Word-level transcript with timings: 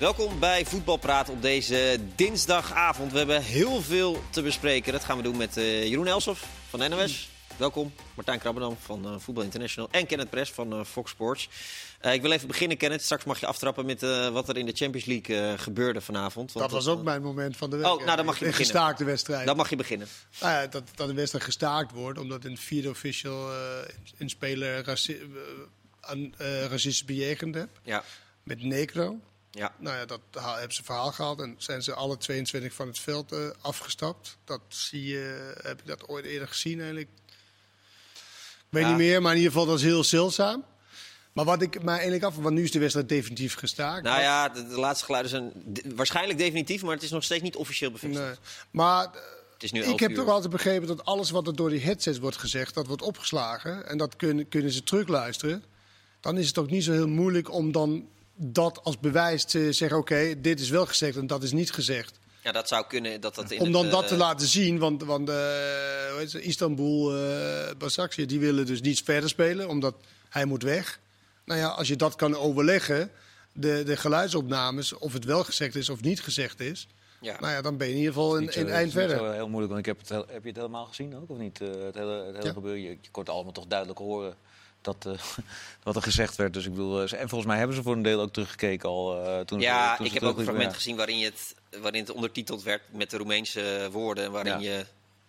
Welkom 0.00 0.38
bij 0.38 0.64
Voetbalpraat 0.64 1.28
op 1.28 1.42
deze 1.42 1.98
dinsdagavond. 2.14 3.12
We 3.12 3.18
hebben 3.18 3.42
heel 3.42 3.82
veel 3.82 4.22
te 4.30 4.42
bespreken. 4.42 4.92
Dat 4.92 5.04
gaan 5.04 5.16
we 5.16 5.22
doen 5.22 5.36
met 5.36 5.56
uh, 5.56 5.86
Jeroen 5.86 6.06
Elsof 6.06 6.46
van 6.68 6.90
NOS. 6.90 7.30
Welkom. 7.56 7.92
Martijn 8.14 8.38
Krabbenam 8.38 8.76
van 8.80 9.06
uh, 9.06 9.18
Voetbal 9.18 9.44
International. 9.44 9.88
En 9.90 10.06
Kenneth 10.06 10.30
Press 10.30 10.52
van 10.52 10.78
uh, 10.78 10.84
Fox 10.84 11.10
Sports. 11.10 11.48
ik 12.00 12.22
wil 12.22 12.30
even 12.30 12.46
beginnen, 12.46 12.76
Kenneth. 12.76 13.02
Straks 13.02 13.24
mag 13.24 13.40
je 13.40 13.46
aftrappen 13.46 13.86
met 13.86 14.00
wat 14.32 14.48
er 14.48 14.56
in 14.56 14.66
de 14.66 14.72
Champions 14.72 15.06
League 15.06 15.58
gebeurde 15.58 16.00
vanavond. 16.00 16.52
Want 16.52 16.70
dat 16.70 16.84
was 16.84 16.94
ook 16.94 17.02
mijn 17.02 17.22
moment 17.22 17.56
van 17.56 17.70
de 17.70 17.76
week. 17.76 17.86
Oh, 17.86 18.04
nou 18.04 18.16
dan 18.16 18.24
mag 18.24 18.38
je 18.38 18.44
een 18.44 18.50
beginnen. 18.50 18.72
gestaakte 18.74 19.04
wedstrijd. 19.04 19.46
Dan 19.46 19.56
mag 19.56 19.70
je 19.70 19.76
beginnen. 19.76 20.08
Nou 20.40 20.52
ja, 20.52 20.66
dat, 20.66 20.82
dat 20.94 21.08
een 21.08 21.16
wedstrijd 21.16 21.44
gestaakt 21.44 21.92
wordt. 21.92 22.18
Omdat 22.18 22.44
een 22.44 22.58
vierde 22.58 22.90
official 22.90 23.50
een 24.18 24.30
speler 24.30 24.84
raci 24.84 25.18
aan, 26.00 26.34
racistisch 26.68 27.04
bejegend 27.04 27.54
heeft. 27.54 27.68
Ja. 27.82 28.04
Met 28.42 28.62
Negro. 28.62 29.20
Ja. 29.50 29.74
Nou 29.78 29.96
ja, 29.96 30.04
dat 30.04 30.20
hebben 30.32 30.72
ze 30.74 30.84
verhaal 30.84 31.12
gehaald 31.12 31.40
en 31.40 31.54
zijn 31.58 31.82
ze 31.82 31.94
alle 31.94 32.16
22 32.16 32.72
van 32.72 32.86
het 32.86 32.98
veld 32.98 33.32
uh, 33.32 33.50
afgestapt. 33.60 34.36
Dat 34.44 34.60
zie 34.68 35.04
je, 35.04 35.52
heb 35.62 35.80
ik 35.80 35.86
dat 35.86 36.08
ooit 36.08 36.24
eerder 36.24 36.48
gezien 36.48 36.78
eigenlijk? 36.78 37.08
Ik 37.18 38.66
weet 38.68 38.82
Ja. 38.82 38.88
niet 38.88 38.98
meer, 38.98 39.22
maar 39.22 39.30
in 39.32 39.36
ieder 39.38 39.52
geval 39.52 39.66
dat 39.66 39.76
is 39.78 39.84
heel 39.84 40.04
zeldzaam. 40.04 40.64
Maar 41.32 41.44
wat 41.44 41.62
ik 41.62 41.82
mij 41.82 41.94
eigenlijk 41.94 42.22
af, 42.24 42.36
want 42.36 42.54
nu 42.54 42.62
is 42.62 42.70
de 42.70 42.78
wedstrijd 42.78 43.08
definitief 43.08 43.54
gestaakt. 43.54 44.02
Nou 44.02 44.20
ja, 44.20 44.48
de, 44.48 44.66
de 44.68 44.78
laatste 44.80 45.04
geluiden 45.04 45.30
zijn 45.30 45.52
de- 45.66 45.94
waarschijnlijk 45.94 46.38
definitief, 46.38 46.82
maar 46.82 46.94
het 46.94 47.02
is 47.02 47.10
nog 47.10 47.24
steeds 47.24 47.42
niet 47.42 47.56
officieel 47.56 47.90
bevestigd. 47.90 48.24
Nee. 48.26 48.34
Maar 48.70 49.04
eh, 49.04 49.10
Het 49.52 49.62
is 49.62 49.72
nu 49.72 49.80
ik 49.80 49.86
11 49.86 50.00
heb 50.00 50.10
uur. 50.10 50.16
toch 50.16 50.28
altijd 50.28 50.50
begrepen 50.52 50.88
dat 50.88 51.04
alles 51.04 51.30
wat 51.30 51.46
er 51.46 51.56
door 51.56 51.70
die 51.70 51.80
headsets 51.80 52.18
wordt 52.18 52.36
gezegd, 52.36 52.74
dat 52.74 52.86
wordt 52.86 53.02
opgeslagen. 53.02 53.86
En 53.88 53.98
dat 53.98 54.16
kunnen, 54.16 54.48
kunnen 54.48 54.72
ze 54.72 54.82
terugluisteren. 54.82 55.64
Dan 56.20 56.38
is 56.38 56.46
het 56.46 56.58
ook 56.58 56.70
niet 56.70 56.84
zo 56.84 56.92
heel 56.92 57.08
moeilijk 57.08 57.52
om 57.52 57.72
dan 57.72 58.08
dat 58.42 58.80
als 58.84 58.98
bewijs 58.98 59.44
te 59.44 59.72
zeggen: 59.72 59.98
oké, 59.98 60.40
dit 60.40 60.60
is 60.60 60.68
wel 60.70 60.86
gezegd 60.86 61.16
en 61.16 61.26
dat 61.26 61.42
is 61.42 61.52
niet 61.52 61.72
gezegd. 61.72 62.18
Ja, 62.42 62.52
dat 62.52 62.68
zou 62.68 62.86
kunnen 62.86 63.20
dat 63.20 63.34
dat 63.34 63.50
in 63.50 63.58
Om 63.58 63.64
het, 63.64 63.72
dan 63.72 63.84
eh, 63.84 63.90
dat 63.90 64.08
te 64.08 64.16
laten 64.16 64.46
zien, 64.46 64.78
want, 64.78 65.02
want 65.04 65.28
eh, 65.28 65.34
hoe 66.10 66.14
heet 66.18 66.30
ze, 66.30 66.40
Istanbul, 66.42 67.16
eh 67.16 67.74
Basaksehir, 67.78 68.26
die 68.28 68.40
willen 68.40 68.66
dus 68.66 68.80
niet 68.80 69.02
verder 69.02 69.28
spelen, 69.28 69.68
omdat 69.68 69.94
hij 70.28 70.44
moet 70.44 70.62
weg. 70.62 71.00
Nou 71.44 71.60
ja, 71.60 71.68
als 71.68 71.88
je 71.88 71.96
dat 71.96 72.14
kan 72.16 72.36
overleggen, 72.36 73.10
de, 73.52 73.82
de 73.82 73.96
geluidsopnames, 73.96 74.92
of 74.92 75.12
het 75.12 75.24
wel 75.24 75.44
gezegd 75.44 75.74
is 75.74 75.88
of 75.88 76.00
niet 76.00 76.20
gezegd 76.22 76.60
is, 76.60 76.86
Ja. 77.20 77.40
nou 77.40 77.52
ja, 77.52 77.60
dan 77.62 77.76
ben 77.76 77.86
je 77.86 77.92
in 77.92 77.98
ieder 77.98 78.12
geval 78.14 78.30
zo- 78.30 78.40
het 78.40 78.68
eind 78.68 78.86
is 78.86 78.92
verder. 78.92 79.16
zo 79.16 79.30
heel 79.30 79.48
moeilijk, 79.48 79.72
want 79.72 79.86
ik 79.86 79.86
heb, 79.86 79.98
het, 79.98 80.08
heel- 80.08 80.26
heb 80.28 80.42
je 80.42 80.48
het 80.48 80.56
helemaal 80.56 80.86
gezien 80.86 81.16
ook, 81.16 81.30
of 81.30 81.38
niet? 81.38 81.60
Eh, 81.60 81.68
het 81.68 81.94
hele, 81.94 82.12
het 82.24 82.34
hele 82.34 82.46
Ja. 82.46 82.52
gebeuren. 82.52 82.80
Je, 82.82 82.88
je 82.88 83.10
kon 83.10 83.22
het 83.22 83.32
allemaal 83.32 83.52
toch 83.52 83.66
duidelijk 83.66 83.98
horen 83.98 84.34
dat, 84.82 85.06
eh, 85.06 85.12
wat 85.82 85.96
er 85.96 86.02
gezegd 86.02 86.36
werd. 86.36 86.52
Dus 86.52 86.64
ik 86.64 86.70
bedoel, 86.70 87.02
eh, 87.02 87.20
en 87.20 87.28
volgens 87.28 87.46
mij 87.50 87.58
hebben 87.58 87.76
ze 87.76 87.82
voor 87.82 87.92
een 87.96 88.02
deel 88.02 88.20
ook 88.20 88.32
teruggekeken 88.32 88.88
al. 88.88 89.24
eh, 89.26 89.40
toen 89.40 89.60
Ja, 89.60 89.90
ze, 89.90 89.96
toen 89.96 90.06
ik 90.06 90.12
ze 90.12 90.18
heb 90.18 90.28
ook 90.28 90.38
een 90.38 90.44
fragment 90.44 90.70
ja. 90.70 90.76
gezien 90.76 90.96
waarin, 90.96 91.18
je 91.18 91.24
het, 91.24 91.54
waarin 91.80 92.00
het 92.00 92.10
ondertiteld 92.10 92.62
werd 92.62 92.82
met 92.92 93.10
de 93.10 93.16
Roemeense 93.16 93.88
woorden. 93.92 94.24
En 94.24 94.30
waarin 94.32 94.60
Ja. 94.60 94.76
je. 94.76 94.86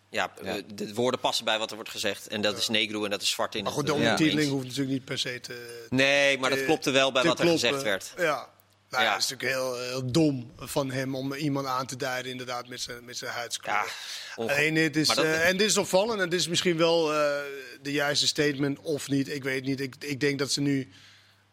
Ja, 0.10 0.32
Ja. 0.44 0.58
de 0.76 0.94
woorden 0.94 1.20
passen 1.20 1.46
bij 1.46 1.58
wat 1.60 1.70
er 1.70 1.76
wordt 1.76 1.92
gezegd. 1.92 2.28
En 2.28 2.42
dat 2.42 2.58
is 2.58 2.68
negro 2.68 3.04
en 3.04 3.10
dat 3.10 3.22
is 3.22 3.30
zwart 3.30 3.56
in 3.56 3.64
Maar 3.64 3.72
het, 3.72 3.80
goed, 3.80 3.90
de 3.90 3.94
ondertiteling 3.96 4.52
hoeft 4.52 4.64
natuurlijk 4.66 4.92
niet 4.92 5.06
per 5.06 5.18
se 5.20 5.40
te. 5.40 5.86
Nee, 5.90 6.38
maar 6.38 6.50
dat 6.50 6.60
te- 6.60 6.66
klopte 6.66 6.92
wel 6.92 7.12
bij 7.12 7.24
wat 7.24 7.40
er 7.40 7.46
kloppen. 7.46 7.70
gezegd 7.70 7.84
werd. 7.84 8.14
Ja. 8.18 8.48
Nou 8.92 9.03
ja, 9.03 9.09
Ja. 9.09 9.16
het 9.16 9.23
is 9.23 9.30
natuurlijk 9.30 9.59
heel, 9.59 9.80
heel 9.89 10.11
dom 10.11 10.52
van 10.58 10.92
hem 10.92 11.16
om 11.16 11.34
iemand 11.34 11.67
aan 11.67 11.86
te 11.86 11.95
duiden, 11.95 12.31
inderdaad, 12.31 12.67
met 12.67 12.81
zijn, 12.81 13.06
met 13.06 13.17
zijn 13.17 13.31
huidskleur. 13.31 13.75
Ja, 14.36 14.44
Alleen 14.44 14.73
dit 14.73 14.95
is, 14.95 15.08
Maar 15.08 15.16
dat- 15.16 15.25
eh, 15.25 15.48
en 15.48 15.58
dit 15.58 15.67
is 15.70 15.78
opvallend 15.78 16.20
en 16.22 16.30
dit 16.30 16.39
is 16.39 16.48
misschien 16.48 16.78
wel 16.78 17.14
eh, 17.14 17.39
de 17.81 17.92
juiste 17.92 18.28
statement 18.28 18.80
of 18.80 19.08
niet. 19.08 19.30
Ik 19.30 19.44
weet 19.44 19.64
niet. 19.64 19.80
Ik, 19.80 19.95
ik 20.00 20.20
denk 20.20 20.39
dat 20.39 20.52
ze 20.52 20.61
nu 20.61 20.92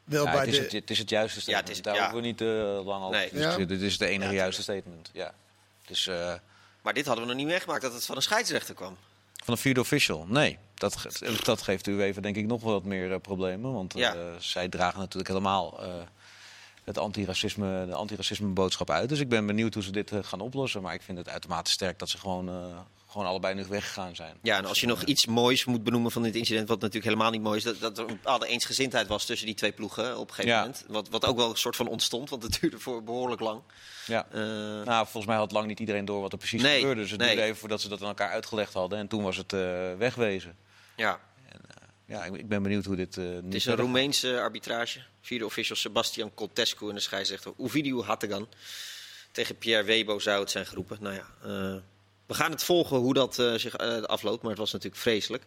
wel 0.04 0.24
Ja, 0.24 0.30
bij 0.32 0.40
het, 0.40 0.48
is 0.48 0.56
de. 0.56 0.62
het, 0.62 0.72
het 0.72 0.90
is 0.90 0.98
het 0.98 1.10
juiste 1.10 1.40
statement. 1.40 1.68
het 1.68 1.76
is- 1.76 1.82
Daar 1.82 1.94
ja. 1.94 2.00
hoeven 2.00 2.20
we 2.20 2.26
niet 2.26 2.40
eh, 2.40 2.86
lang 2.86 3.04
over 3.04 3.10
Nee. 3.16 3.28
Ja. 3.32 3.56
Dit 3.56 3.80
is 3.80 3.92
het 3.92 4.00
enige 4.02 4.30
Ja, 4.30 4.36
juiste 4.36 4.62
statement. 4.62 5.10
Ja. 5.12 5.34
Dus 5.86 6.06
eh, 6.06 6.34
Maar 6.82 6.94
dit 6.94 7.06
hadden 7.06 7.24
we 7.24 7.30
nog 7.30 7.38
niet 7.40 7.48
meegemaakt 7.50 7.82
dat 7.82 7.92
het 7.92 8.04
van 8.04 8.16
een 8.16 8.22
scheidsrechter 8.22 8.74
kwam. 8.74 8.96
van 9.44 9.54
een 9.54 9.60
vierde 9.60 9.80
official, 9.80 10.26
nee. 10.28 10.58
Dat, 10.74 10.96
ge- 10.96 11.36
dat 11.44 11.62
geeft 11.62 11.86
u 11.86 12.02
even 12.02 12.22
denk 12.22 12.36
ik 12.36 12.46
nog 12.46 12.62
wat 12.62 12.84
meer 12.84 13.20
problemen. 13.20 13.72
Want 13.72 13.94
eh, 13.94 14.00
Ja. 14.00 14.14
zij 14.38 14.68
dragen 14.68 14.98
natuurlijk 14.98 15.28
helemaal 15.28 15.82
eh, 15.82 15.94
het 16.88 16.98
antiracisme, 16.98 17.86
de 17.86 17.94
antiracisme 17.94 18.48
boodschap 18.48 18.90
uit. 18.90 19.08
Dus 19.08 19.20
ik 19.20 19.28
ben 19.28 19.46
benieuwd 19.46 19.74
hoe 19.74 19.82
ze 19.82 19.90
dit 19.90 20.10
eh, 20.12 20.18
gaan 20.22 20.40
oplossen. 20.40 20.82
Maar 20.82 20.94
ik 20.94 21.02
vind 21.02 21.18
het 21.18 21.28
uitermate 21.28 21.70
sterk 21.70 21.98
dat 21.98 22.08
ze 22.08 22.18
gewoon, 22.18 22.48
eh, 22.48 22.54
gewoon 23.08 23.26
allebei 23.26 23.54
nu 23.54 23.64
weggegaan 23.68 24.14
zijn. 24.16 24.34
Ja, 24.42 24.56
en 24.56 24.64
als 24.64 24.80
je 24.80 24.86
nog 24.86 25.02
iets 25.02 25.26
moois 25.26 25.64
moet 25.64 25.84
benoemen 25.84 26.10
van 26.10 26.22
dit 26.22 26.34
incident, 26.36 26.68
wat 26.68 26.78
natuurlijk 26.80 27.04
helemaal 27.12 27.30
niet 27.30 27.42
mooi 27.42 27.56
is, 27.56 27.64
dat, 27.64 27.80
dat 27.80 27.98
er 27.98 28.02
een 28.04 28.14
bepaalde 28.14 28.46
eensgezindheid 28.46 29.06
was 29.08 29.24
tussen 29.24 29.46
die 29.46 29.54
twee 29.56 29.72
ploegen 29.72 30.18
op 30.18 30.28
een 30.28 30.34
gegeven 30.34 30.56
Ja. 30.56 30.60
moment. 30.60 30.84
Wat, 30.88 31.08
wat 31.08 31.24
ook 31.26 31.36
wel 31.36 31.50
een 31.50 31.56
soort 31.56 31.76
van 31.76 31.88
ontstond, 31.88 32.30
want 32.30 32.42
het 32.42 32.58
duurde 32.60 32.78
voor 32.78 33.02
behoorlijk 33.04 33.40
lang. 33.40 33.60
Ja. 34.06 34.26
Eh, 34.30 34.40
Nou, 34.84 35.02
volgens 35.04 35.26
mij 35.26 35.36
had 35.36 35.52
lang 35.52 35.66
niet 35.66 35.80
iedereen 35.80 36.04
door 36.04 36.20
wat 36.20 36.32
er 36.32 36.38
precies 36.38 36.62
Nee, 36.62 36.78
gebeurde. 36.78 37.00
Dus 37.00 37.10
het 37.10 37.20
nee. 37.20 37.28
duurde 37.28 37.44
even 37.44 37.56
voordat 37.56 37.80
ze 37.80 37.88
dat 37.88 38.02
aan 38.02 38.08
elkaar 38.08 38.30
uitgelegd 38.30 38.72
hadden. 38.72 38.98
En 38.98 39.08
toen 39.08 39.22
was 39.22 39.36
het 39.36 39.52
eh, 39.52 39.60
wegwezen. 39.98 40.56
ja. 40.96 41.18
Ja, 42.08 42.24
ik, 42.24 42.48
ben 42.48 42.62
benieuwd 42.62 42.84
hoe 42.84 42.96
dit 42.96 43.16
eh 43.16 43.24
Het 43.24 43.54
is 43.54 43.64
een. 43.66 43.76
Roemeense 43.76 44.40
arbitrage. 44.40 45.00
Vierde 45.20 45.44
official 45.44 45.76
Sebastian 45.76 46.34
Coltescu 46.34 46.88
en 46.88 46.94
de 46.94 47.00
scheidsrechter 47.00 47.52
Ovidiu 47.56 48.02
Hattegan. 48.02 48.48
Tegen 49.32 49.56
Pierre 49.58 49.84
Webo 49.84 50.18
zou 50.18 50.40
het 50.40 50.50
zijn 50.50 50.66
geroepen. 50.66 50.98
Nou 51.00 51.14
ja, 51.14 51.26
eh, 51.42 51.76
we 52.26 52.34
gaan 52.34 52.50
het 52.50 52.64
volgen 52.64 52.96
hoe 52.96 53.14
dat 53.14 53.38
eh, 53.38 53.54
zich 53.54 53.76
eh, 53.76 54.02
afloopt, 54.02 54.40
maar 54.42 54.50
het 54.50 54.60
was 54.60 54.72
natuurlijk 54.72 55.00
vreselijk. 55.02 55.42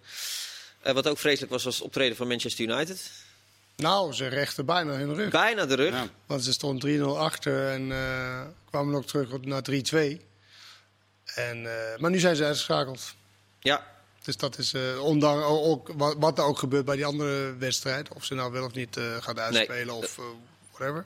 Eh, 0.81 0.93
wat 0.93 1.07
ook 1.07 1.17
vreselijk 1.17 1.51
was, 1.51 1.63
was 1.63 1.75
het 1.75 1.83
optreden 1.83 2.17
van 2.17 2.27
Manchester 2.27 2.65
United. 2.69 3.11
Nou, 3.75 4.13
ze 4.13 4.27
rechten 4.27 4.65
bijna 4.65 4.91
hun 4.93 5.13
rug. 5.15 5.29
Bijna 5.31 5.65
de 5.65 5.75
rug. 5.75 5.93
Ja. 5.93 6.07
Want 6.25 6.43
ze 6.43 6.51
stond 6.53 6.81
3-0 6.85 7.17
achter 7.17 7.69
en 7.69 7.91
eh, 7.91 8.41
kwamen 8.69 8.95
ook 8.95 9.05
terug 9.05 9.31
op- 9.31 9.45
naar 9.45 9.61
3-2. 9.61 10.21
En, 11.35 11.65
eh, 11.93 11.99
maar 11.99 12.11
nu 12.11 12.19
zijn 12.19 12.35
ze 12.35 12.43
uitgeschakeld. 12.45 13.15
Ja, 13.59 13.87
Dus 14.21 14.37
dat 14.37 14.57
is 14.57 14.73
eh 14.73 15.03
ondanks 15.03 15.45
ook, 15.45 15.91
wat, 15.95 16.15
wat 16.19 16.37
er 16.37 16.43
ook 16.43 16.59
gebeurt 16.59 16.85
bij 16.85 16.95
die 16.95 17.05
andere 17.05 17.55
wedstrijd. 17.57 18.13
Of 18.13 18.25
ze 18.25 18.33
nou 18.33 18.51
wel 18.51 18.65
of 18.65 18.73
niet 18.73 18.97
eh 18.97 19.15
gaat 19.19 19.39
uitspelen 19.39 19.95
of 19.95 20.17
eh, 20.17 20.23
whatever. 20.71 21.05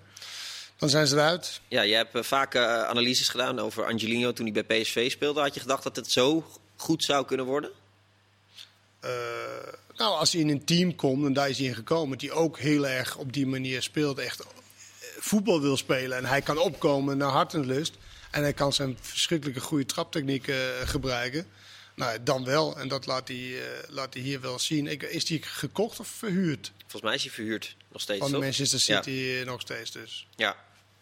Dan 0.78 0.90
zijn 0.90 1.08
ze 1.08 1.16
eruit. 1.16 1.62
ja 1.68 1.82
je 1.82 1.96
hebt 1.96 2.28
vaak 2.28 2.56
analyses 2.56 3.30
gedaan 3.30 3.60
over 3.60 3.86
Angelino 3.86 4.34
toen 4.34 4.52
hij 4.52 4.66
bij 4.66 4.82
PSV 4.82 5.12
speelde. 5.12 5.40
Had 5.40 5.54
je 5.54 5.60
gedacht 5.60 5.84
dat 5.84 5.96
het 5.96 6.12
zo 6.12 6.46
goed 6.76 7.04
zou 7.04 7.26
kunnen 7.26 7.46
worden? 7.46 7.72
Nou, 9.98 10.18
als 10.18 10.32
hij 10.32 10.42
in 10.42 10.50
een 10.50 10.66
team 10.66 10.96
komt, 10.96 11.26
en 11.26 11.34
daar 11.34 11.50
is 11.50 11.58
hij 11.58 11.68
in 11.68 11.76
gekomen, 11.76 12.18
die 12.18 12.32
ook 12.32 12.60
heel 12.60 12.88
erg 12.88 13.18
op 13.18 13.34
die 13.34 13.48
manier 13.48 13.82
speelt, 13.82 14.20
echt 14.20 14.44
voetbal 15.20 15.62
wil 15.62 15.78
spelen. 15.78 16.18
En 16.18 16.26
hij 16.26 16.42
kan 16.42 16.58
opkomen 16.58 17.18
naar 17.18 17.30
hart 17.30 17.54
en 17.54 17.66
lust. 17.66 17.94
En 18.32 18.42
hij 18.42 18.54
kan 18.54 18.74
zijn 18.74 18.98
verschrikkelijke 19.02 19.60
goede 19.62 19.86
traptechniek 19.86 20.52
gebruiken. 20.84 21.48
Nou, 21.96 22.24
dan 22.24 22.44
wel. 22.46 22.78
En 22.78 22.88
dat 22.88 23.06
laat 23.06 23.28
hij, 23.28 23.38
eh, 23.38 23.90
laat 23.90 24.14
hij 24.14 24.24
hier 24.24 24.42
wel 24.42 24.60
zien. 24.60 24.88
Ik, 24.88 25.04
is 25.04 25.30
hij 25.30 25.40
gekocht 25.42 26.00
of 26.00 26.08
verhuurd? 26.08 26.72
Volgens 26.82 27.02
mij 27.02 27.14
is 27.14 27.24
hij 27.24 27.32
verhuurd 27.32 27.76
nog 27.92 28.02
steeds, 28.02 28.20
Van 28.20 28.32
toch? 28.32 28.42
Manchester 28.42 28.80
City 28.80 29.36
eh, 29.40 29.46
nog 29.46 29.62
steeds 29.62 29.92
dus. 29.92 30.28
Ja. 30.36 30.56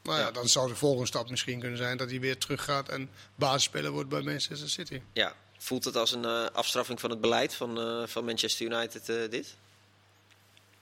Nou 0.03 0.17
ja, 0.19 0.25
Ja. 0.25 0.31
dan 0.31 0.47
zou 0.49 0.67
de 0.67 0.75
volgende 0.75 1.07
stap 1.07 1.29
misschien 1.29 1.59
kunnen 1.59 1.77
zijn 1.77 1.97
dat 1.97 2.09
hij 2.09 2.19
weer 2.19 2.37
teruggaat 2.37 2.89
en 2.89 3.09
basisspeler 3.35 3.91
wordt 3.91 4.09
bij 4.09 4.21
Manchester 4.21 4.69
City. 4.69 5.01
ja. 5.13 5.35
Voelt 5.57 5.83
het 5.83 5.95
als 5.95 6.11
een 6.11 6.25
eh, 6.25 6.45
afstraffing 6.53 6.99
van 6.99 7.09
het 7.09 7.21
beleid 7.21 7.53
van, 7.55 7.79
eh, 7.79 8.07
van 8.07 8.25
Manchester 8.25 8.65
United 8.65 9.09
eh, 9.09 9.15
dit? 9.29 9.55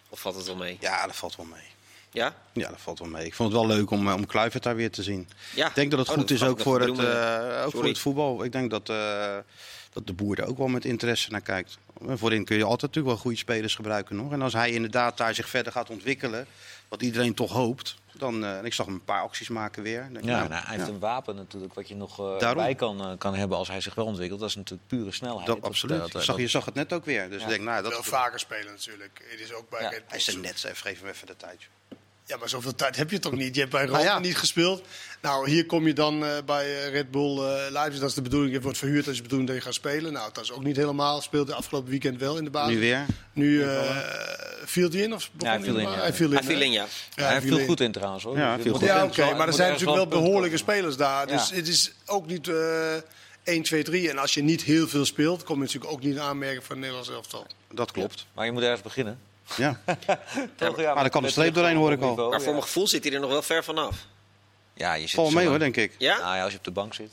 Of 0.10 0.20
valt 0.20 0.36
het 0.36 0.46
wel 0.46 0.56
mee? 0.56 0.78
Ja, 0.80 1.06
dat 1.08 1.16
valt 1.16 1.36
wel 1.36 1.46
mee. 1.46 1.64
Ja? 2.12 2.36
Ja, 2.54 2.70
dat 2.70 2.82
valt 2.82 3.00
wel 3.00 3.08
mee. 3.08 3.26
Ik 3.26 3.34
vond 3.34 3.52
het 3.54 3.62
wel 3.62 3.70
leuk 3.76 3.92
om, 3.92 4.12
om 4.12 4.26
Kluivert 4.26 4.64
daar 4.64 4.76
weer 4.76 4.92
te 4.92 5.04
zien. 5.04 5.30
Ja. 5.56 5.68
Ik 5.68 5.76
denk 5.76 5.92
dat 5.92 6.00
het 6.00 6.10
Oh, 6.10 6.14
goed 6.16 6.28
dat 6.28 6.38
is 6.38 6.44
ook, 6.44 6.60
voor 6.60 6.80
het, 6.82 7.00
eh, 7.00 7.64
ook 7.66 7.72
voor 7.72 7.86
het 7.86 8.00
voetbal. 8.00 8.44
Ik 8.44 8.52
denk 8.52 8.70
dat, 8.72 8.90
eh, 8.90 9.38
dat 9.94 10.08
de 10.08 10.14
boer 10.14 10.40
er 10.40 10.46
ook 10.48 10.58
wel 10.58 10.68
met 10.68 10.86
interesse 10.86 11.32
naar 11.32 11.42
kijkt. 11.42 11.78
En 12.08 12.18
Voorin 12.18 12.46
kun 12.46 12.58
je 12.58 12.64
altijd 12.64 12.82
natuurlijk 12.82 13.08
wel 13.14 13.18
goede 13.24 13.38
spelers 13.38 13.76
gebruiken 13.76 14.16
nog. 14.16 14.32
En 14.32 14.42
als 14.42 14.54
hij 14.54 14.72
inderdaad 14.72 15.18
daar 15.18 15.34
zich 15.36 15.50
verder 15.50 15.72
gaat 15.72 15.90
ontwikkelen, 15.90 16.46
wat 16.88 17.02
iedereen 17.02 17.34
toch 17.34 17.52
hoopt, 17.52 17.96
dan... 18.18 18.44
eh, 18.44 18.58
en 18.58 18.66
ik 18.66 18.74
zag 18.74 18.86
hem 18.86 18.96
een 18.96 19.04
paar 19.04 19.22
acties 19.22 19.50
maken 19.50 19.84
weer. 19.84 20.10
Denk 20.14 20.26
Ja, 20.26 20.38
nou, 20.38 20.50
nou, 20.50 20.64
hij 20.66 20.76
heeft 20.76 20.88
ja. 20.88 20.94
een 20.94 21.00
wapen 21.00 21.36
natuurlijk 21.36 21.74
wat 21.74 21.88
je 21.88 21.96
nog 21.96 22.20
eh, 22.40 22.54
bij 22.54 22.76
kan, 22.76 23.02
eh, 23.02 23.18
kan 23.18 23.36
hebben 23.36 23.58
als 23.58 23.68
hij 23.68 23.82
zich 23.82 23.96
wel 23.96 24.06
ontwikkelt. 24.06 24.40
Dat 24.40 24.50
is 24.50 24.56
natuurlijk 24.56 24.88
pure 24.88 25.12
snelheid. 25.12 25.46
Dat, 25.48 25.62
absoluut. 25.62 26.00
dat- 26.00 26.12
je, 26.12 26.22
zag, 26.22 26.38
je 26.38 26.48
zag 26.48 26.66
het 26.66 26.74
net 26.74 26.94
ook 26.94 27.06
weer. 27.06 27.30
Dus 27.30 27.38
Ja. 27.38 27.44
ik 27.44 27.50
denk, 27.50 27.64
nou, 27.64 27.82
Wel 27.82 27.92
dat, 27.92 28.06
vaker 28.06 28.40
spelen 28.40 28.72
natuurlijk. 28.72 29.22
Het 29.30 29.40
is 29.40 29.54
ook 29.54 29.70
bij 29.70 29.82
Ja, 29.82 29.90
hij 29.90 30.18
is 30.18 30.28
er 30.28 30.38
net, 30.38 30.66
geef 30.74 31.00
hem 31.02 31.10
even 31.10 31.28
de 31.28 31.36
tijd. 31.38 31.60
Ja, 32.26 32.38
maar 32.38 32.50
zoveel 32.50 32.76
tijd 32.76 32.96
heb 32.96 33.12
je 33.12 33.20
toch 33.20 33.32
niet? 33.32 33.54
Je 33.56 33.60
hebt 33.60 33.72
bij 33.72 33.90
Ah, 33.90 34.02
ja. 34.04 34.20
niet 34.20 34.38
gespeeld. 34.38 34.82
Nou, 35.22 35.50
hier 35.50 35.66
kom 35.66 35.88
je 35.88 35.94
dan 35.94 36.26
eh, 36.26 36.38
bij 36.46 36.66
eh, 36.86 36.92
Red 36.92 37.12
Bull 37.12 37.38
eh 37.38 37.72
Leipzig. 37.72 38.00
Dat 38.00 38.10
is 38.10 38.16
de 38.16 38.22
bedoeling. 38.22 38.54
Je 38.54 38.62
wordt 38.62 38.78
verhuurd 38.78 39.08
als 39.08 39.16
je 39.16 39.22
bedoeling 39.22 39.50
dat 39.50 39.58
je 39.58 39.64
gaat 39.66 39.74
spelen. 39.74 40.14
Nou, 40.14 40.30
dat 40.34 40.44
is 40.44 40.52
ook 40.52 40.64
niet 40.64 40.76
helemaal. 40.76 41.22
Speelde 41.22 41.54
afgelopen 41.54 41.90
weekend 41.90 42.20
wel 42.20 42.38
in 42.38 42.44
de 42.44 42.50
basis. 42.50 42.74
Nu 42.74 42.80
weer. 42.80 43.06
Nu 43.34 43.64
eh, 43.64 43.98
viel 44.66 44.90
hij 44.90 45.00
in? 45.02 45.14
Of 45.14 45.30
hij 45.38 45.62
viel 45.62 45.76
in, 45.78 45.82
ja. 45.90 45.94
Hij 46.00 46.14
viel 46.14 46.28
in, 46.28 46.34
Hij 46.34 46.44
viel 46.44 46.58
hè? 46.58 46.64
in, 46.64 46.72
ja. 46.72 46.86
Ja, 47.16 47.24
hij 47.28 47.40
viel 47.42 47.50
viel 47.50 47.60
in. 47.60 47.66
goed 47.68 47.80
in 47.80 47.92
trouwens 47.92 48.24
hoor. 48.24 48.38
Ja, 48.38 48.60
viel 48.60 48.74
goed 48.74 48.82
Ja, 48.88 49.04
oké. 49.04 49.34
maar 49.36 49.48
er 49.48 49.54
zijn 49.54 49.72
natuurlijk 49.72 49.98
wel 49.98 50.22
behoorlijke 50.22 50.58
spelers 50.58 50.98
daar. 50.98 51.28
Dus 51.28 51.50
Ja. 51.50 51.56
het 51.56 51.68
is 51.68 51.92
ook 52.06 52.28
niet 52.28 52.48
eh 52.48 52.56
1, 53.44 53.64
2, 53.64 53.84
3. 53.84 54.10
En 54.10 54.18
als 54.18 54.34
je 54.34 54.42
niet 54.44 54.64
heel 54.64 54.88
veel 54.88 55.06
speelt, 55.06 55.44
kom 55.44 55.56
je 55.56 55.62
natuurlijk 55.62 55.92
ook 55.92 56.02
niet 56.02 56.14
in 56.16 56.22
aanmerking 56.22 56.64
van 56.64 56.70
het 56.76 56.80
Nederlands 56.80 57.10
elftal. 57.10 57.46
Dat 57.74 57.92
klopt. 57.92 58.26
Maar 58.34 58.46
je 58.46 58.52
moet 58.52 58.64
ergens 58.64 58.82
beginnen. 58.82 59.20
Ja. 59.58 59.80
Toch? 60.56 60.80
Ja, 60.82 60.94
Maar 60.94 61.04
er 61.04 61.10
kwam 61.10 61.24
een 61.24 61.30
streep 61.32 61.54
doorheen, 61.54 61.76
hoor 61.76 61.92
ik 61.92 62.02
al. 62.02 62.16
Maar 62.16 62.26
voor 62.40 62.40
ja. 62.40 62.52
mijn 62.52 62.64
gevoel 62.64 62.88
zit 62.88 63.04
hij 63.04 63.14
er 63.14 63.20
nog 63.20 63.30
wel 63.30 63.42
ver 63.42 63.64
vanaf. 63.64 63.96
Ja, 64.82 64.94
je 64.94 65.08
zit 65.08 65.16
hoor, 65.46 65.60
denk 65.60 65.78
ik. 65.78 65.96
Ja? 65.98 66.18
Nou 66.18 66.36
ja, 66.36 66.44
als 66.44 66.52
je 66.52 66.58
op 66.58 66.64
de 66.64 66.72
bank 66.72 66.94
zit. 66.94 67.10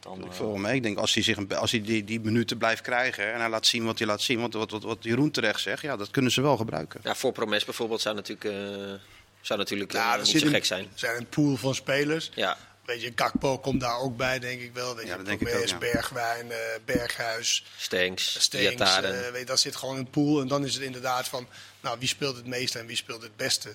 Dan, 0.00 0.24
Ik 0.24 0.64
eh. 0.64 0.74
Ik 0.74 0.82
denk 0.82 0.98
als 0.98 1.14
hij, 1.14 1.22
zich 1.22 1.36
een, 1.36 1.56
als 1.56 1.70
hij 1.70 1.82
die, 1.82 2.04
die 2.04 2.20
minuten 2.20 2.58
blijft 2.58 2.82
krijgen 2.82 3.32
en 3.32 3.40
hij 3.40 3.48
laat 3.48 3.66
zien 3.66 3.84
wat 3.84 3.98
hij 3.98 4.06
laat 4.06 4.22
zien, 4.22 4.40
want 4.40 4.54
wat, 4.54 4.70
wat, 4.70 4.82
wat 4.82 4.98
Jeroen 5.00 5.30
terecht 5.30 5.60
zegt, 5.60 5.82
ja, 5.82 5.96
dat 5.96 6.10
kunnen 6.10 6.30
ze 6.32 6.40
wel 6.42 6.56
gebruiken. 6.56 7.00
Ja, 7.04 7.14
voor 7.14 7.32
Promes 7.32 7.64
bijvoorbeeld 7.64 8.00
zou 8.00 8.14
natuurlijk, 8.14 8.44
eh, 8.44 8.92
zou 9.40 9.58
natuurlijk 9.58 9.92
eh, 9.92 10.00
Ja, 10.00 10.12
er 10.12 10.18
niet 10.18 10.26
zo 10.28 10.46
een- 10.46 10.52
gek 10.52 10.64
zijn. 10.64 10.84
Er 10.84 10.98
zijn 10.98 11.16
een 11.16 11.26
pool 11.26 11.56
van 11.56 11.74
spelers. 11.74 12.30
Ja, 12.34 12.56
Weet 12.84 13.02
je, 13.02 13.12
Gakpo 13.14 13.58
komt 13.58 13.80
daar 13.80 13.98
ook 13.98 14.16
bij, 14.16 14.38
denk 14.38 14.60
ik 14.60 14.74
wel. 14.74 14.96
Weet 14.96 15.06
Ja, 15.06 15.16
je, 15.24 15.30
ik 15.30 15.42
ook, 15.48 15.66
ja. 15.68 15.78
Bergwijn, 15.78 16.50
eh, 16.50 16.58
Berghuis, 16.84 17.64
Stenks, 17.76 18.42
Stenks. 18.42 18.80
Eh, 18.96 19.00
weet, 19.30 19.38
je, 19.38 19.44
dat 19.44 19.60
zit 19.60 19.76
gewoon 19.76 19.94
in 19.94 20.00
een 20.00 20.10
pool. 20.10 20.40
En 20.40 20.48
dan 20.48 20.64
is 20.64 20.74
het 20.74 20.82
inderdaad 20.82 21.28
van, 21.28 21.46
nou, 21.80 21.98
wie 21.98 22.08
speelt 22.08 22.36
het 22.36 22.46
meeste 22.46 22.78
en 22.78 22.86
wie 22.86 22.96
speelt 22.96 23.22
het 23.22 23.36
beste. 23.36 23.74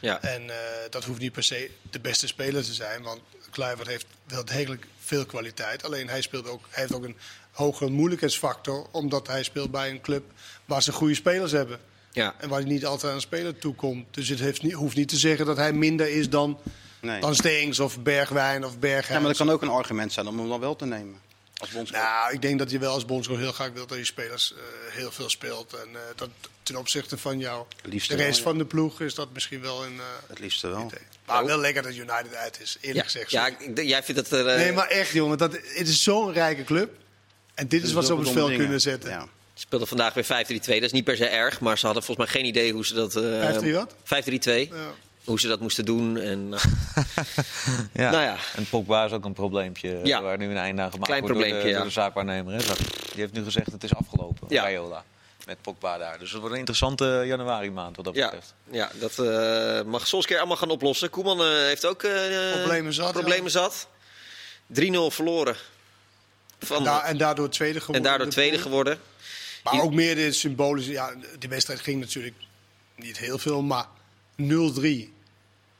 Ja. 0.00 0.22
En 0.22 0.50
eh, 0.50 0.56
dat 0.90 1.04
hoeft 1.04 1.20
niet 1.20 1.32
per 1.32 1.42
se 1.42 1.70
de 1.90 2.00
beste 2.00 2.26
speler 2.26 2.64
te 2.64 2.74
zijn. 2.74 3.02
Want 3.02 3.20
Kluivert 3.50 3.88
heeft 3.88 4.06
wel 4.26 4.44
degelijk 4.44 4.86
veel 5.00 5.26
kwaliteit. 5.26 5.84
Alleen 5.84 6.08
hij, 6.08 6.20
speelt 6.22 6.48
ook, 6.48 6.66
hij 6.70 6.82
heeft 6.82 6.94
ook 6.94 7.04
een 7.04 7.16
hogere 7.50 7.90
moeilijkheidsfactor. 7.90 8.86
Omdat 8.90 9.26
hij 9.26 9.42
speelt 9.42 9.70
bij 9.70 9.90
een 9.90 10.00
club 10.00 10.24
waar 10.64 10.82
ze 10.82 10.92
goede 10.92 11.14
spelers 11.14 11.52
hebben. 11.52 11.78
ja. 12.12 12.34
En 12.38 12.48
waar 12.48 12.60
hij 12.60 12.68
niet 12.68 12.86
altijd 12.86 13.10
aan 13.10 13.14
een 13.16 13.22
speler 13.22 13.58
toekomt. 13.58 14.06
Dus 14.14 14.28
het 14.28 14.38
heeft 14.38 14.62
niet, 14.62 14.72
hoeft 14.72 14.96
niet 14.96 15.08
te 15.08 15.16
zeggen 15.16 15.46
dat 15.46 15.56
hij 15.56 15.72
minder 15.72 16.08
is 16.08 16.28
dan, 16.30 16.58
Nee. 17.00 17.20
dan 17.20 17.34
Steens 17.34 17.80
of 17.80 18.00
Bergwijn 18.02 18.64
of 18.64 18.78
Berghuis. 18.78 19.08
Ja, 19.08 19.18
maar 19.18 19.28
dat 19.28 19.36
kan 19.36 19.50
ook 19.50 19.62
een 19.62 19.68
argument 19.68 20.12
zijn 20.12 20.26
om 20.26 20.38
hem 20.38 20.48
dan 20.48 20.60
wel 20.60 20.76
te 20.76 20.86
nemen. 20.86 21.20
Als 21.58 21.70
bondscoach. 21.70 22.02
Nou, 22.02 22.32
ik 22.32 22.42
denk 22.42 22.58
dat 22.58 22.70
je 22.70 22.78
wel 22.78 22.92
als 22.92 23.04
bondscoach 23.04 23.38
heel 23.38 23.52
graag 23.52 23.70
wilt 23.72 23.88
dat 23.88 23.98
je 23.98 24.04
spelers 24.04 24.52
eh, 24.52 24.94
heel 24.94 25.10
veel 25.12 25.28
speelt. 25.30 25.72
En 25.72 25.88
eh, 25.94 26.00
dat 26.16 26.28
ten 26.62 26.76
opzichte 26.76 27.18
van 27.18 27.38
jou. 27.38 27.64
De 27.82 27.88
wel, 28.08 28.16
rest 28.16 28.36
ja. 28.38 28.42
van 28.44 28.58
de 28.58 28.64
ploeg 28.64 29.00
is 29.00 29.14
dat 29.14 29.28
misschien 29.32 29.60
wel 29.60 29.84
een 29.84 29.98
eh, 29.98 30.04
Het 30.28 30.38
liefste 30.38 30.68
wel. 30.68 30.86
idee. 30.86 31.00
Maar 31.26 31.44
wel 31.44 31.58
lekker 31.58 31.82
dat 31.82 31.94
United 31.94 32.34
uit 32.34 32.60
is, 32.60 32.76
eerlijk 32.80 32.96
Ja, 32.98 33.04
gezegd. 33.12 33.30
ja, 33.30 33.46
ik 33.46 33.82
jij 33.82 34.02
vindt 34.02 34.30
er... 34.30 34.46
eh, 34.46 34.56
Nee, 34.56 34.72
maar 34.72 34.86
echt 34.88 35.10
jongen, 35.12 35.38
dat, 35.38 35.52
het 35.52 35.88
is 35.88 36.02
zo'n 36.02 36.32
rijke 36.32 36.64
club. 36.64 36.90
En 37.54 37.68
dit 37.68 37.82
is 37.82 37.92
wat 37.92 38.06
ze 38.06 38.12
op 38.14 38.24
het 38.24 38.34
dingen. 38.34 38.56
kunnen 38.56 38.80
zetten. 38.80 39.10
Ja. 39.10 39.20
Ze 39.54 39.64
speelden 39.64 39.88
vandaag 39.88 40.14
weer 40.14 40.24
5-3-2. 40.24 40.28
Dat 40.58 40.82
is 40.82 40.92
niet 40.92 41.04
per 41.04 41.16
se 41.16 41.26
erg, 41.26 41.60
maar 41.60 41.78
ze 41.78 41.84
hadden 41.86 42.04
volgens 42.04 42.26
mij 42.26 42.36
geen 42.40 42.48
idee 42.50 42.72
hoe 42.72 42.86
ze 42.86 42.94
dat... 42.94 43.16
eh 43.16 43.56
5-3 43.58 43.72
wat? 43.72 43.94
5-3-2. 43.94 43.98
Ja. 44.04 44.66
Hoe 45.28 45.40
ze 45.40 45.48
dat 45.48 45.60
moesten 45.60 45.84
doen. 45.84 46.16
En, 46.18 46.48
nou, 46.48 46.62
ja. 47.94 48.10
Nou 48.10 48.22
ja. 48.22 48.36
En 48.56 48.66
Pogba 48.70 49.04
is 49.04 49.12
ook 49.12 49.24
een 49.24 49.32
probleempje 49.32 50.00
Ja. 50.02 50.22
waar 50.22 50.38
nu 50.38 50.50
een 50.50 50.56
einde 50.56 50.82
aan 50.82 50.90
gemaakt 50.90 51.06
Klein 51.06 51.22
wordt 51.22 51.38
door 51.40 51.62
de, 51.62 51.72
door 51.72 51.90
zaakwaarnemer. 51.90 52.52
Hè. 52.52 52.58
Die 52.58 53.20
heeft 53.20 53.32
nu 53.32 53.44
gezegd 53.44 53.72
het 53.72 53.84
is 53.84 53.94
afgelopen, 53.94 54.46
Ja. 54.48 54.62
Raiola. 54.62 55.04
Met 55.46 55.62
Pogba 55.62 55.98
daar. 55.98 56.18
Dus 56.18 56.30
het 56.30 56.38
wordt 56.38 56.52
een 56.52 56.58
interessante 56.58 57.22
januari 57.26 57.70
maand 57.70 57.96
wat 57.96 58.04
dat 58.04 58.14
ja, 58.14 58.24
betreft. 58.24 58.54
ja, 58.70 58.90
dat 59.00 59.18
eh, 59.18 59.82
mag 59.90 60.06
Solskjaer 60.06 60.38
allemaal 60.38 60.56
gaan 60.56 60.70
oplossen. 60.70 61.10
Koeman 61.10 61.40
eh, 61.40 61.46
heeft 61.46 61.86
ook 61.86 62.02
eh, 62.02 62.52
Problemen 62.52 62.92
zat, 62.92 63.12
Problemen 63.12 63.44
ja. 63.44 63.48
zat. 63.50 63.88
3-0 64.74 64.90
verloren. 65.08 65.56
Van, 66.58 66.84
Da- 66.84 67.04
en 67.04 67.16
daardoor 67.18 67.48
tweede 67.48 67.78
geworden. 67.80 68.02
en 68.02 68.08
daardoor 68.08 68.26
de 68.26 68.32
tweede 68.32 68.58
geworden. 68.58 68.98
Maar 69.64 69.82
ook 69.82 69.92
meer 69.94 70.14
de 70.14 70.32
symbolische. 70.32 70.90
Ja, 70.92 71.14
de 71.38 71.48
wedstrijd 71.48 71.80
ging 71.80 72.00
natuurlijk 72.00 72.34
niet 72.96 73.18
heel 73.18 73.38
veel, 73.38 73.62
maar 73.62 73.86
0-3. 74.36 74.44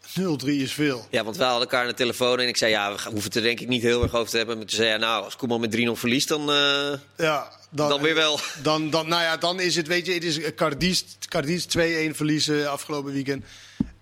0-3 0.09 0.47
is 0.47 0.73
veel. 0.73 1.07
Ja, 1.11 1.25
want 1.25 1.37
wij 1.37 1.47
hadden 1.47 1.65
elkaar 1.65 1.83
aan 1.83 1.89
de 1.89 1.95
telefoon 1.95 2.41
en 2.41 2.49
ik 2.49 2.57
zei, 2.57 2.71
ja, 2.71 2.93
we 2.93 3.03
hoeven 3.03 3.23
het 3.23 3.35
er 3.35 3.43
denk 3.43 3.61
ik 3.61 3.69
niet 3.69 3.83
heel 3.83 4.03
erg 4.03 4.15
over 4.15 4.31
te 4.31 4.37
hebben. 4.37 4.57
Maar 4.57 4.67
toen 4.67 4.77
zei 4.77 4.89
hij, 4.89 4.99
nou, 4.99 5.25
als 5.25 5.37
Koeman 5.37 5.61
met 5.61 5.77
3-0 5.77 5.81
verliest, 5.93 6.29
dan, 6.29 6.51
eh, 6.51 6.93
Ja, 7.17 7.53
dan 7.71 8.03
weer 8.03 8.15
wel. 8.15 8.41
Dan, 8.63 8.91
dan, 8.91 9.09
nou 9.09 9.23
ja, 9.23 9.37
dan 9.37 9.61
is 9.61 9.77
het, 9.77 9.87
weet 9.87 10.07
je, 10.07 10.13
het 10.13 10.25
is 10.25 10.55
Cardiz, 10.55 11.03
Cardiz 11.29 11.65
2-1 11.65 12.15
verliezen 12.17 12.71
afgelopen 12.71 13.13
weekend. 13.13 13.45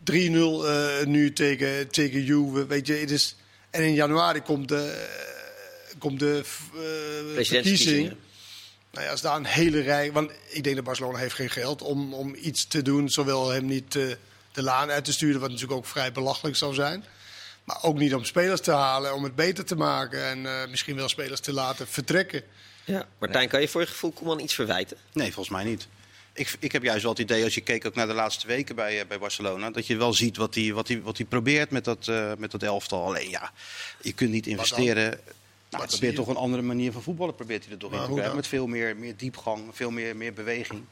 3-0 0.04 0.66
eh, 0.66 1.04
nu 1.04 1.32
tegen, 1.32 1.88
tegen 1.88 2.22
Juve, 2.22 2.66
weet 2.66 2.86
je. 2.86 2.92
Het 2.92 3.10
is, 3.10 3.36
en 3.70 3.82
in 3.82 3.94
januari 3.94 4.40
komt 4.40 4.68
de, 4.68 5.06
eh, 5.08 5.98
komt 5.98 6.18
de 6.18 6.42
eh, 7.36 7.44
verkiezing. 7.44 8.16
Nou 8.96 9.04
ja, 9.04 9.10
als 9.10 9.20
daar 9.20 9.36
een 9.36 9.44
hele 9.44 9.80
rij... 9.80 10.12
Want 10.12 10.30
ik 10.48 10.64
denk 10.64 10.76
dat 10.76 10.84
Barcelona 10.84 11.18
heeft 11.18 11.34
geen 11.34 11.50
geld 11.50 11.82
om, 11.82 12.14
om 12.14 12.34
iets 12.34 12.66
te 12.66 12.82
doen. 12.82 13.08
Zowel 13.08 13.48
hem 13.48 13.66
niet 13.66 13.96
eh, 13.96 14.04
de 14.56 14.62
laan 14.62 14.90
uit 14.90 15.04
te 15.04 15.12
sturen, 15.12 15.40
wat 15.40 15.50
natuurlijk 15.50 15.78
ook 15.78 15.86
vrij 15.86 16.12
belachelijk 16.12 16.56
zou 16.56 16.74
zijn. 16.74 17.04
Maar 17.64 17.78
ook 17.82 17.98
niet 17.98 18.14
om 18.14 18.24
spelers 18.24 18.60
te 18.60 18.70
halen, 18.70 19.14
om 19.14 19.24
het 19.24 19.34
beter 19.34 19.64
te 19.64 19.76
maken. 19.76 20.24
En 20.24 20.46
eh, 20.46 20.68
misschien 20.68 20.96
wel 20.96 21.08
spelers 21.08 21.40
te 21.40 21.52
laten 21.52 21.86
vertrekken. 21.86 22.42
Ja. 22.84 23.06
Martijn, 23.18 23.48
kan 23.48 23.60
je 23.60 23.68
voor 23.68 23.80
je 23.80 23.86
gevoel 23.86 24.10
Koeman 24.12 24.40
iets 24.40 24.54
verwijten? 24.54 24.96
Nee, 25.12 25.32
volgens 25.32 25.56
mij 25.56 25.64
niet. 25.64 25.88
Ik, 26.32 26.56
ik 26.58 26.72
heb 26.72 26.82
juist 26.82 27.02
wel 27.02 27.10
het 27.10 27.20
idee, 27.20 27.44
als 27.44 27.54
je 27.54 27.60
keek 27.60 27.86
ook 27.86 27.94
naar 27.94 28.06
de 28.06 28.12
laatste 28.12 28.46
weken 28.46 28.74
bij, 28.74 29.00
eh, 29.00 29.06
bij 29.06 29.18
Barcelona, 29.18 29.70
dat 29.70 29.86
je 29.86 29.96
wel 29.96 30.12
ziet 30.12 30.36
wat 30.36 30.54
hij 30.54 30.72
wat 30.72 30.88
hij 30.88 31.02
wat 31.02 31.16
hij 31.16 31.26
probeert 31.26 31.70
met 31.70 31.84
dat, 31.84 32.08
eh, 32.08 32.32
met 32.38 32.50
dat 32.50 32.62
elftal. 32.62 33.04
Alleen 33.04 33.30
ja, 33.30 33.52
je 34.00 34.12
kunt 34.12 34.30
niet 34.30 34.46
investeren. 34.46 35.20
Nou, 35.70 35.82
hij 35.82 35.86
probeert 35.86 36.14
toch 36.14 36.28
een 36.28 36.36
andere 36.36 36.62
manier 36.62 36.92
van 36.92 37.02
voetballen 37.02 37.34
probeert 37.34 37.64
hij 37.64 37.72
er 37.72 37.78
toch 37.78 37.90
Maar 37.90 38.00
in 38.00 38.06
te 38.06 38.12
krijgen. 38.12 38.36
Met 38.36 38.46
veel 38.46 38.66
meer, 38.66 38.96
meer 38.96 39.16
diepgang, 39.16 39.64
veel 39.72 39.90
meer, 39.90 40.16
meer 40.16 40.32
beweging. 40.32 40.84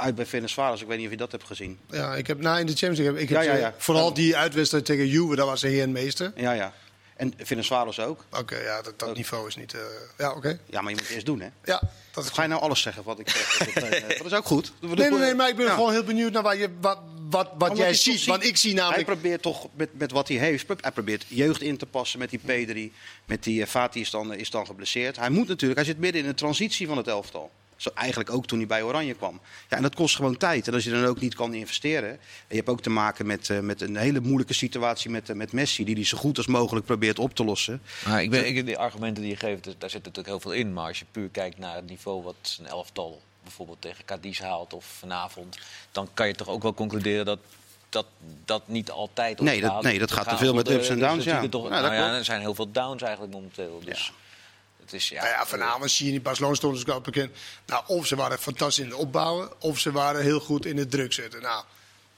Uit 0.00 0.14
bij 0.14 0.26
Venezuela, 0.26 0.74
ik 0.74 0.86
weet 0.86 0.96
niet 0.96 1.06
of 1.06 1.12
je 1.12 1.18
dat 1.18 1.32
hebt 1.32 1.44
gezien. 1.44 1.78
Ja, 1.90 2.14
ik 2.14 2.26
heb 2.26 2.40
na 2.40 2.58
in 2.58 2.66
de 2.66 2.72
Champions 2.76 2.98
League. 2.98 3.20
Ik 3.22 3.28
Ja, 3.28 3.36
heb 3.38 3.46
ja, 3.46 3.54
ze- 3.54 3.60
ja. 3.60 3.74
Vooral 3.78 4.14
die 4.14 4.36
uitwedstrijd 4.36 4.84
tegen 4.84 5.06
Juve, 5.08 5.36
daar 5.36 5.46
was 5.46 5.62
hij 5.62 5.70
heer 5.70 5.82
en 5.82 5.92
meester. 5.92 6.32
Ja, 6.36 6.52
ja. 6.52 6.72
En 7.16 7.34
Venezuela 7.42 8.04
ook. 8.04 8.24
Oké, 8.38 8.56
ja, 8.58 8.82
dat, 8.82 8.98
dat 8.98 9.16
niveau 9.16 9.46
is 9.48 9.56
niet. 9.56 9.74
eh, 9.74 9.80
ja, 10.18 10.32
oké. 10.32 10.58
Ja, 10.66 10.80
maar 10.80 10.90
je 10.90 10.96
moet 10.96 11.00
het 11.06 11.10
eerst 11.14 11.26
doen, 11.26 11.40
hè? 11.40 11.48
Ja, 11.64 11.80
dat 12.12 12.24
is 12.24 12.30
Ga 12.30 12.42
je 12.42 12.48
nou 12.48 12.60
alles 12.60 12.80
zeggen 12.80 13.02
wat 13.02 13.18
ik 13.18 13.28
zeg? 13.28 13.56
Dat, 13.74 13.82
eh, 13.82 14.08
dat 14.18 14.26
is 14.26 14.32
ook 14.32 14.44
goed. 14.46 14.72
Nee, 14.80 14.94
nee, 14.94 15.10
nee, 15.10 15.34
maar 15.34 15.48
ik 15.48 15.56
ben 15.56 15.70
gewoon 15.70 15.92
heel 15.92 16.04
benieuwd 16.04 16.32
naar 16.32 16.42
wat, 16.42 16.58
je, 16.58 16.68
wat, 16.80 16.98
wat, 17.30 17.50
wat 17.58 17.76
jij 17.76 17.86
hij 17.86 17.94
ziet. 17.94 18.24
Want 18.24 18.44
ik 18.44 18.56
zie 18.56 18.72
Hij 18.72 18.80
namelijk. 18.82 19.06
probeert 19.06 19.42
toch 19.42 19.66
met, 19.74 19.88
met 19.98 20.10
wat 20.12 20.28
hij 20.28 20.36
heeft. 20.36 20.66
Hij 20.80 20.90
probeert 20.92 21.24
jeugd 21.28 21.62
in 21.62 21.76
te 21.76 21.86
passen 21.86 22.18
met 22.18 22.30
die 22.30 22.38
Pedri. 22.44 22.92
Met 23.24 23.42
die 23.42 23.60
uh, 23.60 23.66
Fati 23.66 24.00
is 24.00 24.10
dan, 24.10 24.34
is 24.34 24.50
dan 24.50 24.66
geblesseerd. 24.66 25.16
Hij 25.16 25.30
moet 25.30 25.48
natuurlijk, 25.48 25.80
hij 25.80 25.88
zit 25.88 25.98
midden 25.98 26.22
in 26.22 26.28
de 26.28 26.34
transitie 26.34 26.86
van 26.86 26.96
het 26.96 27.06
elftal. 27.08 27.50
Zo 27.80 27.90
eigenlijk 27.94 28.30
ook 28.30 28.46
toen 28.46 28.58
hij 28.58 28.66
bij 28.66 28.82
Oranje 28.82 29.14
kwam. 29.14 29.40
Ja, 29.68 29.76
en 29.76 29.82
dat 29.82 29.94
kost 29.94 30.16
gewoon 30.16 30.36
tijd. 30.36 30.68
En 30.68 30.74
als 30.74 30.84
je 30.84 30.90
dan 30.90 31.04
ook 31.04 31.20
niet 31.20 31.34
kan 31.34 31.54
investeren. 31.54 32.10
En 32.10 32.18
je 32.48 32.56
hebt 32.56 32.68
ook 32.68 32.80
te 32.82 32.90
maken 32.90 33.26
met, 33.26 33.50
eh, 33.50 33.58
met 33.58 33.80
een 33.80 33.96
hele 33.96 34.20
moeilijke 34.20 34.52
situatie 34.54 35.10
met, 35.10 35.30
eh, 35.30 35.36
met 35.36 35.52
Messi. 35.52 35.84
Die 35.84 35.94
die 35.94 36.04
zo 36.04 36.18
goed 36.18 36.36
als 36.36 36.46
mogelijk 36.46 36.86
probeert 36.86 37.18
op 37.18 37.34
te 37.34 37.44
lossen. 37.44 37.82
Maar 38.06 38.22
ik 38.22 38.30
ben, 38.30 38.46
ik, 38.46 38.66
die 38.66 38.78
argumenten 38.78 39.22
die 39.22 39.32
je 39.32 39.38
geeft, 39.38 39.64
daar 39.64 39.90
zit 39.90 40.04
natuurlijk 40.04 40.26
heel 40.26 40.40
veel 40.40 40.52
in. 40.52 40.72
Maar 40.72 40.86
als 40.86 40.98
je 40.98 41.04
puur 41.10 41.28
kijkt 41.28 41.58
naar 41.58 41.74
het 41.74 41.86
niveau 41.86 42.22
wat 42.22 42.58
een 42.60 42.66
elftal 42.66 43.22
bijvoorbeeld 43.42 43.80
tegen 43.80 44.04
Cadiz 44.04 44.40
haalt 44.40 44.72
of 44.74 44.84
vanavond, 44.98 45.58
dan 45.92 46.08
kan 46.14 46.26
je 46.26 46.34
toch 46.34 46.48
ook 46.48 46.62
wel 46.62 46.74
concluderen 46.74 47.24
dat 47.24 47.38
dat, 47.88 48.06
dat 48.44 48.68
niet 48.68 48.90
altijd 48.90 49.40
op 49.40 49.46
Nee, 49.46 49.60
dat- 49.60 49.82
nee, 49.82 49.98
dat 49.98 50.10
gaat 50.12 50.28
te 50.28 50.36
veel 50.36 50.54
met 50.54 50.68
ups 50.70 50.88
en 50.88 50.98
downs, 50.98 51.24
ja. 51.24 51.48
Toch, 51.48 51.68
nou 51.68 51.82
dat 51.82 51.92
ja, 51.92 52.14
er 52.16 52.24
zijn 52.24 52.40
heel 52.40 52.54
veel 52.54 52.70
downs 52.72 53.02
eigenlijk 53.02 53.32
momenteel. 53.32 53.80
Dus 53.84 54.12
is, 54.92 55.08
ja, 55.08 55.22
Nou 55.22 55.34
ja, 55.34 55.46
vanavond 55.46 55.90
zie 55.90 56.06
je 56.06 56.12
in 56.12 56.22
Barcelona 56.22 56.54
stond 56.54 56.74
dus 56.84 56.94
ook 56.94 57.04
bekend. 57.04 57.30
Nou, 57.66 57.84
of 57.86 58.06
ze 58.06 58.16
waren 58.16 58.38
fantastisch 58.38 58.84
in 58.84 58.90
het 58.90 58.98
opbouwen, 58.98 59.62
of 59.62 59.78
ze 59.78 59.92
waren 59.92 60.22
heel 60.22 60.40
goed 60.40 60.66
in 60.66 60.76
het 60.76 60.90
druk 60.90 61.12
zetten. 61.12 61.42
Nou, 61.42 61.64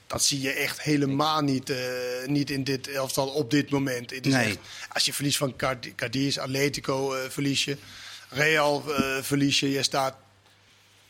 dat 0.07 0.23
zie 0.25 0.41
je 0.41 0.51
echt 0.53 0.81
helemaal 0.83 1.41
niet, 1.41 1.71
eh, 1.71 1.77
niet 2.27 2.51
in 2.51 2.65
dit 2.65 2.89
elftal 2.89 3.29
op 3.29 3.51
dit 3.51 3.71
moment. 3.71 4.11
Het 4.11 4.27
is 4.27 4.33
Nee. 4.33 4.47
echt- 4.47 4.59
als 4.93 5.05
je 5.05 5.13
verliest 5.13 5.37
van 5.37 5.57
Cadiz, 5.97 6.39
Atletico 6.39 7.15
eh, 7.15 7.31
verlies 7.31 7.65
je, 7.65 7.77
Real 8.29 8.85
eh, 8.95 9.23
verlies 9.23 9.61
je. 9.61 9.71
Je 9.71 9.83
staat 9.83 10.15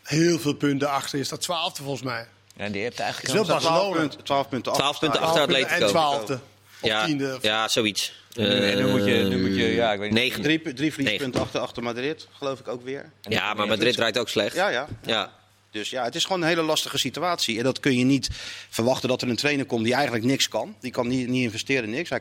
heel 0.03 0.39
veel 0.39 0.55
punten 0.55 0.91
achter. 0.91 1.19
Je 1.19 1.25
staat 1.25 1.41
twaalfde 1.41 1.83
volgens 1.83 2.03
mij. 2.03 2.27
Ja, 2.57 2.65
en 2.65 2.73
die 2.73 2.83
hebt 2.83 3.01
eigenlijk 3.01 3.33
Het 3.33 3.41
is 3.43 3.47
wel 3.49 3.57
helemaal- 3.59 3.79
Barcelona. 3.91 4.09
12 4.09 4.09
punten, 4.09 4.25
12 4.25 4.49
punten 4.49 4.73
12 4.73 4.99
punten 4.99 5.21
achter. 5.21 5.43
Atletico. 5.43 5.75
En 5.75 5.87
twaalfde. 5.87 6.35
Of 6.81 6.89
Ja, 6.89 7.05
tiende. 7.05 7.39
ja, 7.43 7.69
zoiets. 7.69 8.22
En 8.35 8.49
nu, 8.49 8.71
en 8.71 8.77
nu 8.77 8.91
moet 8.91 9.05
je, 9.05 9.27
nu 9.29 9.41
moet 9.41 9.57
je, 9.57 9.67
ja, 9.67 9.93
ik 9.93 9.99
weet 9.99 10.11
niet. 10.11 10.19
Negen. 10.19 10.43
Drie, 10.43 10.73
drie 10.73 10.93
verliespunten 10.93 11.41
achter, 11.41 11.61
achter 11.61 11.83
Madrid, 11.83 12.29
geloof 12.33 12.61
ik 12.61 12.69
ook 12.69 12.85
weer. 12.85 13.11
Ja, 13.21 13.55
maar 13.55 13.67
Madrid 13.67 13.95
draait 13.95 14.19
ook 14.19 14.29
slecht. 14.29 14.55
Ja, 14.55 14.69
ja. 14.69 14.89
Ja. 15.03 15.33
Dus 15.71 15.91
ja, 15.91 16.05
het 16.05 16.15
is 16.15 16.25
gewoon 16.25 16.43
een 16.43 16.49
hele 16.49 16.63
lastige 16.63 16.99
situatie. 16.99 17.59
En 17.59 17.65
dat 17.65 17.81
kun 17.81 17.99
je 17.99 18.05
niet 18.05 18.29
verwachten 18.69 19.09
dat 19.09 19.23
er 19.23 19.29
een 19.29 19.37
trainer 19.37 19.65
komt 19.65 19.85
die 19.85 19.95
eigenlijk 19.95 20.25
niks 20.25 20.49
kan. 20.49 20.77
Die 20.81 20.91
kan 20.91 21.09
niet, 21.09 21.29
niet 21.29 21.43
investeren, 21.43 21.91
niks. 21.91 22.11
Hij 22.11 22.21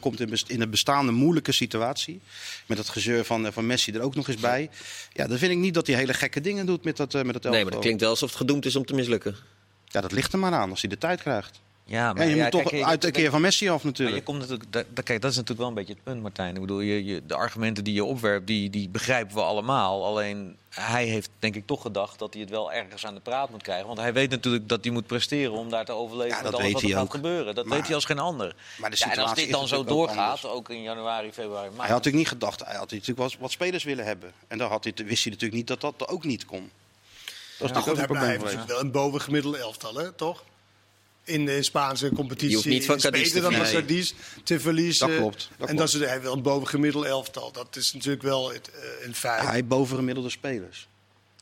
komt 0.00 0.20
in 0.46 0.60
een 0.60 0.70
bestaande 0.70 1.12
moeilijke 1.12 1.52
situatie. 1.52 2.20
Met 2.66 2.78
het 2.78 2.88
gezeur 2.88 3.24
van, 3.24 3.46
eh, 3.46 3.52
van 3.52 3.66
Messi 3.66 3.92
er 3.92 4.00
ook 4.00 4.14
nog 4.14 4.28
eens 4.28 4.40
bij. 4.40 4.70
Ja, 5.12 5.26
dan 5.26 5.38
vind 5.38 5.52
ik 5.52 5.58
niet 5.58 5.74
dat 5.74 5.86
hij 5.86 5.96
hele 5.96 6.14
gekke 6.14 6.40
dingen 6.40 6.66
doet 6.66 6.84
met 6.84 6.96
dat, 6.96 7.14
eh, 7.14 7.22
met 7.22 7.32
dat 7.32 7.34
elftal. 7.34 7.52
Nee, 7.52 7.62
maar 7.62 7.72
dat 7.72 7.82
klinkt 7.82 8.00
wel 8.00 8.10
alsof 8.10 8.28
het 8.28 8.38
gedoemd 8.38 8.66
is 8.66 8.76
om 8.76 8.84
te 8.84 8.94
mislukken. 8.94 9.36
Ja, 9.86 10.00
dat 10.00 10.12
ligt 10.12 10.32
er 10.32 10.38
maar 10.38 10.52
aan 10.52 10.70
als 10.70 10.80
hij 10.80 10.90
de 10.90 10.98
tijd 10.98 11.20
krijgt. 11.20 11.60
Ja, 11.92 12.12
maar 12.12 12.22
En 12.22 12.28
je 12.28 12.36
ja, 12.36 12.42
moet 12.42 12.50
toch 12.52 12.62
kijk, 12.62 12.82
uit 12.84 13.04
een 13.04 13.12
keer 13.12 13.30
van 13.30 13.40
Messi 13.40 13.68
af 13.68 13.72
Maar 13.72 13.80
je 13.82 13.88
natuurlijk. 13.88 14.24
komt 14.24 14.38
natuurlijk, 14.38 14.72
da- 14.72 14.82
da- 14.94 15.02
kijk, 15.02 15.20
dat 15.20 15.30
is 15.30 15.36
natuurlijk 15.36 15.58
wel 15.60 15.68
een 15.68 15.74
beetje 15.74 15.92
het 15.92 16.02
punt, 16.02 16.22
Martijn. 16.22 16.54
Ik 16.54 16.60
bedoel, 16.60 16.80
je, 16.80 17.04
je, 17.04 17.22
de 17.26 17.34
argumenten 17.34 17.84
die 17.84 17.94
je 17.94 18.04
opwerpt, 18.04 18.46
die, 18.46 18.70
die 18.70 18.88
begrijpen 18.88 19.34
we 19.34 19.42
allemaal. 19.42 20.04
Alleen 20.04 20.56
hij 20.68 21.04
heeft 21.06 21.30
denk 21.38 21.54
ik 21.54 21.66
toch 21.66 21.82
gedacht 21.82 22.18
dat 22.18 22.32
hij 22.32 22.42
het 22.42 22.50
wel 22.50 22.72
ergens 22.72 23.06
aan 23.06 23.14
de 23.14 23.20
praat 23.20 23.50
moet 23.50 23.62
krijgen. 23.62 23.86
Want 23.86 23.98
hij 23.98 24.12
weet 24.12 24.30
natuurlijk 24.30 24.68
dat 24.68 24.84
hij 24.84 24.92
moet 24.92 25.06
presteren 25.06 25.52
om 25.52 25.70
daar 25.70 25.84
te 25.84 25.92
overleven 25.92 26.28
Ja, 26.36 26.42
met 26.42 26.44
dat 26.44 26.52
alles 26.54 26.64
weet 26.64 26.72
wat 26.72 26.82
er 26.82 26.88
hij 26.88 26.96
gaat 26.98 27.06
ook. 27.06 27.14
gebeuren. 27.14 27.54
Dat 27.54 27.64
Maar- 27.66 27.76
weet 27.76 27.86
hij 27.86 27.94
als 27.94 28.04
geen 28.04 28.18
ander. 28.18 28.54
maar 28.78 28.90
de 28.90 28.96
ja, 28.98 29.04
en 29.04 29.08
als 29.10 29.18
situatie 29.18 29.42
dit 29.44 29.52
dan 29.52 29.68
zo 29.68 29.76
natuurlijk 29.76 29.90
ook 30.00 30.06
doorgaat, 30.16 30.44
anders. 30.44 30.46
ook 30.58 30.68
in 30.70 30.82
januari, 30.82 31.32
februari, 31.32 31.66
maart. 31.68 31.76
Hij 31.80 31.86
had 31.86 31.88
natuurlijk 32.04 32.16
niet 32.16 32.28
gedacht, 32.28 32.64
hij 32.64 32.76
had 32.76 32.90
natuurlijk 32.90 33.18
wel 33.18 33.30
wat 33.40 33.50
spelers 33.50 33.84
willen 33.84 34.04
hebben. 34.04 34.32
En 34.48 34.58
dan 34.58 34.68
had 34.68 34.84
hij, 34.84 34.92
wist 34.96 35.22
hij 35.22 35.32
natuurlijk 35.32 35.52
niet 35.54 35.66
dat 35.66 35.80
dat 35.80 36.08
ook 36.08 36.24
niet 36.24 36.44
kon. 36.44 36.70
Dat 37.58 37.70
is 37.70 37.76
goed, 37.76 37.86
natuurlijk 37.86 37.86
ook 37.88 37.96
hij 37.96 38.02
een 38.34 38.38
probleem 38.38 38.56
heeft 38.56 38.68
wel 38.68 38.80
een 38.80 38.90
bovengemiddelde 38.90 39.58
elftal, 39.58 39.94
hè, 39.94 40.12
toch? 40.12 40.42
In 41.24 41.44
de 41.46 41.62
Spaanse 41.62 42.10
competitie. 42.14 42.48
Je 42.48 42.54
hoeft 42.54 42.66
niet 42.68 42.84
van 42.84 42.98
Cadiz 42.98 43.32
dan 43.32 43.52
van. 43.52 43.64
Cadiz 43.72 44.12
te 44.44 44.60
verliezen. 44.60 45.08
Dat 45.08 45.16
klopt, 45.16 45.48
dat 45.58 45.68
en 45.68 45.76
klopt. 45.76 45.92
dat 45.92 46.00
is 46.02 46.08
hij 46.08 46.20
wil 46.20 46.32
een 46.32 46.42
bovengemiddeld 46.42 47.04
elftal. 47.04 47.52
Dat 47.52 47.76
is 47.76 47.92
natuurlijk 47.92 48.22
wel 48.22 48.52
het, 48.52 48.70
eh, 48.70 49.06
een 49.06 49.14
feit. 49.14 49.42
Hij 49.42 49.52
heeft 49.54 49.68
bovengemiddelde 49.68 50.30
spelers. 50.30 50.88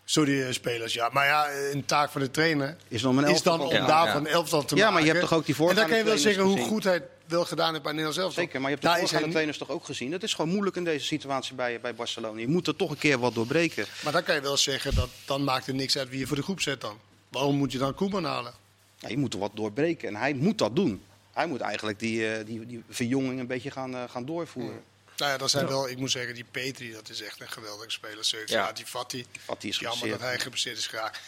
Sorry, 0.04 0.42
eh, 0.42 0.52
spelers, 0.52 0.92
ja. 0.92 1.08
Maar 1.12 1.26
ja, 1.26 1.46
eh, 1.48 1.72
een 1.72 1.84
taak 1.84 2.10
van 2.10 2.20
de 2.20 2.30
trainer 2.30 2.76
Is 2.88 3.02
dan 3.02 3.18
een 3.18 3.24
is 3.28 3.42
dan 3.42 3.60
om 3.60 3.66
van- 3.70 3.76
Ja, 3.76 3.86
daarvan 3.86 4.22
ja. 4.22 4.28
een 4.28 4.34
elftal 4.34 4.64
te 4.64 4.74
Ja, 4.74 4.80
maken. 4.80 4.94
maar 4.94 5.02
je 5.02 5.08
hebt 5.08 5.20
toch 5.28 5.32
ook 5.38 5.46
die 5.46 5.54
En 5.54 5.60
dan 5.60 5.66
voorgaande 5.68 5.90
kan 5.94 5.98
je 6.04 6.10
wel 6.10 6.18
zeggen 6.22 6.42
hoe 6.44 6.58
goed 6.58 6.84
hij 6.84 6.92
het 6.92 7.02
wel 7.26 7.44
gedaan 7.44 7.70
heeft 7.70 7.82
bij 7.82 7.92
Nederlands 7.92 8.18
elftal. 8.22 8.42
Zeker, 8.42 8.60
maar 8.60 8.70
je 8.70 8.76
hebt 8.76 8.82
de 8.86 8.88
Daar 8.92 8.98
voorgaande 8.98 9.24
hij- 9.24 9.32
trainers 9.32 9.58
toch 9.58 9.70
ook 9.70 9.84
gezien. 9.84 10.12
Het 10.12 10.22
is 10.22 10.34
gewoon 10.34 10.50
moeilijk 10.50 10.76
in 10.76 10.84
deze 10.84 11.06
situatie 11.06 11.54
bij, 11.54 11.80
bij 11.80 11.94
Barcelona. 11.94 12.40
Je 12.40 12.48
moet 12.48 12.66
er 12.66 12.76
toch 12.76 12.90
een 12.90 12.98
keer 12.98 13.18
wat 13.18 13.34
doorbreken. 13.34 13.86
Maar 14.04 14.12
dan 14.12 14.22
kan 14.22 14.34
je 14.34 14.40
wel 14.40 14.56
zeggen, 14.56 14.94
dat 14.94 15.08
dan 15.24 15.44
maakt 15.44 15.66
het 15.66 15.74
niks 15.76 15.98
uit 15.98 16.08
wie 16.08 16.18
je 16.18 16.26
voor 16.26 16.36
de 16.36 16.42
groep 16.42 16.60
zet 16.60 16.80
dan. 16.80 16.98
Waarom 17.28 17.56
moet 17.56 17.72
je 17.72 17.78
dan 17.78 17.94
Koeman 17.94 18.24
halen? 18.24 18.52
Ja, 19.00 19.08
je 19.08 19.18
moet 19.18 19.32
er 19.32 19.38
wat 19.38 19.50
doorbreken 19.54 20.08
en 20.08 20.16
hij 20.16 20.32
moet 20.34 20.58
dat 20.58 20.76
doen. 20.76 21.02
Hij 21.32 21.46
moet 21.46 21.60
eigenlijk 21.60 21.98
die, 21.98 22.32
eh, 22.32 22.46
die, 22.46 22.66
die 22.66 22.82
verjonging 22.88 23.40
een 23.40 23.46
beetje 23.46 23.70
gaan, 23.70 23.94
eh, 23.94 24.02
gaan 24.08 24.24
doorvoeren. 24.24 24.82
Nou 25.16 25.32
ja, 25.32 25.38
dat 25.38 25.50
zijn 25.50 25.66
wel, 25.66 25.88
ik 25.88 25.98
moet 25.98 26.10
zeggen, 26.10 26.34
die 26.34 26.44
Petri, 26.50 26.92
dat 26.92 27.08
is 27.08 27.22
echt 27.22 27.40
een 27.40 27.48
geweldige 27.50 27.90
speler. 27.90 28.24
Zeker. 28.24 28.50
Ja. 28.56 28.66
Ja. 28.66 28.72
Die 28.72 28.86
Fati, 28.86 29.26
Fati 29.44 29.68
is 29.68 29.78
jammer 29.78 30.08
dat 30.08 30.20
hij 30.20 30.38
geblesseerd 30.38 30.76
is 30.78 30.86
graag. 30.86 31.20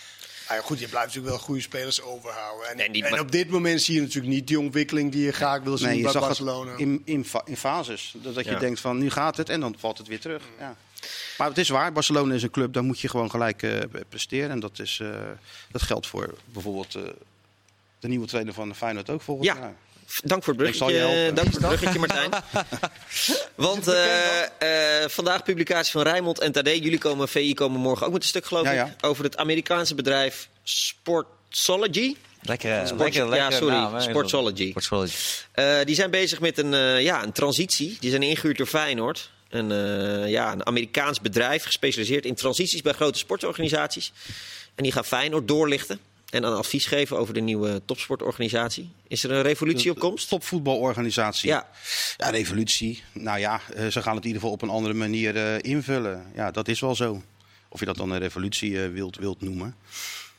Maar 0.48 0.56
ja, 0.56 0.62
goed, 0.62 0.78
je 0.78 0.88
blijft 0.88 1.06
natuurlijk 1.06 1.34
wel 1.34 1.44
goede 1.44 1.60
spelers 1.60 2.00
overhouden. 2.02 2.68
En, 2.68 2.78
En 2.78 2.92
die- 2.92 3.04
en 3.04 3.20
op 3.20 3.32
dit 3.32 3.48
moment 3.50 3.82
zie 3.82 3.94
je 3.94 4.00
natuurlijk 4.00 4.32
niet 4.32 4.46
die 4.46 4.60
ontwikkeling 4.60 5.12
die 5.12 5.24
je 5.24 5.32
graag 5.32 5.62
wil 5.62 5.78
zien 5.78 5.86
Nee, 5.88 5.96
je 5.96 6.02
bij 6.02 6.12
zag 6.12 6.22
Barcelona. 6.22 6.70
het 6.70 6.80
in, 6.80 7.02
in, 7.04 7.26
in 7.44 7.56
fases. 7.56 8.14
Dat 8.22 8.34
dat 8.34 8.44
je 8.44 8.56
denkt 8.56 8.80
van 8.80 8.98
nu 8.98 9.10
gaat 9.10 9.36
het 9.36 9.48
en 9.48 9.60
dan 9.60 9.74
valt 9.78 9.98
het 9.98 10.06
weer 10.06 10.20
terug. 10.20 10.42
Ja. 10.58 10.76
Maar 11.38 11.48
het 11.48 11.58
is 11.58 11.68
waar, 11.68 11.92
Barcelona 11.92 12.34
is 12.34 12.42
een 12.42 12.50
club, 12.50 12.72
daar 12.72 12.82
moet 12.82 13.00
je 13.00 13.08
gewoon 13.08 13.30
gelijk 13.30 13.62
eh, 13.62 13.78
presteren. 14.08 14.50
En 14.50 14.60
dat, 14.60 14.78
is, 14.78 14.98
eh, 15.02 15.08
dat 15.70 15.82
geldt 15.82 16.06
voor 16.06 16.34
bijvoorbeeld 16.44 16.94
eh, 16.94 17.02
de 18.02 18.08
nieuwe 18.08 18.26
trainer 18.26 18.54
van 18.54 18.74
Feyenoord 18.74 19.10
ook 19.10 19.22
volgend 19.22 19.46
Ja. 19.46 19.54
jaar. 19.54 19.74
Dank 20.24 20.44
voor 20.44 20.52
het 20.54 20.62
bruggetje, 20.62 20.94
helpen. 20.98 21.34
dank 21.34 21.52
voor 21.52 21.60
het 21.60 21.68
bruggetje 21.78 21.98
Martijn. 21.98 22.30
Want 23.54 23.88
eh, 23.88 25.02
eh, 25.02 25.08
vandaag 25.08 25.42
publicatie 25.42 25.92
van 25.92 26.02
Rijnmond 26.02 26.38
en 26.40 26.52
Tadé. 26.52 26.70
Jullie 26.70 26.98
komen, 26.98 27.28
VI 27.28 27.54
komen 27.54 27.80
morgen 27.80 28.06
ook 28.06 28.12
met 28.12 28.22
een 28.22 28.28
stuk 28.28 28.44
geloof 28.46 28.64
Ja, 28.72 28.84
ik. 28.86 29.04
Over 29.06 29.24
het 29.24 29.36
Amerikaanse 29.36 29.94
bedrijf 29.94 30.48
Sportsology. 30.62 32.16
Lekker, 32.42 32.86
Sport- 32.86 33.00
lekker, 33.00 33.22
ja, 33.24 33.28
lekker 33.28 33.52
sorry, 33.52 33.74
naam. 33.74 34.00
Sportsology. 34.00 34.70
Sportsology. 34.70 35.12
Eh, 35.52 35.78
die 35.84 35.94
zijn 35.94 36.10
bezig 36.10 36.40
met 36.40 36.58
een, 36.58 36.74
eh, 36.74 37.02
ja, 37.02 37.22
een 37.22 37.32
transitie. 37.32 37.96
Die 38.00 38.10
zijn 38.10 38.22
ingehuurd 38.22 38.56
door 38.58 38.66
Feyenoord. 38.66 39.30
Een, 39.48 39.72
eh, 39.72 40.28
ja, 40.30 40.52
een 40.52 40.66
Amerikaans 40.66 41.20
bedrijf 41.20 41.64
gespecialiseerd 41.64 42.24
in 42.24 42.34
transities 42.34 42.82
bij 42.82 42.92
grote 42.92 43.18
sportorganisaties. 43.18 44.12
En 44.74 44.82
die 44.82 44.92
gaan 44.92 45.04
Feyenoord 45.04 45.48
doorlichten 45.48 46.00
en 46.32 46.42
een 46.42 46.52
advies 46.52 46.86
geven 46.86 47.18
over 47.18 47.34
de 47.34 47.40
nieuwe 47.40 47.82
topsportorganisatie. 47.84 48.90
Is 49.08 49.24
er 49.24 49.30
een 49.30 49.42
revolutie 49.42 49.90
op 49.90 49.98
komst? 49.98 50.28
Topvoetbalorganisatie. 50.28 51.48
Ja. 51.48 51.68
ja, 52.16 52.30
revolutie. 52.30 53.02
Nou 53.12 53.38
ja, 53.38 53.60
eh, 53.74 53.86
ze 53.86 54.02
gaan 54.02 54.14
het 54.14 54.24
in 54.24 54.28
ieder 54.28 54.42
geval 54.42 54.50
op 54.50 54.62
een 54.62 54.68
andere 54.68 54.94
manier 54.94 55.36
eh, 55.36 55.70
invullen. 55.70 56.26
Ja, 56.34 56.50
dat 56.50 56.68
is 56.68 56.80
wel 56.80 56.94
zo. 56.94 57.22
Of 57.68 57.80
je 57.80 57.86
dat 57.86 57.96
dan 57.96 58.10
een 58.10 58.18
revolutie 58.18 58.82
eh, 58.82 58.90
wilt, 58.90 59.16
wilt 59.16 59.40
noemen. 59.40 59.76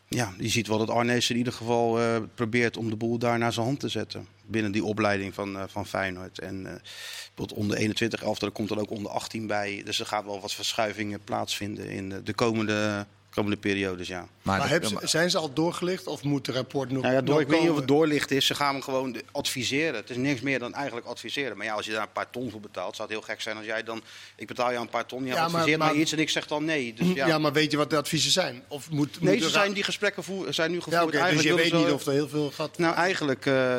Ja, 0.08 0.34
je 0.38 0.50
ziet 0.50 0.68
wel 0.68 0.78
dat 0.78 0.90
Arnees 0.90 1.30
in 1.30 1.38
ieder 1.38 1.54
geval 1.54 2.00
probeert 2.36 2.78
om 2.78 2.90
de 2.90 2.96
boel 2.96 3.18
daar 3.18 3.38
naar 3.38 3.54
zijn 3.54 3.66
hand 3.66 3.80
te 3.80 3.90
zetten. 3.90 4.28
Binnen 4.46 4.72
die 4.72 4.84
opleiding 4.84 5.34
van, 5.34 5.58
eh, 5.58 5.64
van 5.68 5.86
Feyenoord. 5.86 6.40
En 6.40 6.64
bijvoorbeeld 6.64 7.60
onder 7.60 7.78
21 7.78 8.24
elftal, 8.24 8.48
er 8.48 8.54
komt 8.54 8.70
dan 8.70 8.80
ook 8.80 8.90
onder 8.90 9.12
18 9.12 9.48
bij. 9.48 9.82
Dus 9.86 10.00
er 10.00 10.06
gaat 10.06 10.26
wel 10.26 10.42
wat 10.42 10.54
verschuivingen 10.54 11.24
plaatsvinden 11.24 11.90
in 11.90 12.22
de 12.24 12.34
komende, 12.34 13.06
komende 13.34 13.58
periodes, 13.58 14.08
ja. 14.08 14.28
maar 14.42 14.70
heb, 14.70 14.86
zijn 15.02 15.30
ze 15.30 15.38
al 15.38 15.54
doorgelicht 15.54 16.08
of 16.08 16.24
moet 16.24 16.48
het 16.48 16.56
rapport 16.56 16.92
nog, 16.92 17.02
Nou 17.02 17.14
ja, 17.14 17.22
door, 17.22 17.30
nog 17.34 17.44
ik 17.44 17.48
weet 17.48 17.62
niet 17.62 17.70
of 17.70 17.76
het 17.76 17.88
doorlicht 17.88 18.32
is. 18.32 18.46
Ze 18.46 18.56
gaan 18.56 18.74
hem 18.74 18.84
gewoon 18.84 19.22
adviseren. 19.32 19.96
Het 19.96 20.10
is 20.10 20.16
niks 20.16 20.42
meer 20.42 20.60
dan 20.60 20.74
eigenlijk 20.74 21.06
adviseren. 21.06 21.58
Maar 21.58 21.66
ja, 21.66 21.74
als 21.74 21.86
je 21.86 21.92
daar 21.92 22.02
een 22.02 22.12
paar 22.12 22.30
ton 22.30 22.52
voor 22.52 22.60
betaalt, 22.60 22.96
zou 22.96 23.08
het 23.08 23.18
heel 23.18 23.28
gek 23.28 23.42
zijn 23.42 23.58
als 23.58 23.66
jij 23.66 23.84
dan... 23.84 24.02
Ik 24.36 24.48
betaal 24.48 24.70
jou 24.72 24.82
een 24.82 24.90
paar 24.90 25.06
ton, 25.06 25.24
jij 25.26 25.34
Ja, 25.34 25.36
maar- 25.36 25.46
adviseert 25.46 25.80
maar- 25.80 25.92
mij 25.92 26.02
iets 26.02 26.12
en 26.12 26.20
ik 26.20 26.30
zeg 26.30 26.48
dan 26.48 26.66
nee. 26.66 26.94
Dus 26.94 27.08
ja. 27.14 27.28
ja. 27.28 27.38
maar 27.38 27.54
weet 27.54 27.72
je 27.72 27.78
wat 27.78 27.90
de 27.90 27.98
adviezen 27.98 28.32
zijn? 28.32 28.64
Of 28.68 28.90
moet, 28.90 29.22
nee, 29.22 29.40
ze 29.40 29.50
zijn 29.50 29.74
die 29.74 29.84
gesprekken 29.84 30.24
voer, 30.24 30.54
zijn 30.54 30.72
nu 30.72 30.82
gevoerd. 30.82 31.14
Ja, 31.14 31.24
oké, 31.24 31.34
dus 31.34 31.44
je 31.44 31.56
weet 31.56 31.74
niet 31.74 31.92
of 31.92 32.06
er 32.06 32.14
heel 32.14 32.30
veel 32.30 32.52
gaat. 32.52 32.78
Nou, 32.78 32.96
eigenlijk, 32.96 33.46
eh, 33.46 33.78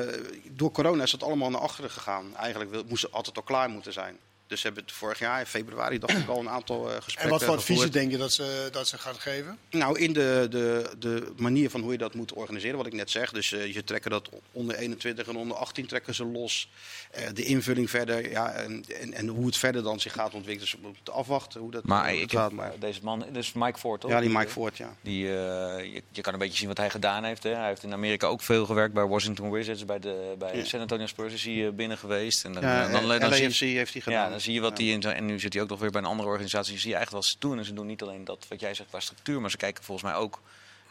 door 0.50 0.72
corona 0.72 1.02
is 1.02 1.10
dat 1.10 1.22
allemaal 1.22 1.50
naar 1.50 1.60
achteren 1.60 1.90
gegaan. 1.90 2.36
Eigenlijk 2.36 2.88
moest 2.88 3.02
het 3.02 3.12
altijd 3.12 3.36
al 3.36 3.42
klaar 3.42 3.68
moeten 3.68 3.92
zijn. 3.92 4.16
Dus 4.46 4.60
ze 4.60 4.66
hebben 4.66 4.84
het 4.84 4.92
vorig 4.92 5.18
jaar, 5.18 5.40
in 5.40 5.46
februari, 5.46 5.98
dacht 5.98 6.18
ik 6.18 6.28
al 6.28 6.40
een 6.40 6.48
aantal 6.48 6.90
eh, 6.90 6.94
gesprekken 6.94 7.22
en 7.24 7.30
wat 7.30 7.44
voor 7.44 7.54
adviezen 7.54 7.92
denk 7.92 8.10
je 8.10 8.16
dat 8.16 8.32
ze, 8.32 8.68
dat 8.72 8.88
ze 8.88 8.98
gaan 8.98 9.14
geven? 9.14 9.58
Nou, 9.70 9.98
in 9.98 10.12
de, 10.12 10.46
de, 10.50 10.90
de 10.98 11.32
manier 11.36 11.70
van 11.70 11.80
hoe 11.80 11.92
je 11.92 11.98
dat 11.98 12.14
moet 12.14 12.32
organiseren, 12.32 12.76
wat 12.76 12.86
ik 12.86 12.92
net 12.92 13.10
zeg. 13.10 13.32
Dus 13.32 13.52
eh, 13.52 13.74
je 13.74 13.84
trekken 13.84 14.10
dat 14.10 14.28
onder 14.52 14.76
21 14.76 15.28
en 15.28 15.36
onder 15.36 15.56
18 15.56 15.86
trekken 15.86 16.14
ze 16.14 16.24
los. 16.24 16.68
Eh, 17.10 17.22
de 17.34 17.44
invulling 17.44 17.90
verder, 17.90 18.30
ja, 18.30 18.52
en, 18.52 18.84
en, 19.00 19.12
en 19.12 19.28
hoe 19.28 19.46
het 19.46 19.56
verder 19.56 19.82
dan 19.82 20.00
zich 20.00 20.12
gaat 20.12 20.34
ontwikkelen. 20.34 20.70
Dus 20.70 20.80
we 20.80 20.86
moeten 20.86 21.12
afwachten 21.12 21.60
hoe 21.60 21.70
dat, 21.70 21.84
Maar 21.84 22.08
hoe 22.08 22.12
dat 22.20 22.22
ik 22.22 22.38
gaat. 22.38 22.52
maar 22.52 22.72
deze 22.78 23.00
man, 23.02 23.24
dus 23.32 23.52
Mike 23.52 23.78
Ford, 23.78 24.00
toch? 24.00 24.10
Ja, 24.10 24.20
die 24.20 24.30
Mike 24.30 24.48
Ford, 24.50 24.76
ja. 24.76 24.96
Die, 25.00 25.26
eh, 25.26 25.92
je, 25.94 26.02
je 26.10 26.20
kan 26.20 26.32
een 26.32 26.38
beetje 26.38 26.58
zien 26.58 26.68
wat 26.68 26.76
hij 26.76 26.90
gedaan 26.90 27.24
heeft. 27.24 27.42
Hè. 27.42 27.54
Hij 27.54 27.68
heeft 27.68 27.82
in 27.82 27.92
Amerika 27.92 28.26
ook 28.26 28.42
veel 28.42 28.66
gewerkt 28.66 28.94
bij 28.94 29.06
Washington 29.06 29.50
Wizards, 29.50 29.84
bij, 29.84 29.98
de, 29.98 30.34
bij 30.38 30.56
Ja. 30.56 30.64
San 30.64 30.80
Antonio 30.80 31.06
Spurs 31.06 31.32
is 31.32 31.44
hij 31.44 31.66
eh, 31.66 31.72
binnen 31.72 31.98
geweest. 31.98 32.44
En 32.44 32.52
dan, 32.52 32.62
ja 32.62 32.82
dan, 32.82 32.92
dan, 32.92 33.04
LAFC 33.04 33.52
je, 33.52 33.64
heeft 33.64 33.92
hij 33.92 34.02
gedaan. 34.02 34.30
ja, 34.30 34.33
dan 34.34 34.42
zie 34.42 34.54
je 34.54 34.60
wat 34.60 34.76
die 34.76 34.92
in 34.92 35.02
zijn, 35.02 35.16
en 35.16 35.26
nu 35.26 35.40
zit 35.40 35.52
hij 35.52 35.62
ook 35.62 35.68
nog 35.68 35.78
weer 35.80 35.90
bij 35.90 36.00
een 36.00 36.06
andere 36.06 36.28
organisatie. 36.28 36.72
Je 36.72 36.78
zie 36.78 36.88
je 36.90 36.94
eigenlijk 36.96 37.24
wat 37.24 37.32
ze 37.34 37.38
doen. 37.40 37.58
En 37.58 37.64
ze 37.64 37.72
doen 37.72 37.86
niet 37.86 38.02
alleen 38.02 38.24
dat 38.24 38.46
wat 38.48 38.60
jij 38.60 38.74
zegt 38.74 38.88
qua 38.88 39.00
structuur, 39.00 39.40
maar 39.40 39.50
ze 39.50 39.56
kijken 39.56 39.84
volgens 39.84 40.10
mij 40.12 40.20
ook. 40.20 40.40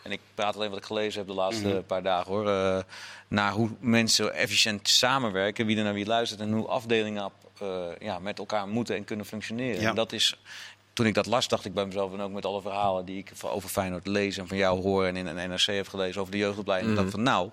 En 0.03 0.11
ik 0.11 0.19
praat 0.35 0.55
alleen 0.55 0.69
wat 0.69 0.79
ik 0.79 0.85
gelezen 0.85 1.19
heb 1.19 1.27
de 1.27 1.33
laatste 1.33 1.67
Mhm. 1.67 1.83
paar 1.83 2.03
dagen 2.03 2.31
hoor. 2.31 2.49
eh, 2.49 2.79
naar 3.27 3.51
hoe 3.51 3.69
mensen 3.79 4.33
efficiënt 4.33 4.89
samenwerken, 4.89 5.65
wie 5.65 5.77
er 5.77 5.83
naar 5.83 5.93
wie 5.93 6.05
luistert 6.05 6.39
en 6.39 6.51
hoe 6.51 6.67
afdelingen 6.67 7.31
eh, 7.59 7.85
ja, 7.99 8.19
met 8.19 8.39
elkaar 8.39 8.67
moeten 8.67 8.95
en 8.95 9.03
kunnen 9.03 9.25
functioneren. 9.25 9.81
Ja. 9.81 9.89
En 9.89 9.95
dat 9.95 10.11
is 10.11 10.37
toen 10.93 11.05
ik 11.05 11.13
dat 11.13 11.25
las, 11.25 11.47
dacht 11.47 11.65
ik 11.65 11.73
bij 11.73 11.85
mezelf, 11.85 12.13
en 12.13 12.19
ook 12.21 12.31
met 12.31 12.45
alle 12.45 12.61
verhalen 12.61 13.05
die 13.05 13.17
ik 13.17 13.31
over 13.41 13.69
Feyenoord 13.69 14.07
lees 14.07 14.37
en 14.37 14.47
van 14.47 14.57
jou 14.57 14.81
hoor 14.81 15.05
en 15.05 15.15
in 15.15 15.25
een 15.27 15.49
NRC 15.49 15.65
heb 15.65 15.87
gelezen 15.87 16.19
over 16.21 16.31
de 16.31 16.37
jeugdopleiding, 16.39 16.93
dacht 16.93 17.05
ik 17.07 17.13
van 17.13 17.23
nou, 17.23 17.49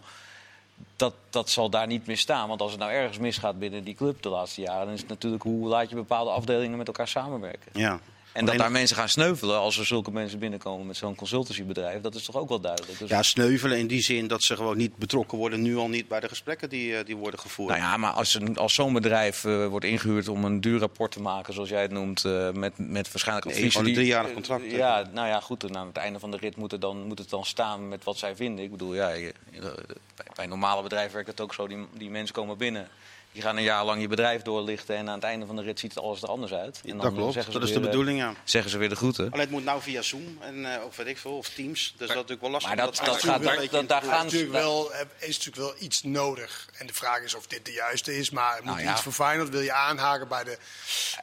dat, 0.97 1.15
dat 1.31 1.51
zal 1.51 1.71
daar 1.71 1.87
niet 1.87 2.07
meer 2.07 2.19
staan. 2.19 2.49
Want 2.49 2.61
als 2.61 2.71
het 2.71 2.81
nou 2.81 2.93
ergens 2.93 3.19
misgaat 3.19 3.59
binnen 3.59 3.85
die 3.85 3.95
club 3.95 4.23
de 4.23 4.29
laatste 4.29 4.61
jaren, 4.61 4.85
dan 4.85 4.95
is 4.95 5.01
het 5.01 5.09
natuurlijk 5.09 5.43
hoe 5.43 5.69
laat 5.69 5.89
je 5.89 5.95
bepaalde 5.95 6.31
afdelingen 6.31 6.79
met 6.79 6.87
elkaar 6.87 7.09
samenwerken. 7.09 7.71
Ja. 7.73 8.01
En 8.33 8.45
dat 8.45 8.57
daar 8.59 8.71
mensen 8.71 8.97
gaan 8.97 9.09
sneuvelen 9.09 9.59
als 9.59 9.79
er 9.79 9.87
zulke 9.87 10.11
mensen 10.11 10.39
binnenkomen 10.39 10.87
met 10.87 10.97
zo'n 10.97 11.15
consultancybedrijf, 11.15 12.01
dat 12.01 12.15
is 12.15 12.25
toch 12.25 12.37
ook 12.37 12.49
wel 12.49 12.61
duidelijk. 12.61 12.99
Dus, 12.99 13.09
ja, 13.09 13.23
sneuvelen 13.23 13.79
in 13.79 13.87
die 13.87 14.03
zin 14.03 14.27
dat 14.27 14.43
ze 14.43 14.57
gewoon 14.57 14.77
niet 14.77 14.97
betrokken 14.97 15.39
worden, 15.39 15.63
nu 15.63 15.77
al 15.77 15.89
niet 15.89 16.09
bij 16.09 16.21
de 16.21 16.29
gesprekken 16.29 16.69
die, 16.69 16.97
eh, 16.97 17.05
die 17.05 17.17
worden 17.17 17.41
gevoerd. 17.41 17.69
Nou 17.71 17.81
ja, 17.81 17.97
maar 17.97 18.11
als, 18.13 18.35
een- 18.35 18.57
als 18.59 18.75
zo'n 18.75 18.93
bedrijf 18.93 19.45
eh, 19.45 19.67
wordt 19.67 19.85
ingehuurd 19.87 20.29
om 20.29 20.45
een 20.45 20.61
duur 20.61 20.79
rapport 20.79 21.13
te 21.13 21.21
maken, 21.21 21.55
zoals 21.55 21.69
jij 21.69 21.83
het 21.83 21.91
noemt, 21.91 22.25
eh, 22.25 22.51
met, 22.51 22.73
met 22.77 23.13
waarschijnlijk 23.13 23.47
Nee, 23.47 23.55
adviezen 23.57 23.71
gewoon 23.71 23.79
een 23.79 23.85
die- 23.85 23.95
driejarig 23.95 24.33
contract, 24.33 24.71
ja, 24.71 25.09
nou 25.13 25.29
ja, 25.29 25.41
goed. 25.41 25.77
Aan 25.77 25.87
het 25.87 25.97
einde 25.97 26.19
van 26.19 26.31
de 26.31 26.37
rit 26.37 26.57
moet, 26.57 26.73
er 26.73 26.81
dan, 26.81 27.07
moet 27.07 27.19
het 27.19 27.31
dan 27.31 27.45
staan 27.45 27.89
met 27.89 28.05
wat 28.05 28.19
zij 28.19 28.37
vinden. 28.37 28.65
Ik 28.65 28.71
bedoel, 28.71 28.95
ja, 28.95 29.09
je- 29.09 29.35
bij, 29.53 30.27
bij 30.35 30.45
een 30.45 30.49
normale 30.51 30.83
bedrijf 30.83 31.13
werkt 31.13 31.29
het 31.29 31.41
ook 31.41 31.55
zo. 31.55 31.67
Die, 31.69 31.87
die 31.97 32.11
mensen 32.11 32.35
komen 32.35 32.57
binnen. 32.59 32.89
Die 33.33 33.43
gaan 33.43 33.57
een 33.57 33.63
jaar 33.63 33.85
lang 33.85 34.01
je 34.01 34.09
bedrijf 34.09 34.43
doorlichten. 34.43 34.97
En 34.97 35.09
aan 35.09 35.15
het 35.15 35.25
einde 35.25 35.47
van 35.47 35.57
de 35.57 35.63
rit 35.63 35.79
ziet 35.79 35.95
het 35.95 36.03
alles 36.05 36.23
er 36.23 36.29
anders 36.29 36.53
uit. 36.53 36.81
En 36.85 36.89
dan 36.91 36.99
dat 36.99 37.13
klopt, 37.15 37.33
zeggen 37.33 37.53
ze 37.53 37.59
dat 37.59 37.69
is 37.69 37.75
de 37.75 37.81
weer, 37.81 37.89
eh, 37.89 37.97
bedoeling, 37.97 38.19
ja. 38.21 38.35
Zeggen 38.45 38.71
ze 38.71 38.79
weer 38.79 38.89
de 38.89 38.97
groeten. 38.97 39.25
Alleen 39.25 39.41
het 39.41 39.51
moet 39.51 39.65
nou 39.65 39.83
via 39.83 40.03
Zoom 40.03 40.39
en 40.41 40.75
eh, 40.75 40.85
of 40.85 40.97
weet 40.97 41.07
ik 41.07 41.19
veel, 41.19 41.37
of 41.37 41.49
Teams. 41.49 41.81
Dus 41.81 41.99
dat 41.99 42.09
is 42.09 42.15
natuurlijk 42.15 42.41
wel 42.41 42.51
lastig. 42.51 42.69
maar 42.75 42.85
dat- 42.85 42.97
dat 42.97 43.07
gaat- 43.23 43.41
wel 43.43 43.87
daar- 43.87 44.03
gaan 44.03 44.25
natuurlijk, 44.25 44.53
wel, 44.53 44.95
er 44.95 45.07
is 45.19 45.37
natuurlijk 45.39 45.57
wel 45.57 45.75
iets 45.79 46.03
nodig. 46.03 46.69
En 46.79 46.87
de 46.87 46.95
vraag 46.95 47.23
is 47.23 47.35
of 47.35 47.47
dit 47.47 47.65
de 47.65 47.73
juiste 47.73 48.17
is. 48.19 48.31
Maar 48.31 48.55
moet 48.57 48.65
Nou 48.65 48.79
je 48.79 48.85
ja. 48.85 48.93
iets 48.93 49.03
voor 49.03 49.13
Feyenoord? 49.13 49.49
Wil 49.49 49.61
je 49.61 49.73
aanhaken 49.73 50.29
bij 50.29 50.45
de, 50.45 50.59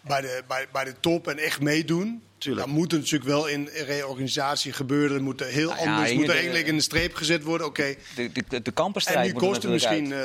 bij, 0.02 0.22
de, 0.22 0.44
bij, 0.48 0.68
bij 0.72 0.84
de 0.84 1.00
top 1.00 1.28
en 1.28 1.38
echt 1.38 1.60
meedoen? 1.62 2.24
Tuurlijk. 2.38 2.66
Dan 2.66 2.76
moet 2.76 2.92
natuurlijk 2.92 3.24
wel 3.24 3.48
in 3.48 3.70
reorganisatie 3.74 4.74
gebeuren. 4.74 5.16
Er 5.18 5.24
moet 5.24 5.42
er 5.42 5.48
heel 5.48 5.70
Nou 5.70 5.82
ja, 5.82 5.86
anders 5.92 6.10
hier 6.10 6.16
moet 6.20 6.28
er 6.28 6.32
de- 6.32 6.38
eigenlijk 6.38 6.68
in 6.68 6.76
de 6.76 6.82
streep 6.84 7.16
gezet 7.16 7.44
worden. 7.44 7.68
Oké. 7.68 7.96
De, 8.16 8.32
de, 8.32 8.44
de 8.50 8.56
En 8.64 8.74
kampenstrijd 8.74 9.28
nu 9.28 9.34
moet 9.34 9.42
er 9.42 9.48
kost 9.48 9.62
het 9.64 9.72
misschien 9.72 10.12
eh, 10.14 10.20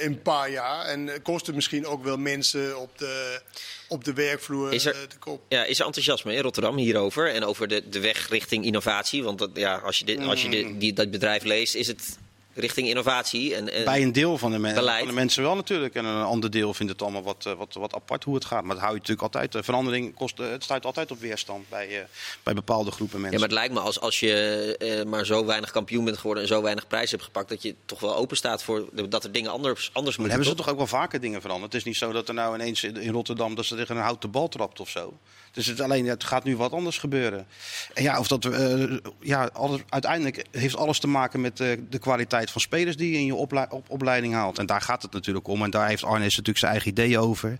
een 0.00 0.22
paar 0.22 0.50
jaar. 0.50 0.84
En 0.86 1.08
eh, 1.08 1.18
kost 1.22 1.46
het 1.46 1.54
misschien 1.54 1.86
ook 1.86 2.04
wel 2.04 2.16
mensen 2.16 2.78
op 2.80 2.98
de, 2.98 3.40
op 3.88 4.04
de 4.04 4.12
werkvloer 4.12 4.72
Is 4.72 4.84
er- 4.84 4.94
eh, 4.94 5.00
de 5.08 5.16
kop. 5.18 5.42
Ja, 5.48 5.64
is 5.64 5.78
er 5.78 5.86
enthousiasme 5.86 6.34
in 6.34 6.42
Rotterdam 6.42 6.76
hierover 6.76 7.32
en 7.34 7.44
over 7.44 7.68
de, 7.68 7.88
de 7.88 8.00
weg 8.00 8.28
richting 8.28 8.64
innovatie? 8.64 9.22
Want 9.24 9.38
dat, 9.38 9.50
ja, 9.54 9.76
als 9.76 9.98
je, 9.98 10.04
dit, 10.04 10.18
als 10.20 10.42
je 10.42 10.48
dit- 10.48 10.80
die, 10.80 10.92
dat 10.92 11.10
bedrijf 11.10 11.42
leest, 11.44 11.74
is 11.74 11.86
het 11.86 12.18
richting 12.54 12.88
innovatie. 12.88 13.54
En, 13.54 13.72
en 13.72 13.84
Bij 13.84 14.02
een 14.02 14.12
deel 14.12 14.38
van 14.38 14.50
de, 14.50 14.58
men- 14.58 14.74
van 14.74 15.06
de 15.06 15.12
mensen 15.12 15.42
wel 15.42 15.54
natuurlijk. 15.54 15.94
En 15.94 16.04
een 16.04 16.24
ander 16.24 16.50
deel 16.50 16.74
vindt 16.74 16.92
het 16.92 17.02
allemaal 17.02 17.22
wat, 17.22 17.46
eh, 17.46 17.52
wat, 17.52 17.74
wat 17.74 17.94
apart 17.94 18.24
hoe 18.24 18.34
het 18.34 18.44
gaat. 18.44 18.62
Maar 18.62 18.74
dat 18.74 18.78
hou 18.84 18.92
je 18.94 18.98
natuurlijk 18.98 19.22
altijd. 19.34 19.54
eh, 19.54 19.62
Verandering 19.62 20.14
kost, 20.14 20.38
eh, 20.38 20.50
het 20.50 20.64
stuit 20.64 20.84
altijd 20.86 21.10
op 21.10 21.20
weerstand 21.20 21.68
bij, 21.68 22.06
bij 22.42 22.54
bepaalde 22.54 22.90
groepen 22.90 23.16
ja, 23.16 23.20
mensen. 23.22 23.40
maar 23.40 23.48
het 23.48 23.58
lijkt 23.58 23.74
me 23.74 23.80
als, 23.80 24.00
als 24.00 24.20
je 24.20 25.04
maar 25.08 25.26
zo 25.26 25.44
weinig 25.44 25.70
kampioen 25.70 26.04
bent 26.04 26.16
geworden 26.16 26.42
en 26.42 26.48
zo 26.48 26.62
weinig 26.62 26.86
prijs 26.86 27.10
hebt 27.10 27.22
gepakt, 27.22 27.48
dat 27.48 27.62
je 27.62 27.74
toch 27.86 28.00
wel 28.00 28.16
open 28.16 28.36
staat 28.36 28.62
voor 28.62 28.88
dat 29.08 29.24
er 29.24 29.32
dingen 29.32 29.50
anders, 29.50 29.90
anders 29.92 30.16
moeten. 30.16 30.36
hebben 30.36 30.56
ze 30.56 30.62
toch? 30.62 30.68
ook 30.72 30.78
wel 30.78 30.86
vaker 31.00 31.20
dingen 31.20 31.40
veranderd. 31.40 31.72
Het 31.72 31.80
is 31.80 31.86
niet 31.86 31.96
zo 31.96 32.12
dat 32.12 32.28
er 32.28 32.34
nou 32.34 32.54
ineens 32.54 32.82
in 32.84 32.96
in 32.96 33.12
Rotterdam 33.12 33.54
dat 33.54 33.64
ze 33.64 33.76
tegen 33.76 33.96
een 33.96 34.02
houten 34.02 34.30
bal 34.30 34.48
trapt 34.48 34.80
of 34.80 34.88
zo. 34.88 35.18
Dus 35.52 35.66
het, 35.66 35.80
alleen, 35.80 36.06
het 36.06 36.24
gaat 36.24 36.44
nu 36.44 36.56
wat 36.56 36.72
anders 36.72 36.98
gebeuren. 36.98 37.46
En 37.94 38.02
ja, 38.02 38.18
of 38.18 38.28
dat, 38.28 38.44
eh, 38.44 38.96
ja 39.20 39.50
alles, 39.52 39.80
uiteindelijk 39.88 40.44
heeft 40.50 40.76
alles 40.76 40.98
te 40.98 41.06
maken 41.06 41.40
met 41.40 41.56
de, 41.56 41.84
de 41.90 41.98
kwaliteit 41.98 42.50
van 42.50 42.60
spelers 42.60 42.96
die 42.96 43.12
je 43.12 43.18
in 43.18 43.26
je 43.26 43.34
op, 43.34 43.82
opleiding 43.88 44.34
haalt. 44.34 44.58
En 44.58 44.66
daar 44.66 44.80
gaat 44.80 45.02
het 45.02 45.12
natuurlijk 45.12 45.48
om. 45.48 45.62
En 45.62 45.70
daar 45.70 45.88
heeft 45.88 46.04
Arnes 46.04 46.30
natuurlijk 46.30 46.58
zijn 46.58 46.70
eigen 46.72 46.90
ideeën 46.90 47.18
over. 47.18 47.58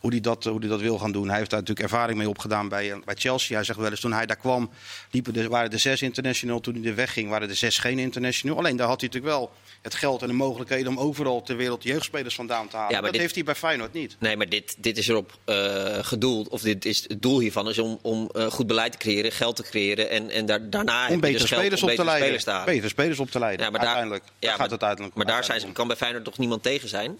Hoe 0.00 0.10
hij 0.10 0.20
dat, 0.20 0.44
hoe 0.44 0.60
die 0.60 0.68
dat 0.68 0.80
wil 0.80 0.98
gaan 0.98 1.12
doen. 1.12 1.28
Hij 1.28 1.38
heeft 1.38 1.50
daar 1.50 1.60
natuurlijk 1.60 1.90
ervaring 1.90 2.18
mee 2.18 2.28
opgedaan 2.28 2.68
bij, 2.68 2.92
eh, 2.92 2.96
bij 3.04 3.14
Chelsea. 3.14 3.56
Hij 3.56 3.64
zegt 3.64 3.78
wel 3.78 3.90
eens, 3.90 4.00
toen 4.00 4.12
hij 4.12 4.26
daar 4.26 4.36
kwam, 4.36 4.70
liepen 5.10 5.36
er, 5.36 5.48
waren 5.48 5.70
er 5.72 5.78
zes 5.78 6.02
international. 6.02 6.60
Toen 6.60 6.74
hij 6.74 6.84
er 6.84 6.94
wegging, 6.94 7.28
waren 7.28 7.48
er 7.48 7.56
zes 7.56 7.78
geen 7.78 7.98
international. 7.98 8.58
Alleen 8.58 8.76
daar 8.76 8.88
had 8.88 9.00
hij 9.00 9.08
natuurlijk 9.08 9.34
wel 9.34 9.50
het 9.82 9.94
geld 9.94 10.22
en 10.22 10.28
de 10.28 10.34
mogelijkheden 10.34 10.88
om 10.88 10.98
overal 10.98 11.42
ter 11.42 11.56
wereld 11.56 11.82
jeugdspelers 11.82 12.34
vandaan 12.34 12.68
te 12.68 12.76
halen. 12.76 12.90
Ja, 12.90 13.00
maar 13.00 13.02
dat 13.02 13.12
dit- 13.12 13.20
heeft 13.20 13.34
hij 13.34 13.44
bij 13.44 13.54
Feyenoord 13.54 13.92
niet. 13.92 14.16
Nee, 14.18 14.36
maar 14.36 14.48
dit, 14.48 14.76
dit 14.78 14.98
is 14.98 15.08
erop 15.08 15.38
eh, 15.44 15.98
gedoeld, 16.00 16.48
of 16.48 16.60
dit 16.60 16.84
is, 16.84 17.04
het 17.08 17.22
doel 17.22 17.31
hiervan 17.40 17.68
is 17.68 17.78
om, 17.78 17.98
om 18.02 18.30
eh, 18.32 18.46
goed 18.46 18.66
beleid 18.66 18.92
te 18.92 18.98
creëren, 18.98 19.32
geld 19.32 19.56
te 19.56 19.62
creëren 19.62 20.10
en, 20.10 20.30
en 20.30 20.46
daar, 20.46 20.70
daarna 20.70 21.08
Om 21.08 21.20
betere 21.20 21.38
dus 21.38 21.48
geld 21.48 21.60
spelers 21.60 21.82
om 21.82 21.88
op 21.88 21.94
te 21.94 22.02
betere 22.02 22.18
leiden. 22.18 22.40
spelers. 22.40 22.94
Betere 22.94 23.22
op 23.22 23.30
te 23.30 23.38
leiden. 23.38 23.64
Ja, 23.64 23.70
maar 23.70 23.80
daar, 23.80 23.88
uiteindelijk. 23.88 24.24
ja, 24.24 24.30
daar 24.38 24.48
maar, 24.48 24.50
gaat 24.50 24.70
het 24.70 24.82
uiteindelijk 24.82 25.14
maar 25.14 25.26
daar 25.26 25.44
zijn, 25.44 25.60
uiteindelijk 25.60 25.72
kan 25.72 25.86
bij 25.86 25.96
Feyenoord 25.96 26.24
toch 26.24 26.38
niemand 26.38 26.62
tegen 26.62 26.88
zijn? 26.88 27.18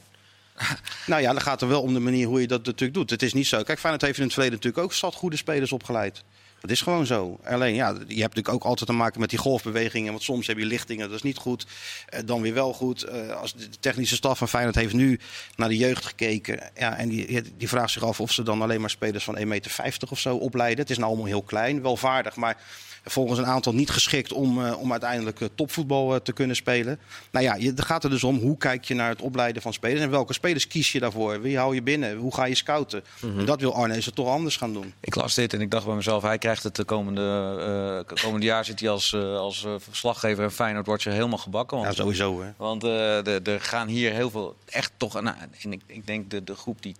Nou 1.06 1.22
ja, 1.22 1.32
dan 1.32 1.40
gaat 1.40 1.62
er 1.62 1.68
wel 1.68 1.82
om 1.82 1.94
de 1.94 2.00
manier 2.00 2.26
hoe 2.26 2.40
je 2.40 2.46
dat 2.46 2.64
natuurlijk 2.64 2.94
doet. 2.94 3.10
Het 3.10 3.22
is 3.22 3.32
niet 3.32 3.46
zo. 3.46 3.62
Kijk, 3.62 3.78
Feyenoord 3.78 4.02
heeft 4.04 4.18
in 4.18 4.24
het 4.24 4.32
verleden 4.32 4.56
natuurlijk 4.56 4.84
ook 4.84 4.92
zat 4.92 5.14
goede 5.14 5.36
spelers 5.36 5.72
opgeleid. 5.72 6.22
Dat 6.62 6.70
is 6.70 6.82
gewoon 6.82 7.06
zo. 7.06 7.38
Alleen 7.44 7.74
ja, 7.74 7.88
je 7.88 7.94
hebt 7.96 8.06
natuurlijk 8.08 8.48
ook 8.48 8.64
altijd 8.64 8.88
te 8.88 8.96
maken 8.96 9.20
met 9.20 9.30
die 9.30 9.38
golfbewegingen. 9.38 10.10
Want 10.10 10.22
soms 10.22 10.46
heb 10.46 10.58
je 10.58 10.64
lichtingen, 10.64 11.06
dat 11.06 11.16
is 11.16 11.22
niet 11.22 11.36
goed. 11.36 11.66
Eh, 12.06 12.20
dan 12.24 12.40
weer 12.40 12.54
wel 12.54 12.72
goed. 12.72 13.02
Eh, 13.02 13.30
als 13.30 13.54
de 13.54 13.68
technische 13.80 14.14
staf 14.14 14.38
van 14.38 14.48
Feyenoord 14.48 14.74
heeft 14.74 14.94
nu 14.94 15.20
naar 15.56 15.68
de 15.68 15.76
jeugd 15.76 16.04
gekeken. 16.04 16.70
Ja, 16.74 16.96
en 16.96 17.08
die, 17.08 17.42
die 17.56 17.68
vraagt 17.68 17.92
zich 17.92 18.04
af 18.04 18.20
of 18.20 18.32
ze 18.32 18.42
dan 18.42 18.62
alleen 18.62 18.80
maar 18.80 18.90
spelers 18.90 19.24
van 19.24 19.38
1,50 19.38 19.46
meter 19.46 19.70
of 20.10 20.18
zo 20.18 20.36
opleiden. 20.36 20.80
Het 20.80 20.90
is 20.90 20.96
nou 20.96 21.08
allemaal 21.08 21.26
heel 21.26 21.42
klein, 21.42 21.82
wel 21.82 21.96
vaardig. 21.96 22.36
Maar 22.36 22.56
volgens 23.04 23.38
een 23.38 23.46
aantal 23.46 23.74
niet 23.74 23.90
geschikt 23.90 24.32
om, 24.32 24.66
eh, 24.66 24.78
om 24.80 24.90
uiteindelijk 24.90 25.40
eh, 25.40 25.48
topvoetbal 25.54 26.14
eh, 26.14 26.20
te 26.20 26.32
kunnen 26.32 26.56
spelen. 26.56 26.98
Nou 27.30 27.44
ja, 27.44 27.54
je, 27.54 27.66
het 27.66 27.84
gaat 27.84 28.04
er 28.04 28.10
dus 28.10 28.24
om 28.24 28.38
hoe 28.38 28.56
kijk 28.56 28.84
je 28.84 28.94
naar 28.94 29.08
het 29.08 29.22
opleiden 29.22 29.62
van 29.62 29.72
spelers. 29.72 30.00
En 30.00 30.10
welke 30.10 30.32
spelers 30.32 30.66
kies 30.66 30.92
je 30.92 31.00
daarvoor? 31.00 31.40
Wie 31.40 31.58
hou 31.58 31.74
je 31.74 31.82
binnen? 31.82 32.16
Hoe 32.16 32.34
ga 32.34 32.44
je 32.44 32.54
scouten? 32.54 33.04
En 33.20 33.44
dat 33.44 33.60
wil 33.60 33.74
Arnezen 33.74 34.14
toch 34.14 34.28
anders 34.28 34.56
gaan 34.56 34.72
doen. 34.72 34.94
Ik 35.00 35.14
las 35.14 35.34
dit 35.34 35.52
en 35.52 35.60
ik 35.60 35.70
dacht 35.70 35.86
bij 35.86 35.94
mezelf, 35.94 36.22
hij 36.22 36.38
krijgt 36.38 36.62
het 36.62 36.76
de 36.76 36.84
komende, 36.84 38.04
komende 38.22 38.46
jaar 38.46 38.64
zit 38.64 38.80
hij 38.80 38.88
als, 38.88 39.12
eh, 39.12 39.36
als 39.36 39.66
verslaggever 39.78 40.44
en 40.44 40.52
Feyenoord 40.52 40.86
wordt 40.86 41.02
ze 41.02 41.10
helemaal 41.10 41.38
gebakken. 41.38 41.76
Want, 41.76 41.88
Ja, 41.88 42.02
sowieso. 42.02 42.42
Hè. 42.42 42.50
want 42.56 42.82
er 42.82 43.60
gaan 43.60 43.88
hier 43.88 44.12
heel 44.12 44.30
veel 44.30 44.56
echt 44.64 44.92
toch 44.96 45.16
aan. 45.16 45.26
En 45.62 45.72
ik, 45.72 45.80
ik 45.86 46.06
denk 46.06 46.30
de, 46.30 46.44
de 46.44 46.54
groep 46.54 46.82
die, 46.82 46.96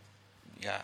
ja, 0.59 0.81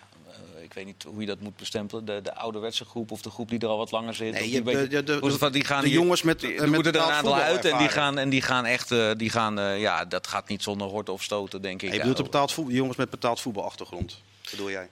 weet 0.78 0.86
niet 0.86 1.02
hoe 1.12 1.20
je 1.20 1.26
dat 1.26 1.40
moet 1.40 1.56
bestempelen, 1.56 2.04
de, 2.04 2.20
de 2.22 2.34
ouderwetse 2.34 2.84
groep 2.84 3.10
of 3.10 3.22
de 3.22 3.30
groep 3.30 3.48
die 3.50 3.58
er 3.58 3.66
al 3.66 3.76
wat 3.78 3.90
langer 3.90 4.14
zit. 4.14 4.32
Nee, 4.32 4.42
of 4.42 4.48
je 4.48 4.62
die 4.62 4.88
de- 4.88 5.04
de- 5.04 5.18
van- 5.38 5.52
gaan 5.64 5.82
de 5.82 5.90
jongens 5.90 6.22
met- 6.22 6.40
die- 6.40 6.60
met 6.60 6.70
moeten 6.74 6.92
er 6.92 7.00
een 7.00 7.10
aantal 7.12 7.34
uit 7.34 7.64
en 7.64 7.78
die 7.78 7.88
gaan, 7.88 8.18
en 8.18 8.28
die 8.28 8.42
gaan 8.42 8.64
echt, 8.64 8.90
eh, 8.90 9.10
die 9.16 9.30
gaan, 9.30 9.58
eh, 9.58 9.80
ja, 9.80 10.04
dat 10.04 10.26
gaat 10.26 10.48
niet 10.48 10.62
zonder 10.62 10.86
horten 10.88 11.12
of 11.12 11.22
stoten, 11.22 11.62
denk 11.62 11.82
ik. 11.82 11.92
Je 11.92 11.98
bedoelt 11.98 12.16
de 12.16 12.22
betaald 12.22 12.52
voetbal, 12.52 12.74
jongens 12.74 12.96
met 12.96 13.10
betaald 13.10 13.40
voetbalachtergrond. 13.40 14.20
Bedoel 14.50 14.70
jij? 14.70 14.88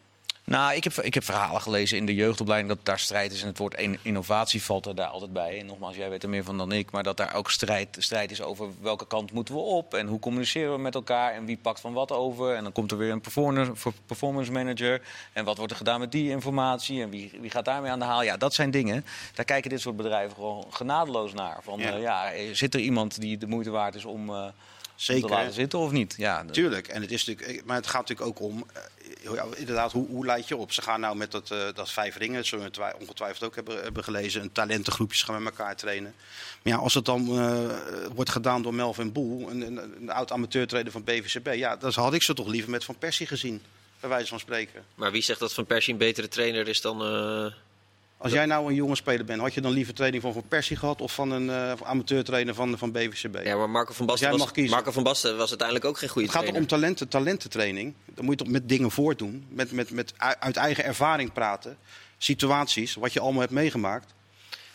Nou, 0.47 0.75
ik 0.75 0.85
heb, 0.85 0.93
ik 0.93 1.15
heb 1.15 1.25
verhalen 1.25 1.61
gelezen 1.61 1.97
in 1.99 2.07
de 2.07 2.15
jeugdopleiding 2.15 2.75
dat 2.75 2.85
daar 2.85 2.99
strijd 2.99 3.33
is. 3.33 3.41
En 3.43 3.47
het 3.49 3.59
woord 3.59 3.75
in- 3.75 3.99
innovatie 4.03 4.62
valt 4.62 4.87
er 4.87 4.95
daar 4.95 5.07
altijd 5.07 5.33
bij. 5.33 5.59
En 5.59 5.67
nogmaals, 5.67 5.97
jij 5.97 6.11
weet 6.11 6.23
er 6.23 6.29
meer 6.29 6.45
van 6.45 6.59
dan 6.59 6.73
ik. 6.73 6.91
Maar 6.91 7.03
dat 7.03 7.17
daar 7.17 7.35
ook 7.35 7.50
strijd, 7.50 7.97
strijd 7.99 8.31
is 8.31 8.43
over 8.43 8.69
welke 8.81 9.07
kant 9.07 9.33
moeten 9.33 9.55
we 9.55 9.61
op. 9.61 9.95
En 9.95 10.07
hoe 10.07 10.19
communiceren 10.19 10.73
we 10.73 10.79
met 10.79 10.95
elkaar. 10.95 11.33
En 11.33 11.45
wie 11.45 11.57
pakt 11.57 11.81
van 11.81 11.93
wat 11.93 12.12
over. 12.12 12.55
En 12.55 12.62
dan 12.62 12.73
komt 12.73 12.91
er 12.91 12.99
weer 12.99 13.11
een 13.12 13.21
performance, 13.21 13.73
performance 14.07 14.53
manager. 14.53 15.03
En 15.33 15.45
wat 15.45 15.57
wordt 15.57 15.73
er 15.73 15.79
gedaan 15.79 16.00
met 16.00 16.12
die 16.12 16.31
informatie. 16.31 17.03
En 17.03 17.11
wie, 17.11 17.33
wie 17.41 17.50
gaat 17.50 17.65
daarmee 17.65 17.91
aan 17.91 17.99
de 17.99 18.05
haal. 18.05 18.23
Ja, 18.23 18.37
dat 18.37 18.55
zijn 18.55 18.71
dingen. 18.71 19.05
Daar 19.35 19.45
kijken 19.45 19.71
dit 19.71 19.81
soort 19.81 19.97
bedrijven 19.97 20.35
gewoon 20.35 20.65
genadeloos 20.71 21.33
naar. 21.33 21.59
Van, 21.62 21.79
Ja. 21.79 21.97
ja. 21.97 22.31
ja, 22.31 22.55
zit 22.55 22.75
er 22.75 22.81
iemand 22.81 23.21
die 23.21 23.38
de 23.38 23.47
moeite 23.47 23.71
waard 23.71 23.95
is 23.95 24.05
om, 24.05 24.29
eh, 24.31 24.35
om 24.45 24.53
Zeker. 24.97 25.29
te 25.29 25.35
laten 25.35 25.53
zitten 25.53 25.78
of 25.78 25.91
niet? 25.91 26.15
Ja, 26.17 26.45
Tuurlijk. 26.50 26.89
En 26.89 27.00
het 27.02 27.11
is 27.13 27.25
natuurlijk, 27.25 27.65
maar 27.65 27.76
het 27.76 27.87
gaat 27.87 28.09
natuurlijk 28.09 28.28
ook 28.28 28.41
om, 28.49 28.67
eh, 28.73 29.32
ja, 29.35 29.45
inderdaad, 29.56 29.93
hoe, 29.93 30.06
hoe 30.09 30.26
leid 30.26 30.49
je 30.49 30.56
op? 30.56 30.73
Ze 30.73 30.82
gaan 30.82 31.00
nou 31.00 31.17
met 31.17 31.30
dat, 31.30 31.50
eh, 31.50 31.59
dat 31.75 31.91
vijf 31.91 32.17
ringen, 32.17 32.37
dat 32.37 32.47
zullen 32.47 32.65
we 32.65 32.71
twi- 32.71 32.93
ongetwijfeld 33.00 33.43
ook 33.45 33.54
hebben, 33.54 33.82
hebben 33.82 34.04
gelezen, 34.04 34.43
een 34.43 34.52
talentengroepjes 34.52 35.23
gaan 35.23 35.43
met 35.43 35.59
elkaar 35.59 35.76
trainen. 35.76 36.15
Maar 36.63 36.73
ja, 36.73 36.78
als 36.78 36.95
het 36.95 37.04
dan 37.04 37.39
eh, 37.39 37.61
wordt 38.15 38.30
gedaan 38.30 38.63
door 38.63 38.75
Melvin 38.75 39.13
Boel, 39.13 39.50
een, 39.50 39.61
een, 39.61 39.80
een 40.00 40.11
oud 40.11 40.32
amateurtrainer 40.32 40.93
van 40.93 41.04
BVCB, 41.04 41.52
ja, 41.54 41.76
dan 41.76 41.93
had 41.95 42.15
ik 42.15 42.23
ze 42.23 42.35
toch 42.35 42.49
liever 42.49 42.71
met 42.71 42.85
Van 42.85 42.99
Persie 42.99 43.26
gezien, 43.26 43.63
bij 44.00 44.09
wijze 44.11 44.28
van 44.28 44.41
spreken. 44.41 44.85
Maar 44.95 45.13
wie 45.13 45.23
zegt 45.23 45.41
dat 45.41 45.52
Van 45.52 45.67
Persie 45.67 45.93
een 45.93 45.99
betere 45.99 46.28
trainer 46.28 46.69
is 46.69 46.80
dan... 46.80 47.02
eh, 47.02 47.52
Als 48.19 48.33
jij 48.33 48.47
nou 48.47 48.69
een 48.69 48.75
jonge 48.75 48.95
speler 48.97 49.25
bent, 49.25 49.41
had 49.41 49.55
je 49.55 49.61
dan 49.61 49.73
liever 49.73 49.95
training 49.95 50.23
van 50.23 50.33
Van 50.33 50.49
Persie 50.49 50.76
gehad 50.76 51.00
of 51.00 51.15
van 51.15 51.31
een 51.31 51.50
eh, 51.50 51.73
amateurtrainer 51.83 52.55
van, 52.55 52.79
van 52.79 52.93
BVCB? 52.93 53.41
Ja, 53.45 53.57
maar 53.57 53.71
Marco 53.71 53.93
van 53.93 54.07
Basten, 54.07 54.31
was, 54.31 54.39
mag 54.39 54.50
kiezen. 54.50 54.75
Marco 54.75 54.91
van 54.91 55.02
Basten 55.02 55.37
was 55.37 55.49
uiteindelijk 55.49 55.89
ook 55.89 55.99
geen 55.99 56.09
goede 56.09 56.26
Het 56.26 56.37
gaat 56.37 56.45
trainer. 56.47 56.63
om 56.63 56.69
talenten, 56.79 57.09
talententraining. 57.09 57.95
Dan 58.15 58.25
moet 58.25 58.39
je 58.39 58.45
toch 58.45 58.52
met 58.52 58.69
dingen 58.69 58.91
voortdoen. 58.91 59.47
Met, 59.49 59.73
met, 59.73 59.91
met 59.91 60.13
uit 60.39 60.57
eigen 60.57 60.85
ervaring 60.85 61.33
praten. 61.33 61.76
Situaties, 62.19 62.95
wat 62.95 63.13
je 63.13 63.21
allemaal 63.21 63.41
hebt 63.41 63.52
meegemaakt. 63.52 64.15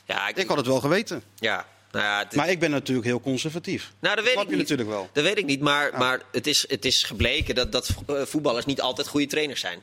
Ja, 0.05 0.27
ik, 0.27 0.37
Ik 0.37 0.47
had 0.47 0.57
het 0.57 0.67
wel 0.67 0.79
geweten. 0.79 1.23
ja, 1.39 1.65
nou 1.91 2.05
ja, 2.05 2.27
Maar 2.35 2.49
ik 2.49 2.59
ben 2.59 2.71
natuurlijk 2.71 3.07
heel 3.07 3.21
conservatief. 3.21 3.91
nou, 3.99 4.15
dat 4.15 4.23
weet 4.25 4.33
ik 4.33 4.39
je 4.41 4.47
niet. 4.49 4.57
natuurlijk 4.57 4.89
wel. 4.89 5.09
Dat 5.13 5.23
weet 5.23 5.37
ik 5.37 5.45
niet, 5.45 5.61
maar, 5.61 5.91
maar 5.97 6.21
het, 6.31 6.47
is, 6.47 6.65
het 6.67 6.85
is 6.85 7.03
gebleken 7.03 7.55
dat, 7.55 7.71
dat 7.71 7.89
eh, 8.07 8.21
voetballers 8.25 8.65
niet 8.65 8.81
altijd 8.81 9.07
goede 9.07 9.27
trainers 9.27 9.59
zijn. 9.61 9.79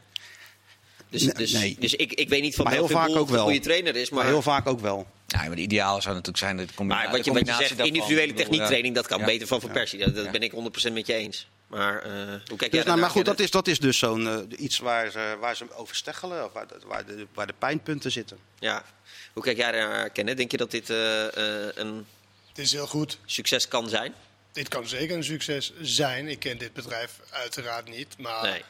Dus, 1.11 1.23
Nee, 1.23 1.33
dus, 1.35 1.53
nee. 1.53 1.77
dus 1.81 1.95
ik, 1.95 2.13
ik 2.13 2.29
weet 2.29 2.43
niet 2.43 2.55
van 2.55 2.65
Maar 2.65 2.75
heel 2.75 2.89
vaak 2.89 3.09
ook 3.09 3.27
een 3.29 3.35
wel. 3.35 3.45
goede 3.45 3.61
trainer 3.61 3.97
is. 3.97 4.11
Maar, 4.11 4.19
Maar 4.19 4.33
heel 4.33 4.43
vaak 4.43 4.67
ook 4.67 4.81
wel. 4.81 5.07
Ja, 5.27 5.43
maar 5.47 5.57
de 5.57 5.63
ideale 5.63 6.01
zou 6.01 6.15
natuurlijk 6.15 6.45
zijn 6.45 6.69
combina- 6.75 7.01
maar 7.01 7.11
wat, 7.11 7.25
je, 7.25 7.31
wat 7.33 7.41
je 7.41 7.45
combinatie 7.47 7.77
zegt, 7.77 7.89
individuele 7.89 8.35
techniektraining, 8.35 8.95
dat 8.95 9.07
kan 9.07 9.19
Ja. 9.19 9.25
beter 9.25 9.47
van 9.47 9.61
Van 9.61 9.71
Persie. 9.71 9.99
Dat, 9.99 10.15
dat 10.15 10.25
Ja. 10.25 10.31
ben 10.31 10.43
ik 10.43 10.53
100% 10.53 10.93
met 10.93 11.07
je 11.07 11.15
eens. 11.15 11.49
Maar 11.67 12.03
eh, 12.03 12.11
hoe 12.11 12.39
kijk 12.47 12.61
jij 12.61 12.69
Dus, 12.71 12.85
nou, 12.85 12.99
maar 12.99 13.11
goed, 13.11 13.25
dat 13.25 13.41
is, 13.41 13.51
dat 13.51 13.67
is 13.69 13.79
dus 13.79 13.99
zo'n 13.99 14.29
eh, 14.29 14.61
iets 14.61 14.79
waar 14.79 15.11
ze, 15.11 15.37
waar 15.41 15.57
ze 15.57 15.65
over 15.77 15.97
steggelen. 15.97 16.45
Of 16.45 16.53
waar, 16.53 16.67
de- 16.67 16.81
waar, 16.87 17.07
de, 17.07 17.27
waar 17.35 17.47
de 17.47 17.55
pijnpunten 17.59 18.11
zitten. 18.13 18.39
Ja. 18.59 18.85
Hoe 19.33 19.43
kijk 19.43 19.57
jij 19.57 19.73
daar, 19.73 20.11
Kenneth? 20.11 20.37
Denk 20.37 20.51
je 20.51 20.57
dat 20.57 20.71
dit 20.71 20.91
eh, 20.91 21.25
eh, 21.27 21.71
een 21.75 22.07
Het 22.49 22.59
is 22.59 22.73
heel 22.73 22.87
goed. 22.87 23.19
succes 23.25 23.69
kan 23.69 23.89
zijn? 23.89 24.15
Dit 24.53 24.69
kan 24.69 24.89
zeker 24.89 25.17
een 25.17 25.25
succes 25.25 25.73
zijn. 25.81 26.29
Ik 26.29 26.39
ken 26.39 26.59
dit 26.59 26.73
bedrijf 26.73 27.11
uiteraard 27.31 27.89
niet. 27.89 28.15
Maar, 28.19 28.43
Nee. 28.43 28.63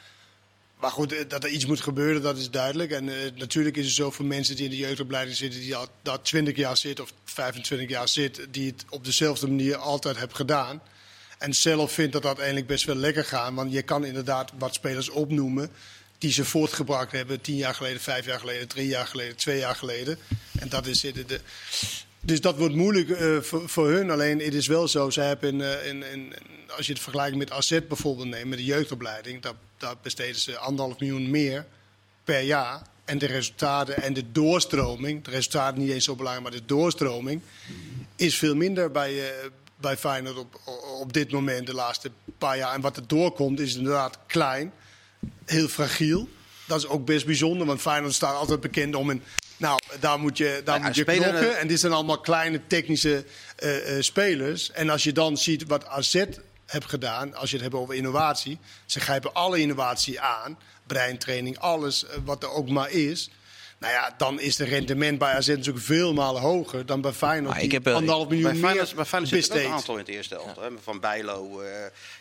Maar 0.81 0.91
goed, 0.91 1.13
eh, 1.13 1.29
dat 1.29 1.45
er 1.45 1.51
iets 1.51 1.67
moet 1.67 1.81
gebeuren, 1.81 2.23
dat 2.23 2.37
is 2.37 2.51
duidelijk. 2.51 2.91
En 2.91 3.09
eh, 3.09 3.33
natuurlijk 3.35 3.77
is 3.77 3.85
het 3.85 3.95
zo 3.95 4.11
voor 4.11 4.25
mensen 4.25 4.57
die 4.57 4.65
in 4.65 4.71
de 4.71 4.77
jeugdopleiding 4.77 5.37
zitten, 5.37 5.61
die 5.61 5.77
al 5.77 5.87
dat 6.03 6.25
20 6.25 6.57
jaar 6.57 6.77
zit 6.77 7.01
of 7.01 7.13
25 7.25 7.89
jaar 7.89 8.09
zit, 8.09 8.47
die 8.51 8.71
het 8.71 8.85
op 8.89 9.05
dezelfde 9.05 9.47
manier 9.47 9.77
altijd 9.77 10.17
hebben 10.17 10.37
gedaan. 10.37 10.83
En 11.39 11.55
zelf 11.55 11.93
vindt 11.93 12.13
dat 12.13 12.23
dat 12.23 12.37
eigenlijk 12.37 12.67
best 12.67 12.85
wel 12.85 12.97
lekker 12.97 13.25
gaan. 13.25 13.55
Want 13.55 13.73
je 13.73 13.83
kan 13.83 14.05
inderdaad 14.05 14.53
wat 14.59 14.75
spelers 14.75 15.11
opnoemen 15.11 15.71
die 16.19 16.33
ze 16.33 16.45
voortgebracht 16.45 17.13
hebben 17.13 17.41
tien 17.41 17.57
jaar 17.57 17.75
geleden, 17.75 18.01
vijf 18.01 18.27
jaar 18.27 18.39
geleden, 18.39 18.69
drie 18.69 18.89
jaar 18.89 19.07
geleden, 19.07 19.37
twee 19.37 19.59
jaar 19.59 19.77
geleden. 19.77 20.19
En 20.59 20.69
dat 20.69 20.87
is 20.87 21.01
de, 21.01 21.25
de, 21.27 21.41
dus 22.21 22.41
dat 22.41 22.57
wordt 22.57 22.75
moeilijk 22.75 23.11
eh, 23.11 23.37
voor, 23.41 23.89
hun. 23.89 24.11
Alleen 24.11 24.39
het 24.39 24.55
is 24.55 24.67
wel 24.67 24.89
zo, 24.89 25.11
zij 25.11 25.27
hebben 25.27 25.61
in, 25.61 25.85
in, 25.85 26.03
in, 26.13 26.35
als 26.77 26.87
je 26.87 26.93
het 26.93 27.03
vergelijkt 27.03 27.37
met 27.37 27.51
AZ 27.51 27.79
bijvoorbeeld 27.89 28.29
neemt, 28.29 28.49
met 28.49 28.59
de 28.59 28.65
jeugdopleiding, 28.65 29.43
daar, 29.77 29.95
besteden 30.03 30.41
ze 30.41 30.59
anderhalf 30.59 30.99
miljoen 30.99 31.31
meer 31.31 31.67
per 32.25 32.41
jaar. 32.41 32.83
En 33.05 33.19
de 33.19 33.27
resultaten 33.27 34.03
en 34.03 34.13
de 34.13 34.33
doorstroming, 34.33 35.25
de 35.25 35.31
resultaten 35.31 35.81
niet 35.81 35.91
eens 35.91 36.05
zo 36.05 36.15
belangrijk, 36.15 36.49
maar 36.49 36.61
de 36.61 36.67
doorstroming 36.67 37.41
is 38.17 38.39
veel 38.39 38.55
minder 38.55 38.91
bij, 38.91 39.29
eh, 39.29 39.51
bij 39.77 39.97
Feyenoord 39.97 40.37
op, 40.37 40.61
op 41.01 41.13
dit 41.13 41.31
moment, 41.33 41.67
de 41.67 41.75
laatste 41.75 42.11
paar 42.39 42.57
jaar. 42.57 42.75
En 42.75 42.81
wat 42.81 42.97
er 42.97 43.07
doorkomt 43.07 43.61
is 43.61 43.77
inderdaad 43.77 44.19
klein, 44.27 44.73
heel 45.45 45.69
fragiel. 45.69 46.29
Dat 46.67 46.79
is 46.79 46.87
ook 46.87 47.05
best 47.05 47.27
bijzonder, 47.27 47.67
want 47.67 47.81
Feyenoord 47.81 48.15
staat 48.15 48.35
altijd 48.35 48.61
bekend 48.61 48.95
om 48.95 49.11
een... 49.11 49.23
Nou, 49.59 49.79
daar 50.01 50.19
moet 50.19 50.39
je, 50.39 50.61
daar 50.65 50.79
Ja, 50.79 50.87
moet 50.87 50.95
je 50.95 51.03
spelen, 51.03 51.29
knokken. 51.29 51.59
En 51.59 51.69
dit 51.69 51.81
zijn 51.81 51.93
allemaal 51.93 52.21
kleine 52.21 52.61
technische 52.67 53.25
eh, 53.57 53.97
eh, 53.97 54.03
spelers. 54.03 54.71
En 54.71 54.91
als 54.91 55.05
je 55.05 55.13
dan 55.13 55.37
ziet 55.37 55.67
wat 55.67 55.87
AZ 55.87 56.25
heeft 56.67 56.89
gedaan, 56.89 57.35
als 57.35 57.51
je 57.51 57.57
het 57.57 57.65
hebt 57.65 57.77
over 57.77 57.95
innovatie. 57.95 58.59
Ze 58.87 59.01
grijpen 59.01 59.35
alle 59.35 59.61
innovatie 59.61 60.21
aan. 60.21 60.59
Breintraining, 60.87 61.59
alles 61.59 62.07
eh, 62.07 62.17
wat 62.25 62.43
er 62.43 62.51
ook 62.51 62.69
maar 62.69 62.91
is. 62.91 63.31
Nou 63.79 63.93
ja, 63.93 64.15
dan 64.19 64.41
is 64.41 64.59
het 64.59 64.69
rendement 64.69 65.19
bij 65.19 65.33
AZ 65.33 65.49
natuurlijk 65.49 65.85
veel 65.85 66.15
malen 66.15 66.43
hoger 66.43 66.87
dan 66.87 67.01
bij 67.01 67.13
Feyenoord. 67.13 67.55
Maar 67.55 67.63
ik 67.63 67.73
heb 67.73 67.85
wel- 67.85 67.95
anderhalf 67.95 68.29
Bij 68.29 68.37
miljoen 68.37 68.61
Feyenoord, 68.61 68.95
bij 68.95 69.05
Feyenoord 69.05 69.49
er 69.51 69.65
een 69.65 69.71
aantal 69.73 69.95
in 69.95 70.01
het 70.01 70.09
eerste 70.09 70.41
hè. 70.61 70.69
Van 70.83 71.01
Bijlo, 71.01 71.61
eh 71.61 71.71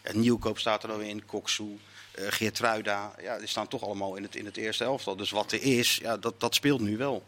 ja, 0.03 0.11
Nieuwkoop 0.13 0.59
staat 0.59 0.83
er 0.83 0.89
nog 0.89 1.01
in, 1.01 1.25
Koksu, 1.25 1.63
eh 1.63 1.96
Geertruida. 2.17 3.11
Ja, 3.21 3.37
die 3.37 3.47
staan 3.47 3.67
toch 3.67 3.83
allemaal 3.83 4.15
in 4.15 4.23
het, 4.23 4.35
in 4.35 4.45
het 4.45 4.57
eerste 4.57 4.83
elftal. 4.83 5.15
Dus 5.15 5.31
wat 5.31 5.51
er 5.51 5.61
is, 5.63 5.99
ja, 6.01 6.17
dat, 6.17 6.33
dat 6.39 6.55
speelt 6.55 6.81
nu 6.81 6.97
wel. 6.97 7.23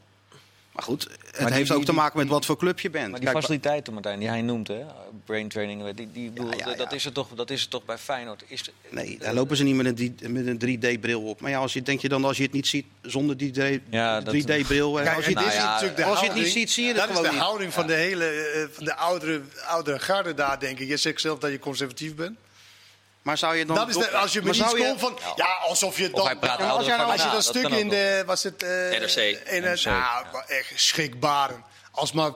Maar 0.72 0.84
goed, 0.84 1.08
het 1.36 1.50
heeft 1.54 1.68
die- 1.70 1.78
ook 1.78 1.86
te 1.86 1.94
maken 1.94 2.18
met 2.20 2.28
wat 2.28 2.46
voor 2.46 2.58
club 2.58 2.80
je 2.80 2.90
bent. 2.90 3.10
Maar 3.12 3.20
die 3.20 3.30
Kijk, 3.30 3.42
faciliteiten, 3.42 3.94
Martijn, 3.94 4.20
die 4.20 4.28
hij 4.28 4.42
noemt, 4.42 4.68
hè, 4.68 4.86
brain 5.26 5.48
training, 5.50 5.94
die, 5.94 6.12
die, 6.12 6.30
bedoel, 6.32 6.58
ja, 6.58 6.66
Dat, 6.66 6.78
ja. 6.78 6.92
is 6.92 7.06
er 7.06 7.12
toch, 7.12 7.28
dat 7.36 7.50
is 7.50 7.62
er 7.64 7.70
toch 7.70 7.86
bij 7.86 7.98
Feyenoord. 7.98 8.44
Is, 8.48 8.70
Nee, 8.90 9.18
daar 9.20 9.34
lopen 9.34 9.58
ze 9.58 9.64
niet 9.64 9.76
met 9.76 10.00
een, 10.00 10.18
met 10.34 10.48
een 10.48 10.78
3D-bril 10.98 11.22
op. 11.22 11.42
Maar 11.42 11.52
ja, 11.52 11.58
als 11.60 11.74
je, 11.74 11.82
denk 11.82 12.00
je 12.02 12.10
dan 12.10 12.26
als 12.26 12.38
je 12.38 12.44
het 12.44 12.52
niet 12.52 12.68
ziet 12.68 12.86
zonder 13.02 13.38
die 13.38 13.52
3D 13.52 13.82
Ja, 13.90 14.22
dat- 14.22 14.34
3D-bril... 14.34 14.94
Kijk, 14.94 15.16
als 15.16 15.26
je, 15.26 15.34
Nou 15.34 15.48
is 15.48 15.56
natuurlijk 15.56 15.96
de 15.96 16.04
als 16.04 16.20
je 16.20 16.26
het 16.26 16.36
niet 16.36 16.44
houding- 16.44 16.48
ziet, 16.48 16.72
zie 16.72 16.84
je 16.84 16.90
het 16.90 16.98
Dat 17.00 17.10
is 17.10 17.16
gewoon 17.16 17.30
de 17.30 17.36
niet. 17.36 17.46
houding 17.46 17.74
van 17.74 17.88
de 17.88 17.94
hele 17.94 18.26
eh, 18.26 18.68
van 18.72 18.86
de 18.86 18.96
oudere, 18.96 19.42
oudere 19.68 20.00
garde 20.00 20.34
daar, 20.34 20.60
denk 20.60 20.80
ik. 20.80 20.88
Je 20.88 20.98
zegt 20.98 21.22
zelf 21.22 21.40
dat 21.40 21.52
je 21.52 21.60
conservatief 21.60 22.16
bent. 22.16 22.38
Maar 23.30 23.38
zou 23.38 23.56
je 23.56 23.66
dan... 23.66 23.76
Dat 23.76 23.90
is 23.90 23.96
de, 23.98 24.10
als 24.10 24.34
je 24.34 24.42
met 24.42 24.56
iets 24.56 24.72
je- 24.72 24.78
komt 24.78 25.00
van... 25.00 25.20
Ja, 25.36 25.46
alsof 25.68 25.98
je 25.98 26.10
dan... 26.10 26.26
hij 26.26 26.36
praat 26.36 26.60
Ja, 26.60 26.64
ouder 26.70 26.78
als 26.78 26.86
jij 26.86 26.96
nou, 26.98 27.10
van 27.10 27.20
als 27.20 27.24
je 27.30 27.32
dat 27.36 27.44
stuk 27.56 27.80
in 27.80 27.90
de... 27.90 28.24
Was 28.26 28.44
het... 28.44 28.64
eh, 28.64 28.70
NRC. 29.00 29.16
In 29.48 29.64
het, 29.64 29.84
nou, 29.84 30.26
echt 30.48 30.72
schrikbarend. 30.76 31.66
Als 31.92 32.12
maar 32.12 32.32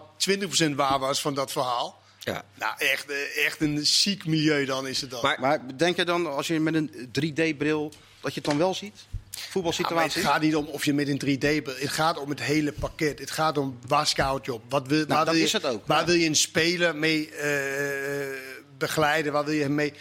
20% 0.69 0.75
waar 0.75 0.99
was 0.99 1.21
van 1.21 1.33
dat 1.33 1.51
verhaal. 1.51 2.01
Ja. 2.19 2.43
Nou, 2.55 2.73
echt, 2.77 3.09
eh, 3.11 3.45
echt 3.45 3.61
een 3.61 3.85
ziek 3.85 4.25
milieu 4.25 4.65
dan 4.65 4.87
is 4.87 5.01
het 5.01 5.09
dan. 5.09 5.19
Maar- 5.21 5.39
Maar 5.39 5.59
denk 5.77 5.95
je 5.95 6.05
dan, 6.05 6.35
als 6.35 6.47
je 6.47 6.59
met 6.59 6.73
een 6.73 7.09
3D-bril, 7.19 7.93
dat 8.21 8.33
je 8.33 8.39
het 8.39 8.49
dan 8.49 8.57
wel 8.57 8.73
ziet? 8.73 8.95
Ja, 9.31 9.39
Voetbalsituatie? 9.49 10.21
het 10.21 10.31
gaat 10.31 10.41
niet 10.41 10.55
om 10.55 10.65
of 10.65 10.85
je 10.85 10.93
met 10.93 11.07
een 11.07 11.21
3D... 11.25 11.63
bent. 11.63 11.79
Het 11.79 11.89
gaat 11.89 12.17
om 12.19 12.29
het 12.29 12.41
hele 12.41 12.71
pakket. 12.71 13.19
Het 13.19 13.31
gaat 13.31 13.57
om 13.57 13.79
waar 13.87 14.07
scout 14.07 14.45
je 14.45 14.53
op. 14.53 14.61
Wat 14.69 14.87
wil, 14.87 14.97
waar 14.97 15.07
Nou, 15.07 15.19
dat 15.19 15.29
wil 15.33 15.37
je, 15.41 15.47
is 15.47 15.53
het 15.53 15.65
ook, 15.65 15.87
Waar 15.87 15.99
ja. 15.99 16.05
wil 16.05 16.15
je 16.15 16.25
een 16.25 16.35
speler 16.35 16.95
mee 16.95 17.29
eh, 17.29 18.37
begeleiden? 18.77 19.31
Waar 19.33 19.45
wil 19.45 19.53
je 19.53 19.61
hem 19.61 19.75
mee... 19.75 19.93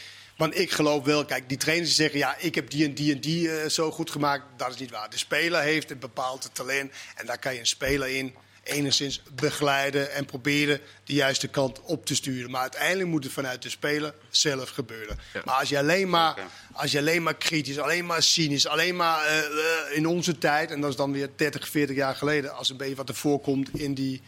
Want 0.42 0.58
ik 0.58 0.70
geloof 0.70 1.04
wel, 1.04 1.24
kijk, 1.24 1.48
die 1.48 1.58
trainers 1.58 1.88
die 1.88 2.04
zeggen... 2.04 2.18
ja, 2.18 2.36
ik 2.38 2.54
heb 2.54 2.70
die 2.70 2.84
en 2.84 2.94
die 2.94 3.14
en 3.14 3.20
die 3.20 3.50
eh, 3.50 3.68
zo 3.68 3.90
goed 3.90 4.10
gemaakt. 4.10 4.44
Dat 4.56 4.70
is 4.70 4.76
niet 4.76 4.90
waar. 4.90 5.10
De 5.10 5.18
speler 5.18 5.60
heeft 5.60 5.90
een 5.90 5.98
bepaald 5.98 6.50
talent. 6.52 6.92
En 7.14 7.26
daar 7.26 7.38
kan 7.38 7.52
je 7.54 7.60
een 7.60 7.66
speler 7.66 8.08
in 8.08 8.34
enigszins 8.62 9.22
begeleiden... 9.34 10.12
en 10.12 10.24
proberen 10.24 10.80
de 11.04 11.12
juiste 11.12 11.48
kant 11.48 11.80
op 11.80 12.06
te 12.06 12.14
sturen. 12.14 12.50
Maar 12.50 12.60
uiteindelijk 12.60 13.08
moet 13.08 13.24
het 13.24 13.32
vanuit 13.32 13.62
de 13.62 13.68
speler 13.68 14.14
zelf 14.30 14.70
gebeuren. 14.70 15.18
Maar 15.44 15.54
als 15.54 15.68
je 15.68 15.78
alleen 15.78 16.10
maar, 16.10 16.38
als 16.72 16.92
je 16.92 16.98
alleen 16.98 17.22
maar 17.22 17.36
kritisch, 17.36 17.78
alleen 17.78 18.06
maar 18.06 18.22
cynisch... 18.22 18.66
alleen 18.66 18.96
maar 18.96 19.26
eh, 19.26 19.38
eh, 19.38 19.96
in 19.96 20.06
onze 20.06 20.38
tijd... 20.38 20.70
en 20.70 20.80
dat 20.80 20.90
is 20.90 20.96
dan 20.96 21.12
weer 21.12 21.30
30, 21.36 21.68
40 21.68 21.96
jaar 21.96 22.14
geleden... 22.14 22.54
als 22.54 22.70
een 22.70 22.76
beetje 22.76 22.94
wat 22.94 23.08
er 23.08 23.14
voorkomt 23.14 23.78
in 23.78 23.94
die... 23.94 24.22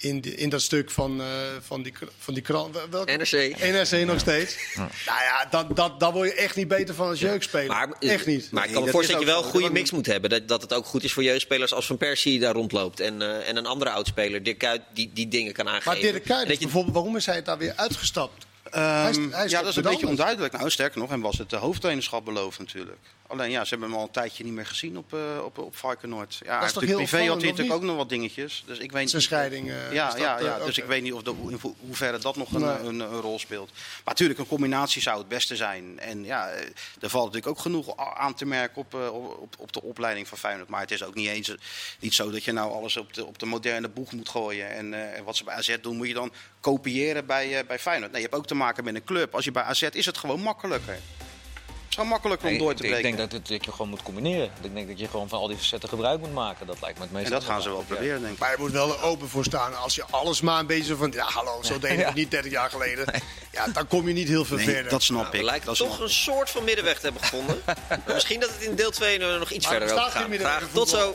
In, 0.00 0.20
die, 0.20 0.34
in 0.34 0.48
dat 0.48 0.62
stuk 0.62 0.90
van, 0.90 1.20
eh, 1.20 1.26
van, 1.60 1.82
die, 1.82 1.92
van 2.18 2.34
die 2.34 2.42
krant. 2.42 2.74
NRC. 2.90 3.56
NRC 3.58 4.06
nog 4.06 4.18
steeds. 4.20 4.56
Nou 4.76 4.88
ja, 5.06 5.46
dat, 5.50 5.76
dat, 5.76 6.00
daar 6.00 6.12
word 6.12 6.28
je 6.28 6.34
echt 6.34 6.56
niet 6.56 6.68
beter 6.68 6.94
van 6.94 7.08
als 7.08 7.20
jeugdspeler. 7.20 7.66
Maar, 7.68 7.88
echt 7.98 8.26
niet. 8.26 8.50
Maar 8.50 8.66
ik 8.66 8.72
kan 8.72 8.84
me 8.84 8.90
voorstellen 8.90 9.20
dat 9.26 9.30
je 9.34 9.36
wel 9.40 9.44
een 9.44 9.50
goede 9.56 9.70
mix 9.70 9.90
moet 9.90 10.06
hebben. 10.06 10.30
Dat, 10.30 10.48
dat 10.48 10.62
het 10.62 10.72
ook 10.74 10.86
goed 10.86 11.04
is 11.04 11.12
voor 11.12 11.22
jeugdspelers 11.22 11.72
als 11.74 11.86
Van 11.86 11.96
Persie 11.96 12.38
daar 12.38 12.54
rondloopt. 12.54 13.00
En, 13.00 13.22
eh, 13.22 13.48
en 13.48 13.56
een 13.56 13.66
andere 13.66 13.90
oudspeler, 13.90 14.42
Dirk 14.42 14.58
Kuyt, 14.58 14.80
die, 14.94 15.10
die 15.14 15.28
dingen 15.28 15.52
kan 15.52 15.68
aangeven. 15.68 15.92
maar 15.92 16.00
Dirk 16.00 16.24
Kuyt, 16.24 16.42
En 16.42 16.48
dat 16.48 16.58
je- 16.58 16.62
bijvoorbeeld, 16.64 16.94
waarom 16.94 17.16
is 17.16 17.26
hij 17.26 17.42
daar 17.42 17.58
weer 17.58 17.72
uitgestapt? 17.76 18.46
Hij 18.70 19.10
is- 19.10 19.16
Ehm, 19.16 19.30
hij 19.30 19.44
is 19.44 19.50
ja, 19.50 19.60
dat 19.60 19.70
is 19.70 19.76
een 19.76 19.82
beetje 19.82 20.06
onduidelijk. 20.06 20.52
Nou, 20.52 20.70
sterker 20.70 20.98
nog, 21.00 21.10
en 21.10 21.20
was 21.20 21.38
het 21.38 21.50
de 21.50 21.56
hoofdtrainerschap 21.56 22.24
beloofd 22.24 22.58
natuurlijk. 22.58 22.98
Alleen 23.30 23.50
ja, 23.50 23.62
ze 23.64 23.68
hebben 23.70 23.88
hem 23.88 23.98
al 23.98 24.04
een 24.04 24.10
tijdje 24.10 24.44
niet 24.44 24.52
meer 24.52 24.66
gezien 24.66 24.98
op, 24.98 25.12
eh 25.14 25.20
op, 25.44 25.58
op 25.58 25.76
Varkenoord. 25.76 26.40
Ja, 26.44 26.58
Dat 26.60 26.68
is 26.68 26.74
natuurlijk 26.74 27.08
privé 27.08 27.26
had 27.26 27.40
hij 27.40 27.50
natuurlijk 27.50 27.76
ook 27.76 27.82
nog 27.82 27.96
wat 27.96 28.08
dingetjes. 28.08 28.62
Dus 28.66 28.78
ik 28.78 28.92
weet 28.92 29.10
Zijn 29.10 29.22
niet- 29.22 29.30
scheiding, 29.30 29.70
eh, 29.70 29.92
ja, 29.92 30.08
dat, 30.10 30.18
ja, 30.18 30.38
eh, 30.38 30.44
ja. 30.44 30.58
dus 30.64 30.78
ik 30.78 30.84
weet 30.84 31.02
niet 31.02 31.12
of 31.12 31.22
de, 31.22 31.30
in 31.48 31.58
ho- 31.62 31.74
hoeverre 31.80 32.18
dat 32.18 32.36
nog 32.36 32.52
een, 32.52 32.60
Nee. 32.60 32.78
een, 32.78 33.00
een 33.00 33.20
rol 33.20 33.38
speelt. 33.38 33.70
Maar 33.72 34.02
natuurlijk, 34.04 34.38
een 34.38 34.46
combinatie 34.46 35.02
zou 35.02 35.18
het 35.18 35.28
beste 35.28 35.56
zijn. 35.56 35.98
En 35.98 36.24
ja, 36.24 36.48
eh, 36.48 36.66
er 37.00 37.08
valt 37.10 37.24
natuurlijk 37.24 37.46
ook 37.56 37.58
genoeg 37.58 37.96
aan 38.16 38.34
te 38.34 38.44
merken 38.46 38.76
op, 38.76 38.94
eh, 38.94 39.14
op, 39.40 39.54
op 39.58 39.72
de 39.72 39.82
opleiding 39.82 40.28
van 40.28 40.38
Feyenoord. 40.38 40.68
Maar 40.68 40.80
het 40.80 40.90
is 40.90 41.02
ook 41.04 41.14
niet 41.14 41.28
eens 41.28 41.48
eh, 41.48 41.56
niet 41.98 42.14
zo 42.14 42.30
dat 42.30 42.44
je 42.44 42.52
nou 42.52 42.72
alles 42.72 42.96
op 42.96 43.12
de, 43.14 43.24
op 43.26 43.38
de 43.38 43.46
moderne 43.46 43.88
boeg 43.88 44.12
moet 44.12 44.28
gooien. 44.28 44.70
En, 44.70 45.14
eh, 45.14 45.22
wat 45.22 45.36
ze 45.36 45.44
bij 45.44 45.54
AZ 45.54 45.76
doen, 45.82 45.96
moet 45.96 46.08
je 46.08 46.14
dan 46.14 46.32
kopiëren 46.60 47.26
bij, 47.26 47.58
eh, 47.58 47.66
bij 47.66 47.78
Feyenoord. 47.78 48.12
Nee, 48.12 48.20
je 48.20 48.26
hebt 48.26 48.38
ook 48.40 48.46
te 48.46 48.54
maken 48.54 48.84
met 48.84 48.94
een 48.94 49.04
club. 49.04 49.34
Als 49.34 49.44
je 49.44 49.50
bij 49.52 49.62
AZ 49.62 49.82
is 49.82 50.06
het 50.06 50.18
gewoon 50.18 50.40
makkelijker. 50.40 50.98
Het 51.88 51.96
is 51.98 52.04
gewoon 52.04 52.08
makkelijker 52.08 52.46
om 52.46 52.52
Nee, 52.52 52.60
door 52.62 52.70
ik, 52.70 52.76
te 52.76 52.82
ik 52.84 52.90
breken. 52.90 53.16
denk 53.16 53.30
dat, 53.30 53.38
het, 53.38 53.48
dat 53.48 53.64
je 53.64 53.70
gewoon 53.72 53.88
moet 53.88 54.02
combineren. 54.02 54.50
Ik 54.62 54.74
denk 54.74 54.88
dat 54.88 54.98
je 54.98 55.08
gewoon 55.08 55.28
van 55.28 55.38
al 55.38 55.46
die 55.48 55.56
facetten 55.56 55.88
gebruik 55.88 56.20
moet 56.20 56.32
maken. 56.32 56.66
Dat 56.66 56.76
lijkt 56.80 56.98
me 56.98 57.04
het 57.04 57.12
meest 57.12 57.26
en 57.26 57.32
dat 57.32 57.44
gaan 57.44 57.62
ze 57.62 57.68
wel 57.68 57.84
proberen, 57.88 58.20
denk 58.20 58.32
ik. 58.32 58.38
Maar 58.38 58.50
je 58.50 58.56
moet 58.58 58.70
wel 58.70 58.88
er 58.92 59.02
open 59.02 59.28
voor 59.28 59.44
staan. 59.44 59.76
Als 59.78 59.94
je 59.94 60.04
alles 60.10 60.40
maar 60.40 60.60
een 60.60 60.66
beetje 60.66 60.84
zo 60.84 60.96
van... 60.96 61.12
Ja, 61.12 61.24
hallo, 61.24 61.62
zo 61.62 61.78
deden 61.78 61.96
we 61.96 62.04
het 62.04 62.14
niet 62.14 62.30
30 62.30 62.52
jaar 62.52 62.70
geleden. 62.70 63.22
Ja, 63.52 63.66
dan 63.72 63.86
kom 63.86 64.08
je 64.08 64.14
niet 64.14 64.28
heel 64.28 64.44
veel 64.44 64.56
Nee, 64.56 64.66
verder. 64.66 64.90
dat 64.90 65.02
snap 65.02 65.18
Nou, 65.20 65.30
we 65.32 65.38
ik. 65.38 65.44
lijken 65.44 65.66
dat 65.66 65.76
toch 65.76 65.86
snap 65.88 66.00
een 66.00 66.06
ik. 66.06 66.12
soort 66.12 66.50
van 66.50 66.64
middenweg 66.64 66.94
te 66.98 67.02
hebben 67.04 67.22
gevonden. 67.22 67.62
Misschien 68.14 68.40
dat 68.40 68.50
het 68.50 68.62
in 68.62 68.74
deel 68.74 68.90
2 68.90 69.18
nog 69.18 69.50
iets 69.50 69.66
Maar 69.66 69.74
er 69.82 69.88
verder 69.88 70.04
over 70.04 70.38
gaat. 70.40 70.62
Tot 70.72 70.88
zo. 70.88 71.14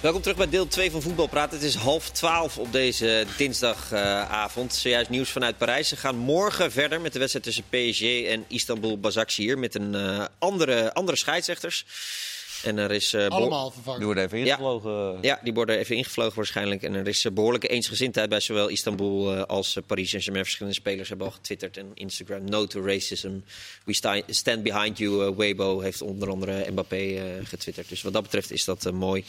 Welkom 0.00 0.22
terug 0.22 0.36
bij 0.36 0.48
deel 0.48 0.66
2 0.66 0.90
van 0.90 1.02
Voetbal 1.02 1.26
Praten. 1.26 1.58
Het 1.58 1.66
is 1.66 1.74
half 1.74 2.10
12 2.10 2.58
op 2.58 2.72
deze 2.72 3.24
dinsdagavond. 3.36 4.74
Zojuist 4.74 5.10
nieuws 5.10 5.30
vanuit 5.30 5.58
Parijs. 5.58 5.88
Ze 5.88 5.96
gaan 5.96 6.16
morgen 6.16 6.72
verder 6.72 7.00
met 7.00 7.12
de 7.12 7.18
wedstrijd 7.18 7.44
tussen 7.44 7.64
PSG 7.70 8.02
en 8.26 8.44
Istanbul 8.48 8.98
Basaksehir. 8.98 9.58
Met 9.58 9.74
een 9.74 9.94
eh, 9.94 10.24
andere, 10.38 10.94
andere 10.94 11.16
scheidsrechters. 11.18 11.84
En 12.64 12.78
er 12.78 12.90
is, 12.92 13.12
eh, 13.12 13.26
Allemaal 13.26 13.64
Die 13.64 13.72
vervangen. 13.72 14.04
worden 14.04 14.24
even 14.24 14.38
Ja. 14.38 14.44
ingevlogen. 14.44 15.18
Ja, 15.22 15.40
die 15.42 15.52
worden 15.52 15.78
even 15.78 15.96
ingevlogen 15.96 16.36
waarschijnlijk. 16.36 16.82
En 16.82 16.94
er 16.94 17.08
is 17.08 17.24
eh, 17.24 17.32
behoorlijke 17.32 17.68
eensgezindheid 17.68 18.28
bij 18.28 18.40
zowel 18.40 18.68
Istanbul 18.68 19.34
eh, 19.36 19.42
als 19.42 19.76
eh, 19.76 19.82
Paris 19.86 20.08
Saint-Germain. 20.08 20.44
Verschillende 20.44 20.78
spelers 20.78 21.08
hebben 21.08 21.26
al 21.26 21.32
getwitterd 21.32 21.76
en 21.76 21.90
Instagram. 21.94 22.44
No 22.44 22.66
to 22.66 22.80
racism. 22.84 23.30
We 23.84 23.94
sta- 23.94 24.22
stand 24.28 24.62
behind 24.62 24.98
you. 24.98 25.34
Weibo 25.36 25.80
heeft 25.80 26.02
onder 26.02 26.30
andere 26.30 26.70
Mbappé 26.70 26.96
eh, 26.96 27.22
getwitterd. 27.44 27.88
Dus 27.88 28.02
wat 28.02 28.12
dat 28.12 28.22
betreft 28.22 28.50
is 28.50 28.64
dat 28.64 28.92
mooi. 28.92 29.24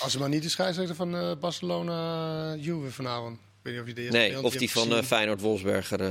Als 0.00 0.12
ze 0.12 0.18
maar 0.18 0.28
niet 0.28 0.42
de 0.42 0.48
scheidsrechter 0.48 0.94
van 0.96 1.14
eh, 1.16 1.32
Barcelona 1.40 2.54
Juve 2.56 2.90
vanavond. 2.92 3.36
Ik 3.38 3.42
weet 3.62 3.72
niet 3.72 3.82
of 3.82 3.88
je 3.88 3.94
de 3.94 4.02
eerste 4.02 4.18
Nee, 4.18 4.42
of 4.42 4.54
die 4.56 4.70
van 4.70 4.94
eh. 4.96 5.02
Feyenoord 5.02 5.40
Wolfsberger. 5.40 6.00
eh, 6.00 6.08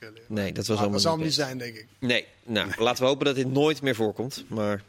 leuk. 0.00 0.22
nee, 0.28 0.52
dat 0.52 0.56
was 0.56 0.66
Maar 0.66 0.76
allemaal 0.76 0.92
dat 0.92 1.00
zal 1.02 1.12
hem 1.14 1.22
niet 1.24 1.34
zijn, 1.34 1.58
denk 1.58 1.76
ik. 1.76 1.86
Nee, 1.98 2.26
nou, 2.44 2.70
laten 2.82 3.02
we 3.02 3.08
hopen 3.08 3.24
dat 3.26 3.34
dit 3.34 3.52
nooit 3.52 3.82
meer 3.82 3.94
voorkomt. 3.94 4.44
Maar 4.48 4.82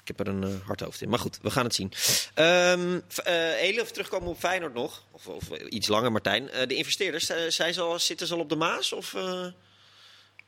ik 0.00 0.16
heb 0.16 0.20
er 0.20 0.28
een 0.28 0.44
eh, 0.44 0.50
hard 0.66 0.80
hoofd 0.80 1.00
in. 1.02 1.08
Maar 1.08 1.18
goed, 1.18 1.38
we 1.42 1.50
gaan 1.50 1.64
het 1.64 1.74
zien. 1.74 1.92
Ehm 2.34 2.98
f- 3.12 3.18
eh, 3.18 3.34
heel 3.34 3.72
even 3.80 3.92
terugkomen 3.92 4.28
op 4.28 4.38
Feyenoord 4.38 4.74
nog. 4.74 5.04
Of, 5.10 5.26
of 5.26 5.50
eh, 5.50 5.66
iets 5.68 5.88
langer, 5.88 6.12
Martijn. 6.12 6.50
Eh, 6.50 6.68
de 6.68 6.74
investeerders, 6.74 7.28
eh, 7.30 7.36
zijn 7.48 7.74
ze 7.74 7.80
al, 7.80 7.98
zitten 7.98 8.26
ze 8.26 8.34
al 8.34 8.40
op 8.40 8.48
de 8.48 8.56
Maas? 8.56 8.92
Of, 8.92 9.14
eh, 9.14 9.46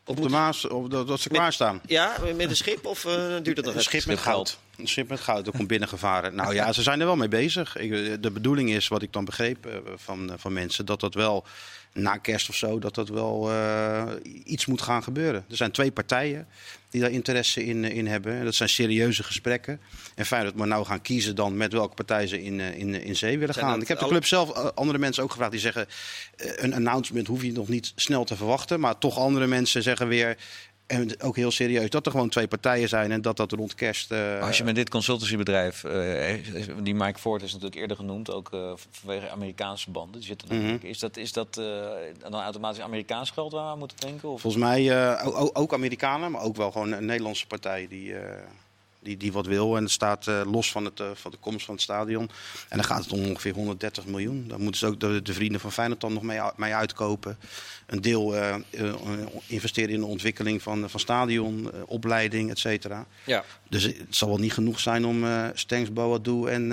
Op 0.04 0.22
de 0.22 0.28
Maas, 0.28 0.66
of 0.68 0.88
dat, 0.88 1.06
dat 1.08 1.20
ze 1.20 1.28
Met- 1.28 1.38
klaarstaan. 1.38 1.80
ja, 1.86 2.16
met 2.36 2.50
een 2.50 2.56
schip? 2.56 2.86
Of 2.86 3.04
eh, 3.04 3.36
duurt 3.42 3.56
dat 3.56 3.64
nog 3.64 3.74
Een 3.74 3.82
schip 3.82 4.04
met 4.06 4.18
goud. 4.18 4.58
Een 4.82 4.88
schip 4.88 5.08
met 5.08 5.20
goud, 5.20 5.44
dat 5.44 5.56
komt 5.56 5.68
binnengevaren. 5.68 6.34
Nou 6.34 6.54
ja, 6.54 6.72
ze 6.72 6.82
zijn 6.82 7.00
er 7.00 7.06
wel 7.06 7.16
mee 7.16 7.28
bezig. 7.28 7.76
Ik, 7.76 8.22
de 8.22 8.30
bedoeling 8.30 8.70
is, 8.70 8.88
wat 8.88 9.02
ik 9.02 9.12
dan 9.12 9.24
begreep 9.24 9.66
eh, 9.66 9.76
van, 9.96 10.30
eh, 10.32 10.38
van 10.38 10.52
mensen, 10.52 10.86
dat 10.86 11.00
dat 11.00 11.14
wel 11.14 11.44
na 11.92 12.16
kerst 12.16 12.48
of 12.48 12.54
zo, 12.54 12.78
dat 12.78 12.94
dat 12.94 13.08
wel 13.08 13.50
eh, 13.50 14.02
iets 14.44 14.66
moet 14.66 14.82
gaan 14.82 15.02
gebeuren. 15.02 15.44
Er 15.50 15.56
zijn 15.56 15.70
twee 15.70 15.92
partijen 15.92 16.46
die 16.90 17.00
daar 17.00 17.10
interesse 17.10 17.64
in, 17.64 17.84
eh, 17.84 17.96
in 17.96 18.06
hebben. 18.06 18.38
En 18.38 18.44
dat 18.44 18.54
zijn 18.54 18.68
serieuze 18.68 19.22
gesprekken. 19.22 19.80
En 20.14 20.26
Feyenoord 20.26 20.56
moet 20.56 20.66
nou 20.66 20.84
gaan 20.84 21.02
kiezen 21.02 21.36
dan 21.36 21.56
met 21.56 21.72
welke 21.72 21.94
partij 21.94 22.26
ze 22.26 22.42
in, 22.42 22.60
eh, 22.60 22.78
in, 22.78 23.02
in 23.02 23.16
zee 23.16 23.38
willen 23.38 23.54
Zijn 23.54 23.66
gaan. 23.66 23.74
dat 23.74 23.82
Ik 23.82 23.88
heb 23.88 23.98
de 23.98 24.06
club 24.06 24.26
zelf, 24.26 24.50
eh, 24.50 24.66
andere 24.74 24.98
mensen 24.98 25.22
ook 25.22 25.30
gevraagd, 25.30 25.50
die 25.52 25.60
zeggen... 25.60 25.86
eh, 26.36 26.50
een 26.56 26.74
announcement 26.74 27.26
hoef 27.26 27.42
je 27.42 27.52
nog 27.52 27.68
niet 27.68 27.92
snel 27.96 28.24
te 28.24 28.36
verwachten. 28.36 28.80
Maar 28.80 28.98
toch 28.98 29.18
andere 29.18 29.46
mensen 29.46 29.82
zeggen 29.82 30.08
weer... 30.08 30.36
En 30.92 31.20
ook 31.22 31.36
heel 31.36 31.50
serieus 31.50 31.90
dat 31.90 32.06
er 32.06 32.12
gewoon 32.12 32.28
twee 32.28 32.48
partijen 32.48 32.88
zijn 32.88 33.12
en 33.12 33.22
dat 33.22 33.36
dat 33.36 33.52
rond 33.52 33.74
kerst. 33.74 34.10
eh, 34.10 34.40
Als 34.42 34.58
je 34.58 34.64
met 34.64 34.74
dit 34.74 34.88
consultancybedrijf, 34.88 35.84
eh, 35.84 36.34
die 36.82 36.94
Mike 36.94 37.18
Ford 37.18 37.42
is 37.42 37.52
natuurlijk 37.52 37.80
eerder 37.80 37.96
genoemd, 37.96 38.30
ook 38.32 38.52
eh, 38.52 38.72
vanwege 38.90 39.30
Amerikaanse 39.30 39.90
banden, 39.90 40.20
die 40.20 40.28
zitten 40.28 40.48
Mhm. 40.58 40.76
Is 40.86 40.98
dat, 40.98 41.16
is 41.16 41.32
dat 41.32 41.54
dan 42.18 42.34
automatisch 42.34 42.80
Amerikaans 42.82 43.30
geld 43.30 43.52
waar 43.52 43.64
we 43.64 43.70
aan 43.70 43.78
moeten 43.78 43.96
denken? 44.00 44.28
Of? 44.28 44.40
Volgens 44.40 44.62
mij 44.62 44.90
eh, 44.90 45.26
o- 45.26 45.32
o- 45.36 45.50
ook 45.52 45.72
Amerikanen, 45.72 46.30
maar 46.30 46.42
ook 46.42 46.56
wel 46.56 46.70
gewoon 46.70 46.92
een 46.92 47.04
Nederlandse 47.06 47.46
partij 47.46 47.86
die, 47.88 48.14
die, 49.02 49.16
die 49.16 49.32
wat 49.32 49.46
wil. 49.46 49.76
En 49.76 49.82
het 49.82 49.92
staat 49.92 50.26
eh, 50.26 50.40
los 50.44 50.70
van, 50.70 50.84
het, 50.84 51.00
eh, 51.00 51.06
van 51.14 51.30
de 51.30 51.36
komst 51.36 51.64
van 51.64 51.74
het 51.74 51.82
stadion. 51.82 52.30
En 52.68 52.76
dan 52.76 52.84
gaat 52.84 53.02
het 53.02 53.12
om 53.12 53.24
ongeveer 53.24 53.54
130 53.54 54.06
miljoen. 54.06 54.48
Daar 54.48 54.60
moeten 54.60 54.78
ze 54.78 54.86
ook 54.86 55.00
de, 55.00 55.22
de 55.22 55.34
vrienden 55.34 55.60
van 55.60 55.72
Feyenoord 55.72 56.00
dan 56.00 56.12
nog 56.12 56.22
mee, 56.22 56.40
mee 56.56 56.74
uitkopen. 56.74 57.38
Een 57.86 58.00
deel 58.00 58.36
eh, 58.36 58.54
eh, 58.54 58.94
investeren 59.46 59.94
in 59.94 60.00
de 60.00 60.06
ontwikkeling 60.06 60.62
van, 60.62 60.90
van 60.90 61.00
stadion, 61.00 61.70
opleiding, 61.86 62.50
et 62.50 62.58
cetera. 62.58 63.06
Ja. 63.24 63.44
Dus 63.68 63.82
het 63.82 64.06
zal 64.08 64.28
wel 64.28 64.38
niet 64.38 64.52
genoeg 64.52 64.80
zijn 64.80 65.04
om 65.04 65.24
Stengs, 65.54 65.92
Boadu 65.92 66.46
en, 66.46 66.72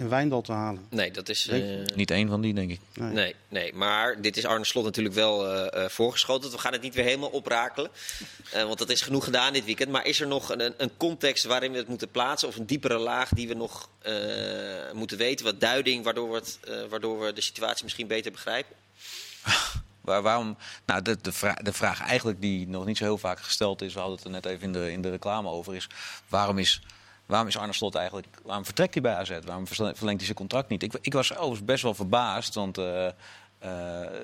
en 0.00 0.08
Wijndal 0.08 0.40
te 0.42 0.52
halen. 0.52 0.86
Nee, 0.90 1.10
dat 1.10 1.28
is... 1.28 1.48
Eh, 1.48 1.84
Niet 1.94 2.10
één 2.10 2.28
van 2.28 2.40
die, 2.40 2.54
denk 2.54 2.70
ik. 2.70 2.80
Nee. 2.94 3.12
Nee, 3.12 3.34
nee, 3.48 3.74
maar 3.74 4.20
dit 4.20 4.36
is 4.36 4.44
Arne 4.46 4.64
Slot 4.64 4.84
natuurlijk 4.84 5.14
wel 5.14 5.46
eh, 5.48 5.84
eh, 5.84 5.90
voorgeschoten. 5.90 6.50
We 6.50 6.58
gaan 6.58 6.72
het 6.72 6.82
niet 6.82 6.94
weer 6.94 7.04
helemaal 7.04 7.28
oprakelen. 7.28 7.90
Eh, 8.52 8.62
want 8.64 8.78
dat 8.78 8.90
is 8.90 9.00
genoeg 9.00 9.24
gedaan 9.24 9.52
dit 9.52 9.64
weekend. 9.64 9.90
Maar 9.90 10.06
is 10.06 10.20
er 10.20 10.26
nog 10.26 10.50
een, 10.50 10.74
een 10.76 10.96
context 10.96 11.44
waarin 11.44 11.72
we 11.72 11.78
het 11.78 11.88
moeten 11.88 12.10
plaatsen? 12.10 12.48
Of 12.48 12.56
een 12.56 12.66
diepere 12.66 12.98
laag 12.98 13.28
die 13.28 13.48
we 13.48 13.54
nog 13.54 13.88
eh, 13.98 14.14
moeten 14.92 15.18
weten? 15.18 15.44
Wat 15.44 15.60
duiding, 15.60 16.04
waardoor 16.04 16.30
we, 16.30 16.34
het, 16.36 16.58
eh, 16.64 16.74
waardoor 16.90 17.20
we 17.20 17.32
de 17.32 17.40
situatie 17.40 17.84
misschien 17.84 18.06
beter 18.06 18.32
begrijpen? 18.32 18.76
Waar, 20.00 20.22
waarom, 20.22 20.56
nou, 20.86 21.02
de, 21.02 21.16
de, 21.20 21.32
vraag, 21.32 21.56
de 21.56 21.72
vraag 21.72 22.00
eigenlijk 22.02 22.40
die 22.40 22.68
nog 22.68 22.86
niet 22.86 22.96
zo 22.96 23.04
heel 23.04 23.18
vaak 23.18 23.40
gesteld 23.40 23.82
is, 23.82 23.92
we 23.92 23.98
hadden 23.98 24.16
het 24.16 24.26
er 24.26 24.32
net 24.32 24.46
even 24.46 24.62
in 24.62 24.72
de, 24.72 24.92
in 24.92 25.02
de 25.02 25.10
reclame 25.10 25.48
over, 25.48 25.74
is 25.74 25.86
waarom 26.28 26.58
is, 26.58 26.80
waarom 27.30 27.48
is 27.48 27.56
Arne 27.58 27.72
Slot 27.72 27.94
eigenlijk, 27.94 28.26
waarom 28.44 28.64
vertrekt 28.64 28.94
hij 28.94 29.02
bij 29.02 29.14
AZ? 29.14 29.38
Waarom 29.44 29.66
verlengt 29.66 30.04
hij 30.04 30.24
zijn 30.24 30.34
contract 30.34 30.68
niet? 30.68 30.82
Ik, 30.82 30.92
ik 31.00 31.12
was 31.12 31.32
overigens 31.32 31.64
best 31.64 31.82
wel 31.82 31.94
verbaasd, 31.94 32.54
want 32.54 32.78
eh, 32.78 33.06
eh, 33.06 33.12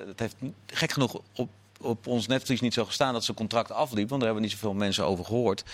het 0.07 0.21
heeft 0.21 0.37
gek 0.67 0.93
genoeg 0.93 1.21
op, 1.35 1.51
op 1.81 2.07
ons 2.07 2.27
netvlies 2.27 2.61
niet 2.61 2.75
zo 2.75 2.85
gestaan 2.85 3.13
dat 3.13 3.25
zijn 3.25 3.37
contract 3.37 3.71
afliep, 3.73 4.09
want 4.09 4.21
daar 4.21 4.31
hebben 4.31 4.35
we 4.35 4.41
niet 4.49 4.59
zoveel 4.59 4.75
mensen 4.75 5.05
over 5.05 5.25
gehoord. 5.25 5.65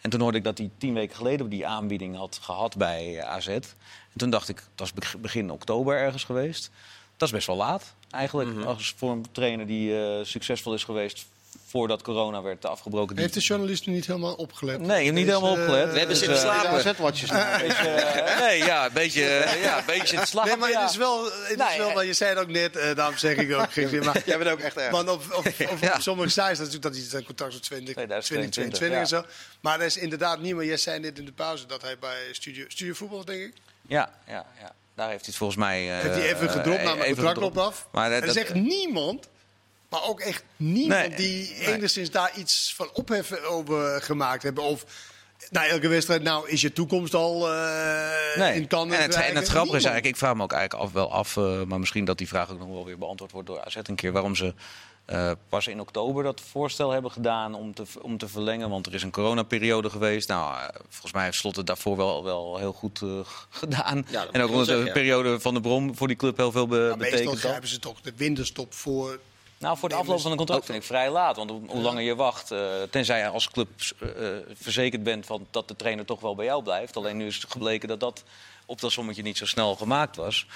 En 0.00 0.10
toen 0.10 0.20
hoorde 0.20 0.38
ik 0.38 0.44
dat 0.44 0.58
hij 0.58 0.70
tien 0.78 0.94
weken 0.94 1.16
geleden 1.16 1.48
die 1.48 1.66
aanbieding 1.66 2.16
had 2.16 2.38
gehad 2.42 2.76
bij 2.76 3.18
eh, 3.18 3.28
AZ. 3.28 3.46
En 3.48 3.62
toen 4.16 4.30
dacht 4.30 4.48
ik, 4.48 4.56
dat 4.56 4.66
was 4.74 4.92
beg- 4.92 5.18
begin 5.18 5.50
oktober 5.50 5.96
ergens 5.96 6.24
geweest. 6.24 6.70
Dat 7.16 7.28
is 7.28 7.34
best 7.34 7.46
wel 7.46 7.56
laat 7.56 7.94
eigenlijk, 8.10 8.64
als 8.64 8.94
voor 8.96 9.10
een 9.10 9.26
trainer 9.32 9.66
die 9.66 10.24
succesvol 10.24 10.74
is 10.74 10.84
geweest 10.84 11.26
voordat 11.66 12.02
corona 12.02 12.42
werd 12.42 12.66
afgebroken. 12.66 13.18
Heeft 13.18 13.34
de 13.34 13.40
journalist 13.40 13.86
nu 13.86 13.92
niet 13.92 14.06
helemaal 14.06 14.34
opgelet? 14.34 14.80
Nee, 14.80 15.10
niet 15.12 15.26
helemaal 15.26 15.50
opgelet. 15.50 15.86
eh, 15.86 15.92
We 15.92 15.98
hebben 15.98 16.16
zitten 16.16 16.38
slapen. 16.38 16.82
Eh, 17.14 18.40
nee, 18.40 18.58
ja, 18.58 18.86
een 18.86 18.92
beetje, 18.92 19.26
eh, 19.26 19.62
ja, 19.62 19.78
een 19.78 19.84
beetje 19.86 20.18
het 20.18 20.28
slapen. 20.28 20.50
Nee, 20.50 20.58
maar 20.58 20.80
het 20.82 20.90
is 20.90 20.96
wel, 20.96 21.24
het 21.24 21.60
is 21.70 21.76
wel 21.76 22.02
je 22.02 22.12
zei 22.12 22.30
het 22.30 22.38
ook 22.38 22.48
net, 22.48 22.96
daarom 22.96 23.16
zeg 23.16 23.36
ik 23.36 23.52
ook 23.54 23.72
geen 23.72 23.88
zin. 23.88 24.02
Jij 24.24 24.38
bent 24.38 24.50
ook 24.50 24.58
echt 24.60 24.76
erg. 24.76 24.90
want 24.90 25.08
op, 25.08 25.22
op, 25.32 25.46
op 25.70 25.78
sommige 25.98 26.28
sites 26.28 26.50
is 26.50 26.58
natuurlijk 26.58 26.82
dat 26.82 26.94
hij 26.94 27.02
zijn 27.02 27.24
contract 27.24 27.52
tot 27.52 27.62
20, 27.62 27.94
2022, 27.94 28.78
2022 28.78 28.98
en 28.98 29.06
zo. 29.06 29.24
Maar 29.60 29.78
dat 29.78 29.86
is 29.86 29.96
inderdaad 29.96 30.40
niet, 30.40 30.54
maar 30.54 30.64
jij 30.64 30.76
zei 30.76 30.98
net 31.00 31.18
in 31.18 31.24
de 31.24 31.32
pauze 31.32 31.66
dat 31.66 31.82
hij 31.82 31.98
bij 31.98 32.18
Studio, 32.32 32.64
studio 32.68 32.94
Voetbal, 32.94 33.24
denk 33.24 33.40
ik, 33.42 33.52
Ja, 33.86 34.10
ja, 34.26 34.46
ja. 34.60 34.72
Daar 34.94 35.08
heeft 35.08 35.20
hij 35.20 35.28
het 35.28 35.36
volgens 35.36 35.58
mij... 35.58 35.80
heeft 35.80 36.14
hij 36.14 36.34
even 36.34 36.50
gedropt, 36.50 36.82
naar 36.82 36.96
mijn 36.96 37.14
contract 37.14 37.38
op 37.38 37.58
af. 37.58 37.88
Maar 37.92 38.10
dat- 38.10 38.22
er 38.22 38.36
echt 38.42 38.54
niemand, 38.54 39.28
maar 39.94 40.08
ook 40.08 40.20
echt 40.20 40.44
niemand 40.56 41.08
Nee, 41.08 41.16
die 41.16 41.54
nee. 41.58 41.74
enigszins 41.74 42.10
daar 42.10 42.32
iets 42.36 42.72
van 42.76 42.90
ophef 42.92 43.42
over 43.42 44.02
gemaakt 44.02 44.42
hebben. 44.42 44.64
Of 44.64 44.84
na 45.50 45.66
elke 45.66 45.88
wedstrijd, 45.88 46.22
nou 46.22 46.48
is 46.48 46.60
je 46.60 46.72
toekomst 46.72 47.14
al 47.14 47.52
eh 47.52 48.36
Nee. 48.36 48.54
in 48.54 48.66
kan 48.66 48.92
en, 48.92 49.02
het, 49.02 49.14
en 49.14 49.36
het 49.36 49.48
grappige 49.48 49.76
is 49.76 49.84
eigenlijk, 49.84 50.06
ik 50.14 50.16
vraag 50.16 50.34
me 50.34 50.42
ook 50.42 50.52
eigenlijk 50.52 50.84
af, 50.84 50.92
wel 50.92 51.12
af, 51.12 51.36
eh, 51.36 51.62
maar 51.62 51.78
misschien 51.78 52.04
dat 52.04 52.18
die 52.18 52.28
vraag 52.28 52.50
ook 52.50 52.58
nog 52.58 52.68
wel 52.68 52.84
weer 52.84 52.98
beantwoord 52.98 53.32
wordt 53.32 53.48
door 53.48 53.64
AZ 53.64 53.76
een 53.82 53.94
keer, 53.94 54.12
waarom 54.12 54.34
ze 54.36 54.54
eh, 55.04 55.30
pas 55.48 55.66
in 55.66 55.80
oktober 55.80 56.22
dat 56.24 56.40
voorstel 56.50 56.90
hebben 56.90 57.10
gedaan 57.10 57.54
om 57.54 57.74
te, 57.74 57.82
om 58.02 58.18
te 58.18 58.28
verlengen. 58.28 58.70
Want 58.70 58.86
er 58.86 58.94
is 58.94 59.02
een 59.02 59.10
coronaperiode 59.10 59.90
geweest. 59.90 60.28
Nou, 60.28 60.70
volgens 60.88 61.12
mij 61.12 61.24
heeft 61.24 61.36
Slot 61.36 61.56
het 61.56 61.66
daarvoor 61.66 61.96
wel, 61.96 62.24
wel 62.24 62.58
heel 62.58 62.72
goed 62.72 63.00
gedaan. 63.50 64.06
en 64.32 64.42
ook 64.42 64.48
onder 64.48 64.58
de 64.58 64.64
zeggen, 64.64 64.86
ja. 64.86 64.92
periode 64.92 65.40
van 65.40 65.54
de 65.54 65.60
Brom 65.60 65.96
voor 65.96 66.08
die 66.08 66.16
club 66.16 66.36
heel 66.36 66.52
veel 66.52 66.66
be 66.66 66.76
Maar 66.76 66.84
meestal 66.84 67.10
betekend. 67.10 67.30
had. 67.30 67.38
grijpen 67.40 67.68
ze 67.68 67.78
toch 67.78 68.00
de 68.00 68.12
winterstop 68.16 68.74
voor 68.74 69.18
Nou, 69.58 69.78
voor 69.78 69.88
de 69.88 69.94
afloop 69.94 70.20
van 70.20 70.30
een 70.30 70.36
contract 70.36 70.64
vind 70.64 70.78
ik 70.78 70.84
vrij 70.84 71.10
laat. 71.10 71.36
Want 71.36 71.50
hoe, 71.50 71.60
hoe 71.66 71.80
langer 71.82 72.02
je 72.02 72.14
wacht, 72.14 72.50
eh, 72.50 72.82
tenzij 72.90 73.18
je 73.18 73.28
als 73.28 73.50
club 73.50 73.68
eh, 73.98 74.08
eh, 74.08 74.42
verzekerd 74.54 75.02
bent 75.02 75.26
van 75.26 75.46
dat 75.50 75.68
de 75.68 75.76
trainer 75.76 76.04
toch 76.04 76.20
wel 76.20 76.34
bij 76.34 76.44
jou 76.44 76.62
blijft. 76.62 76.96
Alleen 76.96 77.16
nu 77.16 77.26
is 77.26 77.34
het 77.34 77.52
gebleken 77.52 77.88
dat 77.88 78.00
dat 78.00 78.24
op 78.66 78.80
dat 78.80 78.92
sommetje 78.92 79.22
niet 79.22 79.36
zo 79.36 79.46
snel 79.46 79.74
gemaakt 79.74 80.16
was. 80.16 80.46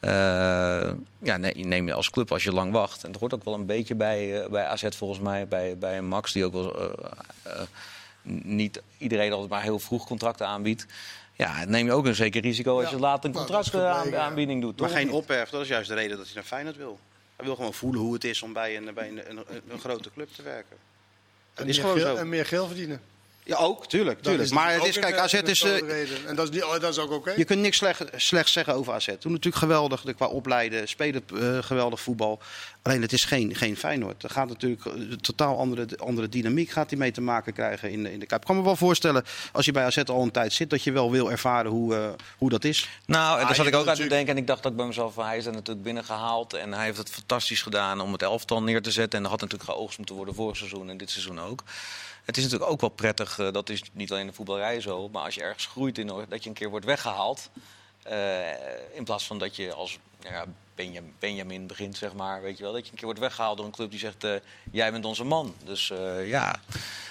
Eh, 0.00 0.90
ja, 1.18 1.36
nee, 1.36 1.54
neem 1.54 1.86
je 1.86 1.92
als 1.92 2.10
club 2.10 2.32
als 2.32 2.44
je 2.44 2.52
lang 2.52 2.72
wacht. 2.72 3.04
En 3.04 3.12
dat 3.12 3.20
hoort 3.20 3.34
ook 3.34 3.44
wel 3.44 3.54
een 3.54 3.66
beetje 3.66 3.94
bij, 3.94 4.46
bij 4.50 4.66
AZ 4.66 4.84
volgens 4.96 5.20
mij, 5.20 5.48
bij, 5.48 5.78
bij 5.78 6.02
Max, 6.02 6.32
die 6.32 6.44
ook 6.44 6.52
wel 6.52 6.94
niet 8.42 8.82
iedereen 8.98 9.32
altijd 9.32 9.50
maar 9.50 9.62
heel 9.62 9.78
vroeg 9.78 10.06
contracten 10.06 10.46
aanbiedt. 10.46 10.86
Ja, 11.36 11.64
neem 11.64 11.86
je 11.86 11.92
ook 11.92 12.06
een 12.06 12.14
zeker 12.14 12.42
risico 12.42 12.76
als 12.76 12.84
Ja, 12.84 12.90
je 12.90 12.98
laat 12.98 13.24
een 13.24 13.30
nou, 13.30 13.46
contractaanbieding 13.46 14.60
doet. 14.60 14.80
Maar 14.80 14.88
toch? 14.88 14.98
geen 14.98 15.10
ophef, 15.10 15.50
dat 15.50 15.62
is 15.62 15.68
juist 15.68 15.88
de 15.88 15.94
reden 15.94 16.16
dat 16.16 16.26
hij 16.26 16.34
naar 16.34 16.44
Feyenoord 16.44 16.76
wil. 16.76 16.98
Hij 17.36 17.46
wil 17.46 17.54
gewoon 17.56 17.74
voelen 17.74 18.00
hoe 18.00 18.14
het 18.14 18.24
is 18.24 18.42
om 18.42 18.52
bij 18.52 18.76
een, 18.76 18.94
bij 18.94 19.08
een, 19.08 19.30
een, 19.30 19.44
een 19.68 19.78
grote 19.78 20.10
club 20.10 20.28
te 20.28 20.42
werken. 20.42 20.76
Dat 21.54 21.64
en 21.64 21.70
is 21.70 21.76
meer, 21.76 21.86
gewoon 21.86 22.00
zo. 22.00 22.16
en 22.16 22.28
meer 22.28 22.46
geld 22.46 22.66
verdienen. 22.66 23.00
Ja, 23.46 23.56
ook, 23.56 23.86
tuurlijk. 23.86 24.22
Tuurlijk. 24.22 24.50
Maar 24.50 24.72
het 24.72 24.84
is, 24.84 24.98
kijk, 24.98 25.14
eh, 25.14 25.22
AZ 25.22 25.32
is... 25.32 25.62
eh, 25.62 25.78
reden. 25.78 26.26
En 26.26 26.36
dat 26.36 26.44
is, 26.48 26.54
niet, 26.54 26.64
oh, 26.64 26.80
dat 26.80 26.82
is 26.92 26.98
ook 26.98 27.10
oké. 27.12 27.32
je 27.36 27.44
kunt 27.44 27.60
niks 27.60 27.76
slecht, 27.76 28.04
slechts 28.16 28.52
zeggen 28.52 28.74
over 28.74 28.92
AZ. 28.92 29.06
Toen 29.18 29.32
natuurlijk 29.32 29.56
geweldig 29.56 30.00
de- 30.02 30.14
qua 30.14 30.26
opleiden, 30.26 30.88
spelen 30.88 31.22
eh, 31.34 31.58
geweldig 31.62 32.00
voetbal. 32.00 32.40
Alleen 32.82 33.02
het 33.02 33.12
is 33.12 33.24
geen, 33.24 33.54
geen 33.54 33.76
Feyenoord. 33.76 34.22
Er 34.22 34.30
gaat 34.30 34.48
natuurlijk 34.48 34.84
een 34.84 35.18
totaal 35.20 35.58
andere, 35.58 35.86
andere 35.96 36.28
dynamiek 36.28 36.70
gaat 36.70 36.90
hij 36.90 36.98
mee 36.98 37.10
te 37.12 37.20
maken 37.20 37.52
krijgen 37.52 37.90
in 37.90 38.02
de, 38.02 38.12
in 38.12 38.18
de 38.20 38.26
Kuip. 38.26 38.40
Ik 38.40 38.46
kan 38.46 38.56
me 38.56 38.62
wel 38.62 38.76
voorstellen, 38.76 39.24
als 39.52 39.64
je 39.64 39.72
bij 39.72 39.84
AZ 39.84 39.98
al 39.98 40.22
een 40.22 40.30
tijd 40.30 40.52
zit, 40.52 40.70
dat 40.70 40.82
je 40.82 40.92
wel 40.92 41.10
wil 41.10 41.30
ervaren 41.30 41.70
hoe, 41.70 41.94
eh, 41.94 42.08
hoe 42.38 42.50
dat 42.50 42.64
is. 42.64 42.88
Nou, 43.06 43.34
en 43.36 43.40
Ah, 43.40 43.46
daar 43.46 43.56
zat 43.56 43.66
ik 43.66 43.74
ook 43.74 43.86
aan 43.86 43.94
te 43.94 44.06
denken. 44.06 44.34
En 44.34 44.40
ik 44.40 44.46
dacht 44.46 44.66
ook 44.66 44.76
bij 44.76 44.86
mezelf, 44.86 45.14
van, 45.14 45.24
hij 45.26 45.36
is 45.36 45.46
er 45.46 45.52
natuurlijk 45.52 45.82
binnengehaald. 45.84 46.52
En 46.54 46.72
hij 46.72 46.84
heeft 46.84 46.98
het 46.98 47.10
fantastisch 47.10 47.62
gedaan 47.62 48.00
om 48.00 48.12
het 48.12 48.22
elftal 48.22 48.62
neer 48.62 48.82
te 48.82 48.90
zetten. 48.90 49.16
En 49.16 49.22
dat 49.22 49.32
had 49.32 49.40
natuurlijk 49.40 49.70
geoogst 49.70 49.98
moeten 49.98 50.14
worden 50.16 50.34
vorig 50.34 50.56
seizoen 50.56 50.90
en 50.90 50.96
dit 50.96 51.10
seizoen 51.10 51.40
ook. 51.40 51.62
Het 52.26 52.36
is 52.36 52.42
natuurlijk 52.42 52.70
ook 52.70 52.80
wel 52.80 52.90
prettig, 52.90 53.38
eh, 53.38 53.52
dat 53.52 53.68
is 53.68 53.82
niet 53.92 54.10
alleen 54.10 54.20
in 54.22 54.26
de 54.28 54.32
voetballerij 54.34 54.80
zo. 54.80 55.08
Maar 55.08 55.22
als 55.22 55.34
je 55.34 55.42
ergens 55.42 55.66
groeit, 55.66 55.98
in, 55.98 56.06
dat 56.28 56.42
je 56.42 56.48
een 56.48 56.54
keer 56.54 56.70
wordt 56.70 56.86
weggehaald. 56.86 57.50
eh, 58.02 58.48
in 58.94 59.04
plaats 59.04 59.26
van 59.26 59.38
dat 59.38 59.56
je 59.56 59.72
als 59.72 59.98
nou 60.22 60.34
ja, 60.34 60.44
Benjam- 60.74 61.14
Benjamin 61.18 61.66
begint, 61.66 61.96
zeg 61.96 62.12
maar. 62.14 62.42
Weet 62.42 62.56
je 62.58 62.62
wel, 62.64 62.72
dat 62.72 62.84
je 62.84 62.90
een 62.90 62.96
keer 62.96 63.04
wordt 63.04 63.20
weggehaald 63.20 63.56
door 63.56 63.66
een 63.66 63.72
club 63.72 63.90
die 63.90 63.98
zegt, 63.98 64.24
eh, 64.24 64.34
jij 64.72 64.92
bent 64.92 65.04
onze 65.04 65.24
man. 65.24 65.54
Dus 65.64 65.90
eh, 65.90 66.28
ja... 66.28 66.60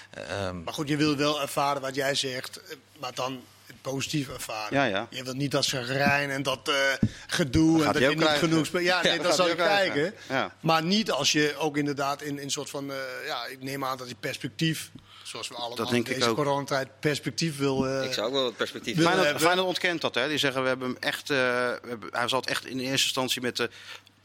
ehm, 0.10 0.64
Maar 0.64 0.74
goed, 0.74 0.88
je 0.88 0.98
wil 0.98 1.16
wel 1.16 1.42
ervaren 1.42 1.82
wat 1.82 1.96
jij 1.96 2.16
zegt, 2.16 2.60
maar 3.00 3.14
dan 3.14 3.42
het 3.66 3.82
positief 3.82 4.30
ervaren. 4.30 4.78
Ja, 4.78 4.84
ja. 4.86 5.08
Je 5.10 5.24
wilt 5.24 5.36
niet 5.36 5.52
dat 5.52 5.66
gerijn 5.66 6.30
en 6.30 6.44
dat 6.44 6.70
eh, 6.70 7.08
gedoe 7.28 7.86
en 7.86 7.92
dat 7.94 8.02
je 8.02 8.08
niet 8.08 8.18
krijgen. 8.18 8.48
genoeg 8.50 8.66
speelt. 8.66 8.84
Ja, 8.84 9.02
nee, 9.02 9.18
Ja, 9.18 9.24
dat 9.24 9.36
zal 9.36 9.48
je 9.48 9.56
kijken. 9.56 10.14
Ja. 10.30 10.56
Maar 10.60 10.84
niet 10.84 11.12
als 11.12 11.32
je 11.32 11.56
ook 11.58 11.78
inderdaad 11.78 12.22
in 12.22 12.38
een 12.38 12.52
soort 12.52 12.70
van, 12.70 12.92
eh, 12.92 12.98
ja, 13.26 13.46
ik 13.46 13.64
neem 13.64 13.86
aan 13.86 13.98
dat 13.98 14.10
je 14.10 14.16
perspectief, 14.20 14.92
zoals 15.28 15.48
we 15.48 15.56
allemaal 15.56 15.76
Dat 15.76 15.90
denk 15.90 16.06
in 16.06 16.12
ik 16.12 16.18
deze 16.18 16.30
ook. 16.30 16.36
coronatijd 16.36 16.88
perspectief 17.00 17.58
wil. 17.58 17.88
eh, 17.88 18.04
Ik 18.06 18.14
zou 18.14 18.28
ook 18.28 18.34
wel 18.34 18.46
het 18.46 18.56
perspectief 18.58 18.94
Wil- 18.96 19.04
Feyenoord, 19.04 19.26
hebben- 19.28 19.44
Feyenoord 19.46 19.68
ontkent 19.68 20.02
dat. 20.02 20.16
Hè. 20.16 20.28
Die 20.28 20.38
zeggen, 20.38 20.62
we 20.62 20.68
hebben 20.68 20.88
hem 20.88 20.98
echt, 21.00 21.30
eh, 21.30 21.38
we 21.38 21.80
hebben, 21.88 22.10
hij 22.12 22.28
zat 22.28 22.46
echt 22.50 22.66
in 22.66 22.80
eerste 22.80 22.92
instantie 23.06 23.42
met 23.42 23.58
de 23.58 23.70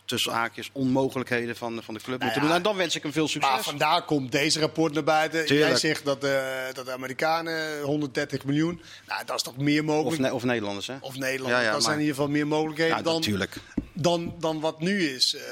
tussen 0.04 0.32
haakjes 0.32 0.70
onmogelijkheden 0.72 1.56
van, 1.56 1.80
van 1.82 1.94
de 1.94 2.00
club 2.00 2.18
Nou 2.18 2.22
moeten 2.24 2.40
ja. 2.40 2.46
doen. 2.46 2.56
En 2.56 2.62
dan 2.62 2.76
wens 2.76 2.96
ik 2.96 3.02
hem 3.02 3.12
veel 3.12 3.28
succes. 3.28 3.50
Maar 3.52 3.62
vandaar 3.62 4.04
komt 4.04 4.32
deze 4.32 4.60
rapport 4.60 4.92
naar 4.94 5.04
buiten. 5.04 5.38
Jij 5.38 5.46
Tuurlijk. 5.46 5.78
zegt 5.78 6.04
dat, 6.04 6.24
eh, 6.24 6.42
dat 6.72 6.84
de 6.86 6.92
Amerikanen 6.92 7.80
130 7.82 8.44
miljoen, 8.44 8.82
nou, 9.06 9.24
dat 9.24 9.36
is 9.36 9.42
toch 9.42 9.56
meer 9.56 9.80
Of, 9.80 9.86
mogelijk. 9.86 10.20
Ne- 10.22 10.32
of 10.34 10.44
Nederlanders, 10.44 10.86
hè? 10.86 10.94
Of 11.00 11.16
Nederland, 11.16 11.54
Ja, 11.54 11.58
ja, 11.60 11.64
dat 11.64 11.72
maar- 11.72 11.82
zijn 11.82 11.94
in 11.94 12.00
ieder 12.00 12.14
geval 12.16 12.30
meer 12.30 12.46
mogelijkheden 12.46 12.96
Ja, 12.96 13.02
dan, 13.02 13.14
natuurlijk. 13.14 13.56
dan, 13.92 14.34
dan 14.38 14.60
wat 14.60 14.80
nu 14.80 15.08
is. 15.08 15.34
eh. 15.34 15.42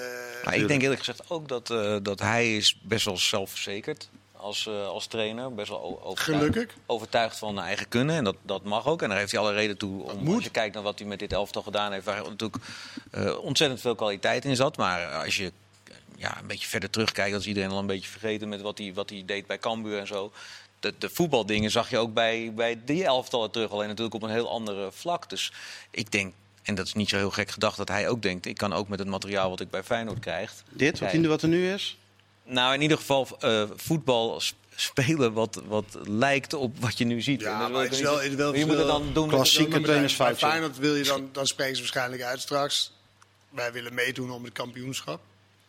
Maar 0.44 0.56
ik 0.56 0.68
denk 0.68 0.82
eerlijk 0.82 0.98
gezegd 1.04 1.30
ook 1.30 1.48
dat, 1.48 1.70
eh, 1.70 1.96
dat 2.02 2.20
hij 2.20 2.56
is 2.56 2.78
best 2.82 3.04
wel 3.04 3.16
zelfverzekerd 3.18 4.08
als, 4.38 4.66
eh, 4.66 4.86
als 4.86 5.06
trainer. 5.06 5.54
Best 5.54 5.68
wel 5.68 6.00
overtuigd, 6.02 6.44
Gelukkig. 6.44 6.76
overtuigd 6.86 7.38
van 7.38 7.54
zijn 7.54 7.66
eigen 7.66 7.88
kunnen. 7.88 8.16
En 8.16 8.24
dat, 8.24 8.36
dat 8.42 8.64
mag 8.64 8.86
ook. 8.86 9.02
En 9.02 9.08
daar 9.08 9.18
heeft 9.18 9.32
hij 9.32 9.40
alle 9.40 9.52
reden 9.52 9.76
toe. 9.76 10.02
Om, 10.02 10.24
moet. 10.24 10.34
als 10.34 10.44
je 10.44 10.50
kijkt 10.50 10.74
naar 10.74 10.82
wat 10.82 10.98
hij 10.98 11.08
met 11.08 11.18
dit 11.18 11.32
elftal 11.32 11.62
gedaan 11.62 11.92
heeft. 11.92 12.04
Waar 12.04 12.22
natuurlijk 12.22 12.64
eh, 13.10 13.38
ontzettend 13.38 13.80
veel 13.80 13.94
kwaliteit 13.94 14.44
in 14.44 14.56
zat. 14.56 14.76
Maar 14.76 15.06
als 15.24 15.36
je 15.36 15.52
eh, 15.84 15.94
ja, 16.16 16.38
een 16.40 16.46
beetje 16.46 16.68
verder 16.68 16.90
terugkijkt. 16.90 17.30
Dan 17.30 17.40
is 17.40 17.46
iedereen 17.46 17.70
al 17.70 17.78
een 17.78 17.86
beetje 17.86 18.10
vergeten 18.10 18.48
met 18.48 18.60
wat 18.60 18.78
hij, 18.78 18.94
wat 18.94 19.10
hij 19.10 19.22
deed 19.26 19.46
bij 19.46 19.58
Cambuur 19.58 19.98
en 19.98 20.06
zo. 20.06 20.32
De, 20.80 20.94
de 20.98 21.08
voetbaldingen 21.08 21.70
zag 21.70 21.90
je 21.90 21.98
ook 21.98 22.14
bij, 22.14 22.52
bij 22.54 22.80
die 22.84 23.04
elftallen 23.04 23.50
terug. 23.50 23.70
Alleen 23.70 23.88
natuurlijk 23.88 24.14
op 24.14 24.22
een 24.22 24.30
heel 24.30 24.50
andere 24.50 24.92
vlak. 24.92 25.30
Dus 25.30 25.52
ik 25.90 26.12
denk... 26.12 26.34
En 26.62 26.74
dat 26.74 26.86
is 26.86 26.94
niet 26.94 27.08
zo 27.08 27.16
heel 27.16 27.30
gek 27.30 27.50
gedacht 27.50 27.76
dat 27.76 27.88
hij 27.88 28.08
ook 28.08 28.22
denkt. 28.22 28.46
Ik 28.46 28.56
kan 28.56 28.72
ook 28.72 28.88
met 28.88 28.98
het 28.98 29.08
materiaal 29.08 29.50
wat 29.50 29.60
ik 29.60 29.70
bij 29.70 29.82
Feyenoord 29.82 30.18
krijg. 30.18 30.52
Dit, 30.70 30.98
wat, 30.98 31.14
wat 31.14 31.42
er 31.42 31.48
nu 31.48 31.72
is? 31.72 31.97
Nou, 32.48 32.74
in 32.74 32.82
ieder 32.82 32.96
geval 32.96 33.28
eh, 33.40 33.62
voetbal 33.76 34.40
sp- 34.40 34.56
spelen 34.74 35.32
wat, 35.32 35.62
wat 35.66 35.98
lijkt 36.04 36.54
op 36.54 36.78
wat 36.80 36.98
je 36.98 37.04
nu 37.04 37.20
ziet. 37.22 37.40
Ja, 37.40 37.68
maar 37.68 37.82
het 37.82 37.92
is 37.92 38.00
wel, 38.00 38.20
het 38.20 38.34
wel 38.34 38.54
je 38.54 38.66
moet 38.66 38.76
het 38.78 38.86
dan 38.86 39.12
doen. 39.12 39.28
Klassieke 39.28 39.70
Bij 39.70 39.80
trainersfout, 39.82 40.38
zeg. 40.38 40.48
Feyenoord 40.48 40.78
wil 40.78 40.94
je 40.94 41.04
dan, 41.04 41.28
dan 41.32 41.46
spreken 41.46 41.74
ze 41.74 41.80
waarschijnlijk 41.82 42.22
uit 42.22 42.40
straks. 42.40 42.92
Wij 43.50 43.72
willen 43.72 43.94
meedoen 43.94 44.30
om 44.30 44.44
het 44.44 44.52
kampioenschap. 44.52 45.20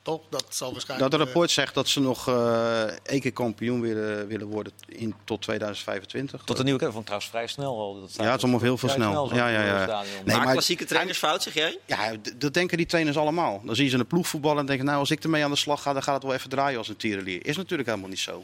Toch? 0.01 0.21
Dat 0.29 0.45
zal 0.49 0.67
Dat 0.67 0.71
waarschijnlijk... 0.75 1.13
eh, 1.13 1.19
rapport 1.19 1.51
zegt 1.51 1.73
dat 1.73 1.87
ze 1.87 1.99
nog 1.99 2.27
eh 2.27 2.83
één 2.83 3.19
keer 3.19 3.31
kampioen 3.33 3.81
willen, 3.81 4.27
willen 4.27 4.47
worden 4.47 4.73
in, 4.85 5.15
tot 5.23 5.41
2025. 5.41 6.41
Tot 6.45 6.57
een 6.59 6.63
nieuwe 6.63 6.79
keer. 6.79 6.87
vond 6.91 6.99
ik 6.99 7.05
trouwens 7.05 7.29
vrij 7.31 7.47
snel 7.47 7.77
al. 7.79 7.99
Dat 8.01 8.13
Ja, 8.15 8.23
het 8.23 8.35
is 8.37 8.41
allemaal 8.43 8.61
heel 8.61 8.77
veel 8.77 8.89
snel. 8.89 9.35
Ja, 9.35 9.47
ja, 9.47 9.65
ja. 9.65 10.01
Nee, 10.01 10.35
maar, 10.35 10.43
maar- 10.43 10.51
klassieke 10.53 10.85
trainersfout, 10.85 11.43
zeg 11.43 11.53
jij? 11.53 11.77
Ja, 11.85 12.11
dat 12.37 12.53
denken 12.53 12.77
die 12.77 12.85
trainers 12.85 13.17
allemaal. 13.17 13.61
Dan 13.65 13.75
zie 13.75 13.83
je 13.83 13.89
ze 13.89 13.97
de 13.97 14.05
ploeg 14.05 14.27
voetballen 14.27 14.59
en 14.59 14.65
denken, 14.65 14.85
nou, 14.85 14.99
als 14.99 15.11
ik 15.11 15.23
ermee 15.23 15.43
aan 15.43 15.51
de 15.51 15.57
slag 15.57 15.81
ga, 15.81 15.93
dan 15.93 16.03
gaat 16.03 16.13
het 16.13 16.23
wel 16.23 16.33
even 16.33 16.49
draaien 16.49 16.77
als 16.77 16.87
een 16.87 16.97
tierenlier. 16.97 17.45
Is 17.45 17.57
natuurlijk 17.57 17.89
helemaal 17.89 18.09
niet 18.09 18.19
zo. 18.19 18.43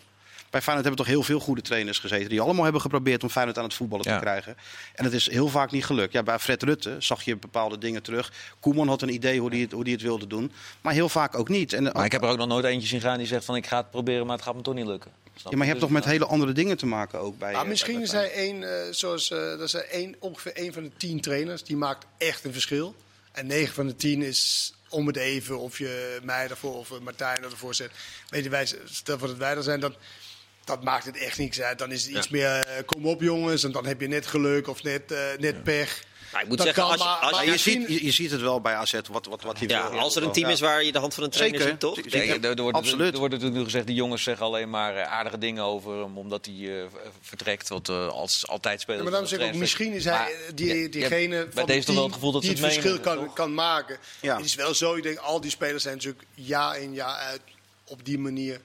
Bij 0.50 0.62
Feyenoord 0.62 0.88
hebben 0.88 1.06
toch 1.06 1.13
heel 1.15 1.24
veel 1.24 1.39
goede 1.39 1.62
trainers 1.62 2.00
gezeten 2.00 2.30
die 2.30 2.41
allemaal 2.41 2.63
hebben 2.63 2.82
geprobeerd 2.82 3.24
om 3.24 3.30
Feyenoord 3.30 3.58
aan 3.58 3.63
het 3.63 3.74
voetballen 3.74 4.06
Ja. 4.10 4.15
te 4.15 4.21
krijgen. 4.24 4.58
En 4.95 5.04
het 5.04 5.13
is 5.13 5.30
heel 5.30 5.48
vaak 5.48 5.71
niet 5.71 5.86
gelukt. 5.86 6.13
Ja, 6.13 6.24
bij 6.24 6.39
Fred 6.39 6.63
Rutte 6.63 6.95
zag 7.00 7.24
je 7.24 7.36
bepaalde 7.38 7.78
dingen 7.78 8.02
terug. 8.04 8.32
Koeman 8.60 8.88
had 8.88 9.02
een 9.02 9.13
idee 9.13 9.39
hoe 9.39 9.50
hij 9.50 9.60
het, 9.60 9.71
hoe 9.71 9.84
die 9.84 9.93
het 9.93 10.02
wilde 10.02 10.28
doen, 10.28 10.52
maar 10.82 10.93
heel 10.93 11.10
vaak 11.10 11.38
ook 11.38 11.50
niet. 11.50 11.74
En, 11.74 11.84
Maar 11.84 12.06
ik 12.06 12.12
heb 12.12 12.24
er 12.24 12.30
ook 12.30 12.38
nog 12.38 12.48
nooit 12.48 12.65
eentje 12.65 12.88
zien 12.88 13.02
gaan 13.02 13.17
die 13.17 13.28
zegt 13.28 13.45
van 13.45 13.56
ik 13.56 13.67
ga 13.67 13.78
het 13.78 13.89
proberen, 13.91 14.26
maar 14.26 14.36
het 14.36 14.45
gaat 14.45 14.56
me 14.56 14.62
toch 14.62 14.74
niet 14.74 14.86
lukken. 14.86 15.12
Ja, 15.36 15.41
maar 15.43 15.52
je 15.52 15.58
hebt 15.58 15.71
Dus, 15.71 15.80
toch 15.80 15.89
met 15.89 16.04
nou, 16.06 16.13
hele 16.13 16.26
andere 16.26 16.52
dingen 16.52 16.78
te 16.78 16.86
maken 16.86 17.19
ook 17.19 17.38
bij. 17.38 17.52
Maar 17.52 17.62
eh, 17.62 17.67
misschien 17.67 17.93
bij 17.93 18.04
is 18.04 18.12
hij 18.12 18.32
één, 18.32 18.63
eh, 18.63 18.91
zoals, 18.91 19.32
eh, 19.32 19.38
dat 19.38 19.62
is 19.62 19.71
hij 19.71 19.88
één, 19.89 20.15
ongeveer 20.19 20.54
één 20.56 20.74
van 20.74 20.84
de 20.84 20.91
tien 20.98 21.21
trainers. 21.21 21.63
Die 21.63 21.76
maakt 21.78 22.06
echt 22.17 22.43
een 22.43 22.54
verschil. 22.54 22.95
En 23.32 23.48
9 23.48 23.74
van 23.74 23.88
de 23.88 23.95
10 23.95 24.21
is 24.21 24.74
om 24.89 25.08
het 25.08 25.15
even 25.15 25.60
of 25.60 25.78
je 25.78 26.19
mij 26.24 26.48
ervoor 26.50 26.76
of 26.78 27.00
Martijn 27.02 27.43
ervoor 27.43 27.74
zet. 27.74 27.91
Weet 28.30 28.43
je, 28.43 28.50
wij, 28.50 28.67
stel 28.86 29.17
voor 29.17 29.28
dat 29.28 29.38
wij 29.38 29.56
er 29.56 29.63
zijn, 29.63 29.80
dan, 29.80 29.95
dat 30.65 30.84
maakt 30.84 31.06
het 31.06 31.17
echt 31.17 31.38
niks 31.38 31.62
uit. 31.62 31.80
Dan 31.80 31.91
is 31.91 32.04
het 32.06 32.15
iets 32.15 32.30
meer, 32.30 32.49
eh, 32.60 32.84
kom 32.86 33.06
op 33.08 33.21
jongens, 33.21 33.63
en 33.63 33.71
dan 33.71 33.86
heb 33.86 34.01
je 34.01 34.08
net 34.08 34.25
geluk 34.28 34.67
of 34.67 34.84
net, 34.84 35.12
eh, 35.12 35.19
net 35.38 35.63
pech. 35.63 36.04
Maar 36.32 36.43
ik 36.43 36.49
moet 36.49 36.58
Dat 36.58 36.65
zeggen, 36.67 36.84
kan, 36.84 36.91
als 36.93 37.01
je, 37.01 37.08
maar- 37.08 37.17
als 37.19 37.32
maar 37.32 37.39
je- 37.39 37.45
je, 37.45 37.51
misschien- 37.51 37.86
ziet, 37.88 37.99
je, 37.99 38.06
je 38.06 38.12
ziet 38.12 38.32
het 38.32 38.41
wel 38.41 38.62
bij 38.62 38.73
AZ 38.73 38.93
wat, 39.12 39.25
wat, 39.25 39.41
wat 39.41 39.60
hij 39.60 39.67
ja, 39.67 39.89
wil. 39.91 39.99
als 39.99 40.15
er 40.15 40.23
een 40.23 40.32
team 40.32 40.49
is 40.49 40.60
waar 40.60 40.84
je 40.84 40.91
de 40.91 40.99
hand 40.99 41.13
van 41.13 41.23
een 41.23 41.30
trainer 41.30 41.60
Zeker. 41.62 41.71
ziet, 41.73 41.82
toch? 41.82 41.99
Zeker. 42.08 42.43
Er, 42.43 42.56
er 42.56 42.62
wordt, 42.62 42.78
Absoluut. 42.78 43.13
er 43.13 43.19
wordt 43.19 43.34
natuurlijk 43.34 43.60
nu 43.60 43.65
gezegd, 43.65 43.88
die 43.88 43.95
jongens 43.95 44.23
zeggen 44.23 44.45
alleen 44.45 44.69
maar 44.69 44.95
eh, 44.95 45.12
aardige 45.12 45.38
dingen 45.38 45.63
over 45.63 45.99
hem, 45.99 46.17
omdat 46.17 46.45
hij 46.45 46.80
eh, 46.80 46.86
vertrekt. 47.21 47.69
Want 47.69 47.89
eh, 47.89 48.08
als 48.08 48.47
altijd 48.47 48.82
speelt. 48.82 48.97
Ja, 48.97 49.04
maar 49.04 49.12
dan 49.12 49.28
zeg 49.28 49.39
ik 49.39 49.45
ook, 49.45 49.54
misschien 49.54 49.93
is 49.93 50.06
hij 50.06 50.36
die, 50.56 50.89
diegene 50.89 51.47
van 51.54 51.65
deze 51.65 51.78
het 51.78 51.86
toch 51.86 51.95
wel 51.95 51.95
team 51.95 52.04
het 52.06 52.13
gevoel 52.13 52.32
dat 52.32 52.41
die 52.41 52.56
ze 52.56 52.63
het 52.63 52.65
het 52.65 52.73
verschil 52.84 52.99
kan, 52.99 53.25
toch? 53.25 53.34
kan 53.34 53.54
maken. 53.54 53.97
Ja. 54.21 54.36
Het 54.38 54.45
is 54.45 54.56
wel 54.56 54.73
zo, 54.73 54.95
ik 54.95 55.04
denk, 55.04 55.17
al 55.17 55.41
die 55.41 55.51
spelers 55.51 55.84
zijn 55.84 55.95
natuurlijk 55.95 56.23
jaar 56.34 56.80
in 56.80 56.93
jaar 56.93 57.15
uit 57.17 57.41
op 57.88 58.06
die 58.06 58.19
manier 58.19 58.62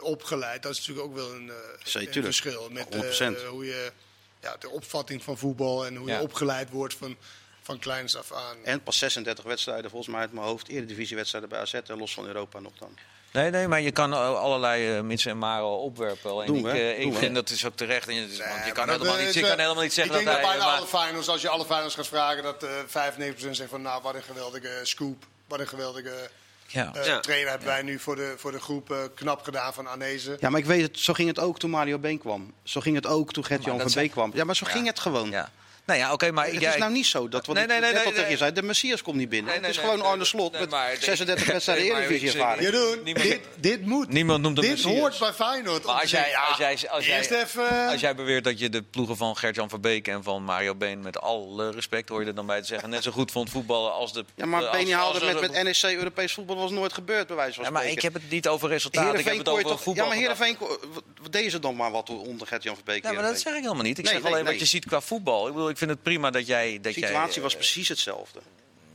opgeleid. 0.00 0.62
Dat 0.62 0.72
is 0.72 0.78
natuurlijk 0.78 1.06
ook 1.06 1.14
wel 1.14 1.32
een, 1.34 1.50
eh, 1.50 2.02
een 2.14 2.22
verschil. 2.22 2.68
Met 2.70 2.84
100%. 2.84 3.36
eh, 3.38 3.48
hoe 3.48 3.64
je 3.66 3.92
ja, 4.40 4.56
de 4.58 4.70
opvatting 4.70 5.22
van 5.22 5.38
voetbal 5.38 5.86
en 5.86 5.96
hoe 5.96 6.08
Ja. 6.08 6.16
je 6.16 6.22
opgeleid 6.22 6.70
wordt 6.70 6.94
van, 6.94 7.16
van 7.62 7.78
kleins 7.78 8.16
af 8.16 8.32
aan. 8.32 8.56
En 8.64 8.82
pas 8.82 8.98
36 8.98 9.44
wedstrijden 9.44 9.90
volgens 9.90 10.10
mij 10.12 10.20
uit 10.20 10.32
mijn 10.32 10.46
hoofd. 10.46 10.68
Eredivisiewedstrijden 10.68 11.50
bij 11.50 11.60
AZ, 11.60 11.72
en 11.74 11.98
los 11.98 12.14
van 12.14 12.26
Europa 12.26 12.60
nog 12.60 12.72
dan. 12.78 12.98
Nee, 13.32 13.50
nee, 13.50 13.68
maar 13.68 13.80
je 13.80 13.90
kan 13.90 14.12
eh, 14.12 14.38
allerlei 14.38 14.96
uh, 14.96 15.02
mitsen 15.02 15.30
en 15.30 15.38
maren 15.38 15.66
opwerpen. 15.66 16.30
Alleen 16.30 16.46
Doen 16.46 16.68
ik, 16.68 17.12
eh, 17.12 17.16
vind 17.18 17.34
dat 17.34 17.50
is 17.50 17.64
ook 17.66 17.76
terecht. 17.76 18.08
En 18.08 18.14
je, 18.14 18.20
want 18.20 18.32
je 18.36 18.42
Nee, 18.42 18.72
kan 18.72 18.88
helemaal 18.88 19.14
dat 19.16 19.24
niet, 19.24 19.34
je 19.34 19.40
kan 19.40 19.50
eh, 19.50 19.56
helemaal 19.56 19.82
niet 19.82 19.92
zeggen 19.92 20.18
ik 20.18 20.24
dat 20.24 20.34
denk 20.34 20.46
hij... 20.46 20.56
dat 20.56 20.66
bijna 20.66 20.80
maar- 20.80 20.90
alle 20.92 21.06
finals, 21.06 21.28
als 21.28 21.42
je 21.42 21.48
alle 21.48 21.64
finals 21.64 21.94
gaat 21.94 22.06
vragen, 22.06 22.42
dat 22.42 22.62
eh 22.62 22.70
95% 22.84 23.50
zegt 23.50 23.70
van 23.70 23.82
nou, 23.82 24.02
wat 24.02 24.14
een 24.14 24.22
geweldige 24.22 24.80
scoop. 24.82 25.24
Wat 25.48 25.60
een 25.60 25.68
geweldige 25.68 26.30
ja. 26.66 26.94
eh, 26.94 27.06
Ja. 27.06 27.20
trainer 27.20 27.48
hebben 27.50 27.68
wij 27.68 27.82
nu 27.82 27.98
voor 27.98 28.16
de, 28.16 28.34
voor 28.36 28.52
de 28.52 28.60
groep 28.60 28.90
eh, 28.90 28.98
knap 29.14 29.42
gedaan 29.42 29.74
van 29.74 29.86
Arnezen. 29.86 30.36
Ja, 30.40 30.50
maar 30.50 30.60
ik 30.60 30.66
weet 30.66 30.82
het, 30.82 30.98
zo 30.98 31.12
ging 31.12 31.28
het 31.28 31.38
ook 31.38 31.58
toen 31.58 31.70
Mario 31.70 31.98
Been 31.98 32.18
kwam. 32.18 32.52
Zo 32.62 32.80
ging 32.80 32.94
het 32.96 33.06
ook 33.06 33.32
toen 33.32 33.44
Gert-Jan 33.44 33.80
van 33.80 33.90
Beek 33.94 34.10
kwam. 34.10 34.30
Ja, 34.34 34.44
maar 34.44 34.56
zo 34.56 34.64
Ja. 34.66 34.72
ging 34.72 34.86
het 34.86 35.00
gewoon. 35.00 35.30
Ja. 35.30 35.50
Nou 35.86 35.98
ja, 35.98 36.12
oké, 36.12 36.30
maar... 36.30 36.46
Het 36.46 36.60
jij- 36.60 36.72
is 36.72 36.78
nou 36.78 36.92
niet 36.92 37.06
zo 37.06 37.28
dat 37.28 37.46
wat 37.46 37.54
Nee, 37.54 37.64
ik 37.64 37.70
nee, 37.70 37.80
nee, 37.80 37.92
net 37.92 37.98
al 37.98 38.04
nee, 38.04 38.12
tegen 38.12 38.22
je 38.22 38.28
nee. 38.28 38.36
zei. 38.38 38.52
De 38.52 38.62
Messias 38.62 39.02
komt 39.02 39.16
niet 39.16 39.28
binnen. 39.28 39.50
Nee, 39.50 39.60
nee, 39.60 39.68
het 39.68 39.76
is 39.76 39.82
nee, 39.82 39.90
gewoon 39.90 40.04
nee, 40.04 40.12
Arne 40.12 40.24
Slot 40.24 40.52
nee, 40.52 40.60
met 40.60 40.70
maar- 40.70 40.96
36 41.00 41.46
wedstrijden 41.46 41.84
Eredivisie-ervaring. 41.96 42.66
ik- 42.66 42.72
Jeroen, 42.74 43.02
Niemand- 43.04 43.26
dit, 43.28 43.40
dit 43.56 43.86
moet. 43.86 44.08
Niemand 44.08 44.42
noemt 44.42 44.56
hem 44.56 44.66
Dit 44.66 44.74
Messias. 44.84 44.98
hoort 45.00 45.18
bij 45.18 45.32
Feyenoord. 45.32 45.84
Maar 45.84 46.00
als 46.00 46.10
jij, 46.10 46.36
als 46.48 46.56
jij, 46.58 46.78
als 46.90 47.06
jij, 47.06 47.16
eerst 47.18 47.30
even... 47.30 47.88
als 47.88 48.00
jij 48.00 48.14
beweert 48.14 48.44
dat 48.44 48.58
je 48.58 48.68
de 48.68 48.82
ploegen 48.82 49.16
van 49.16 49.36
Gert-Jan 49.36 49.68
Verbeek 49.68 50.08
en 50.08 50.22
van 50.22 50.42
Mario 50.44 50.74
Been 50.74 51.00
met 51.02 51.20
alle 51.20 51.70
respect 51.70 52.08
hoor 52.08 52.20
je 52.20 52.26
er 52.26 52.34
dan 52.34 52.46
bij 52.46 52.60
te 52.60 52.66
zeggen 52.66 52.90
net 52.90 53.02
zo 53.02 53.10
goed 53.10 53.30
vond 53.30 53.50
voetballen 53.50 53.92
als 53.92 54.12
de. 54.12 54.24
Ja, 54.34 54.46
maar 54.46 54.62
haalde 54.62 55.20
als- 55.20 55.40
met, 55.40 55.40
met 55.40 55.62
NEC 55.82 55.96
Europees 55.96 56.32
voetbal 56.32 56.56
was 56.56 56.70
nooit 56.70 56.92
gebeurd 56.92 57.26
bij 57.26 57.36
wijze 57.36 57.54
van 57.54 57.64
Ja, 57.64 57.70
maar 57.70 57.86
ik 57.86 58.02
heb 58.02 58.12
het 58.14 58.30
niet 58.30 58.48
over 58.48 58.68
resultaten. 58.68 59.18
Ik 59.18 59.24
heb 59.24 59.36
het 59.38 59.48
over 59.48 59.62
toch- 59.64 59.82
voetbal. 59.82 60.04
Ja, 60.04 60.10
maar 60.10 60.18
Heerenveen, 60.18 60.56
kon- 60.56 60.68
wat- 60.92 61.02
wat 61.22 61.32
deden 61.32 61.50
ze 61.50 61.58
dan 61.58 61.76
maar 61.76 61.90
wat 61.90 62.08
onder 62.10 62.46
Gert-Jan 62.46 62.74
Verbeek? 62.74 63.02
Ja, 63.04 63.12
maar 63.12 63.22
dat 63.22 63.40
zeg 63.40 63.54
ik 63.54 63.62
helemaal 63.62 63.82
niet. 63.84 63.98
Ik 63.98 64.06
zeg 64.08 64.24
alleen 64.24 64.44
wat 64.44 64.58
je 64.58 64.64
ziet 64.64 64.84
qua 64.84 65.00
voetbal. 65.00 65.46
Ik 65.46 65.52
bedoel, 65.52 65.70
ik 65.72 65.78
vind 65.78 65.90
het 65.90 66.02
prima 66.02 66.30
dat 66.30 66.46
jij. 66.46 66.72
Dat 66.72 66.82
De 66.82 66.92
situatie 66.92 67.32
jij, 67.34 67.42
was 67.42 67.52
eh, 67.52 67.58
precies 67.58 67.88
hetzelfde. 67.88 68.40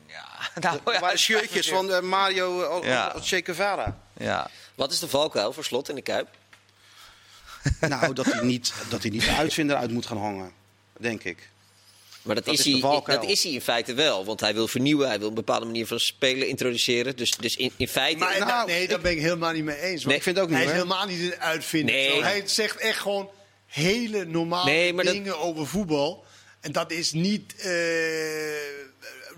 Ja, 0.07 0.49
nou, 0.59 0.79
waren 0.83 1.19
shirtjes 1.19 1.69
van 1.69 1.91
eh, 1.93 2.01
Mario 2.01 2.79
eh, 2.81 2.89
Ja. 2.89 3.15
Che 3.21 3.41
Guevara. 3.43 3.99
Ja. 4.17 4.49
Wat 4.75 4.91
is 4.91 4.99
de 4.99 5.07
valkuil 5.07 5.53
voor 5.53 5.63
slot 5.63 5.89
in 5.89 5.95
de 5.95 6.01
Kuip? 6.01 6.27
Nou, 7.79 8.13
dat 8.13 8.25
hij 8.25 8.43
niet, 8.43 8.73
dat 8.89 9.01
hij 9.01 9.11
niet 9.11 9.23
de 9.25 9.31
uitvinder 9.31 9.75
uit 9.75 9.91
moet 9.91 10.05
gaan 10.05 10.17
hangen, 10.17 10.51
denk 10.99 11.23
ik. 11.23 11.49
Maar 12.21 12.35
dat, 12.35 12.45
Dat 12.45 12.53
is, 12.53 12.59
is 12.59 12.65
de 12.65 12.71
hij, 12.71 12.79
valkuil. 12.79 13.19
dat 13.21 13.29
is 13.29 13.43
hij 13.43 13.51
in 13.51 13.61
feite 13.61 13.93
wel. 13.93 14.25
Want 14.25 14.39
hij 14.39 14.53
wil 14.53 14.67
vernieuwen, 14.67 15.07
hij 15.07 15.19
wil 15.19 15.27
een 15.27 15.33
bepaalde 15.33 15.65
manier 15.65 15.87
van 15.87 15.99
spelen 15.99 16.47
introduceren. 16.47 17.15
Dus, 17.15 17.31
dus 17.31 17.55
in, 17.55 17.71
in 17.77 17.87
feite... 17.87 18.19
Maar, 18.19 18.39
Nou, 18.39 18.67
nee, 18.67 18.87
daar 18.87 18.99
ben 18.99 19.11
ik 19.11 19.19
helemaal 19.19 19.51
niet 19.51 19.63
mee 19.63 19.79
eens. 19.79 19.91
want 20.03 20.05
Nee, 20.05 20.15
ik 20.15 20.23
vind 20.23 20.35
het 20.35 20.45
ook 20.45 20.49
niet, 20.51 20.57
Hij 20.59 20.67
is 20.67 20.73
helemaal 20.73 21.05
niet 21.05 21.21
een 21.21 21.39
uitvinder. 21.39 21.95
Nee. 21.95 22.23
Hij 22.23 22.47
zegt 22.47 22.77
echt 22.77 22.99
gewoon 22.99 23.29
hele 23.65 24.25
normale 24.25 24.69
Nee, 24.71 24.93
maar 24.93 25.03
dat- 25.03 25.13
dingen 25.13 25.39
over 25.39 25.67
voetbal. 25.67 26.25
En 26.61 26.71
dat 26.71 26.91
is 26.91 27.11
niet 27.11 27.55
eh, 27.55 27.71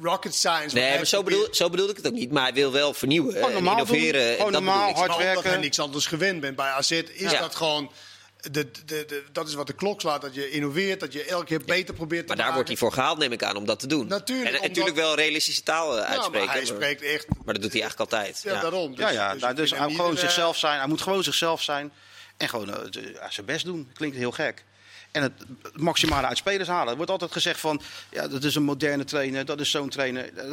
rocket 0.01 0.33
science. 0.35 0.63
wat 0.65 0.73
nee, 0.73 0.83
hij 0.83 0.95
maar 0.97 1.05
zo, 1.05 1.23
bedoel, 1.23 1.47
zo 1.51 1.69
bedoel 1.69 1.89
ik 1.89 1.95
het 1.97 2.07
ook 2.07 2.13
niet. 2.13 2.31
Maar 2.31 2.43
hij 2.43 2.53
wil 2.53 2.71
wel 2.71 2.93
vernieuwen 2.93 3.33
Gewoon 3.33 3.47
en 3.47 3.53
normaal 3.53 3.73
innoveren. 3.73 4.27
doen. 4.27 4.35
Gewoon 4.35 4.51
dat 4.51 4.61
normaal, 4.61 4.93
hard 4.93 4.99
omdat 4.99 5.17
werken. 5.17 5.49
hij 5.49 5.59
niks 5.59 5.79
anders 5.79 6.05
gewend 6.05 6.41
bent. 6.41 6.55
Bij 6.55 6.69
AZ 6.69 6.91
is 6.91 7.31
Ja. 7.31 7.39
dat 7.39 7.55
gewoon... 7.55 7.91
De, 8.39 8.51
de, 8.51 8.71
de, 8.85 9.23
dat 9.31 9.47
is 9.47 9.53
wat 9.53 9.67
de 9.67 9.73
klok 9.73 10.01
slaat. 10.01 10.21
Dat 10.21 10.35
je 10.35 10.49
innoveert, 10.49 10.99
dat 10.99 11.13
je 11.13 11.23
elke 11.23 11.45
keer 11.45 11.61
beter 11.65 11.93
probeert 11.93 12.21
te 12.21 12.27
Maar 12.27 12.35
daar 12.35 12.45
maken. 12.45 12.53
wordt 12.53 12.69
hij 12.69 12.77
voor 12.77 12.91
gehaald, 12.91 13.17
neem 13.17 13.31
ik 13.31 13.43
aan, 13.43 13.55
om 13.55 13.65
dat 13.65 13.79
te 13.79 13.87
doen. 13.87 14.07
Natuurlijk, 14.07 14.47
en, 14.47 14.53
en 14.53 14.59
omdat- 14.59 14.67
natuurlijk 14.77 14.95
wel 14.95 15.15
realistische 15.15 15.63
taal 15.63 15.91
eh, 15.91 15.97
Ja, 15.97 16.05
uitspreken. 16.05 16.45
maar 16.47 16.55
hij 16.55 16.65
spreekt 16.65 17.01
echt... 17.01 17.27
maar 17.45 17.53
dat 17.53 17.61
doet 17.63 17.71
hij 17.73 17.81
eigenlijk 17.81 18.11
altijd. 18.13 18.41
Ja, 18.43 18.53
Ja. 18.53 18.61
daarom. 18.61 18.93
ja, 18.95 19.09
ja. 19.09 19.31
dus 19.33 19.41
nou, 19.41 19.55
dus 19.55 19.71
hij 19.71 19.87
moet 19.87 19.95
gewoon 19.95 20.13
eh, 20.15 20.19
zichzelf 20.19 20.57
zijn. 20.57 20.77
Hij 20.79 20.87
moet 20.87 21.01
gewoon 21.01 21.23
zichzelf 21.23 21.61
zijn. 21.61 21.91
En 22.37 22.49
gewoon 22.49 22.73
eh, 22.73 23.01
zijn 23.29 23.45
best 23.45 23.65
doen. 23.65 23.91
Klinkt 23.93 24.15
heel 24.17 24.31
gek. 24.31 24.63
En 25.11 25.21
het 25.21 25.33
maximale 25.73 26.27
uit 26.27 26.37
spelers 26.37 26.69
halen. 26.69 26.89
Er 26.89 26.95
wordt 26.95 27.11
altijd 27.11 27.31
gezegd 27.31 27.59
van, 27.59 27.81
ja, 28.11 28.27
dat 28.27 28.43
is 28.43 28.55
een 28.55 28.63
moderne 28.63 29.03
trainer, 29.03 29.45
dat 29.45 29.59
is 29.59 29.71
zo'n 29.71 29.89
trainer. 29.89 30.33
Eh, 30.33 30.51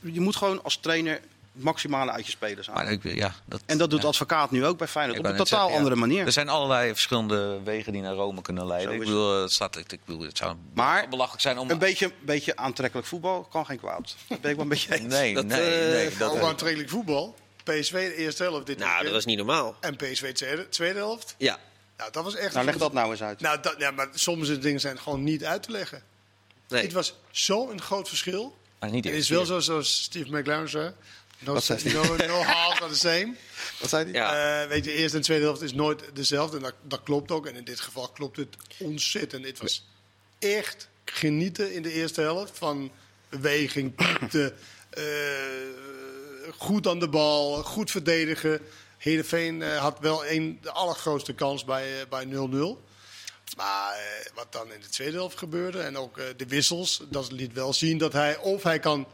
Je 0.00 0.20
moet 0.20 0.36
gewoon 0.36 0.62
als 0.62 0.76
trainer 0.76 1.20
het 1.58 1.66
maximale 1.66 2.10
uit 2.10 2.24
je 2.24 2.30
spelers 2.30 2.66
halen. 2.66 2.84
Maar 2.84 2.92
ik, 2.92 3.14
ja, 3.14 3.34
dat, 3.44 3.62
En 3.66 3.78
dat 3.78 3.90
doet 3.90 4.02
ja. 4.02 4.08
advocaat 4.08 4.50
nu 4.50 4.66
ook 4.66 4.78
bij 4.78 4.86
Ik 4.86 4.92
Feyenoord. 4.92 5.18
Op 5.18 5.24
een 5.24 5.30
totaal 5.30 5.46
zeggen, 5.46 5.70
ja. 5.70 5.76
andere 5.76 5.94
manier. 5.94 6.26
Er 6.26 6.32
zijn 6.32 6.48
allerlei 6.48 6.92
verschillende 6.92 7.60
wegen 7.64 7.92
die 7.92 8.02
naar 8.02 8.14
Rome 8.14 8.42
kunnen 8.42 8.66
leiden. 8.66 8.92
Ik 8.94 8.98
bedoel, 8.98 9.42
het, 9.42 9.52
staat, 9.52 9.76
ik, 9.76 9.92
ik 9.92 10.00
bedoel, 10.04 10.22
het 10.22 10.36
zou 10.36 10.56
Maar 10.74 11.08
belachelijk 11.08 11.42
zijn 11.42 11.58
om... 11.58 11.70
Een 11.70 11.78
beetje, 11.78 12.12
beetje 12.20 12.56
aantrekkelijk 12.56 13.06
voetbal 13.06 13.42
kan 13.42 13.66
geen 13.66 13.78
kwaad. 13.78 14.16
Dat 14.28 14.40
ben 14.40 14.50
ik 14.50 14.56
wel 14.56 14.64
een 14.64 14.70
beetje 14.70 14.94
eens. 14.98 15.14
Nee, 15.14 15.34
Dat, 15.34 15.44
nee, 15.44 15.80
eh, 15.80 15.92
nee. 15.92 16.16
Dat, 16.18 16.40
aantrekkelijk 16.40 16.90
voetbal. 16.90 17.34
PSV 17.64 18.08
de 18.08 18.14
eerste 18.14 18.42
helft 18.42 18.66
dit 18.66 18.78
Nou, 18.78 19.04
dat 19.04 19.12
was 19.12 19.24
niet 19.24 19.36
normaal. 19.36 19.76
En 19.80 19.96
PSV 19.96 20.20
de 20.26 20.32
tweede, 20.32 20.68
tweede 20.68 20.98
helft. 20.98 21.34
Ja. 21.38 21.58
Nou, 21.98 22.10
dat 22.12 22.24
was 22.24 22.34
echt... 22.34 22.54
Nou, 22.54 22.66
leg 22.66 22.76
dat 22.76 22.92
nou 22.92 23.10
eens 23.10 23.22
uit. 23.22 23.40
Nou, 23.40 23.60
dat, 23.60 23.74
ja, 23.78 23.90
maar 23.90 24.08
sommige 24.14 24.58
dingen 24.58 24.80
zijn 24.80 24.98
gewoon 24.98 25.22
niet 25.22 25.44
uit 25.44 25.62
te 25.62 25.70
leggen. 25.70 26.02
Nee. 26.68 26.82
Het 26.82 26.92
was 26.92 27.14
zo'n 27.30 27.80
groot 27.80 28.08
verschil. 28.08 28.56
maar 28.80 28.90
niet 28.90 29.04
Het 29.04 29.14
is 29.14 29.28
wel 29.28 29.44
zo, 29.44 29.60
zoals 29.60 30.02
Steve 30.02 30.36
McLaren 30.36 30.68
zei. 30.68 30.92
No, 31.38 31.52
Wat 31.52 31.64
zei 31.64 31.82
hij? 31.82 31.92
no, 31.92 32.16
no 32.16 32.42
half 32.42 32.82
are 32.82 32.92
the 32.92 32.98
same. 32.98 33.34
Wat 33.80 33.88
zei 33.88 34.04
hij? 34.04 34.12
Ja. 34.12 34.62
Eh, 34.62 34.68
weet 34.68 34.84
je, 34.84 34.92
eerste 34.92 35.16
en 35.16 35.22
tweede 35.22 35.44
helft 35.44 35.62
is 35.62 35.72
nooit 35.72 36.02
dezelfde. 36.12 36.56
En 36.56 36.62
dat, 36.62 36.74
dat 36.82 37.02
klopt 37.02 37.30
ook. 37.30 37.46
En 37.46 37.54
in 37.54 37.64
dit 37.64 37.80
geval 37.80 38.08
klopt 38.08 38.36
het 38.36 38.56
ontzettend. 38.78 39.44
Het 39.46 39.58
was 39.58 39.86
echt 40.38 40.88
genieten 41.04 41.74
in 41.74 41.82
de 41.82 41.92
eerste 41.92 42.20
helft. 42.20 42.58
Van 42.58 42.90
beweging, 43.28 43.96
diepte, 43.96 44.54
eh, 44.90 45.02
goed 46.56 46.86
aan 46.86 46.98
de 46.98 47.08
bal, 47.08 47.62
goed 47.62 47.90
verdedigen. 47.90 48.60
Heerenveen 48.98 49.62
eh, 49.62 49.76
had 49.76 49.98
wel 50.00 50.26
een, 50.26 50.58
de 50.62 50.70
allergrootste 50.70 51.32
kans 51.34 51.64
bij, 51.64 52.00
eh, 52.00 52.06
bij 52.08 52.24
0-0. 52.26 52.86
Maar 53.56 53.92
eh, 53.94 54.30
wat 54.34 54.52
dan 54.52 54.72
in 54.72 54.80
de 54.80 54.88
tweede 54.88 55.16
helft 55.16 55.38
gebeurde 55.38 55.80
en 55.80 55.96
ook 55.96 56.18
eh, 56.18 56.24
de 56.36 56.46
wissels, 56.46 57.02
dat 57.10 57.32
liet 57.32 57.52
wel 57.52 57.72
zien 57.72 57.98
dat 57.98 58.12
hij 58.12 58.36
of 58.36 58.62
hij 58.62 58.78
kan 58.78 59.06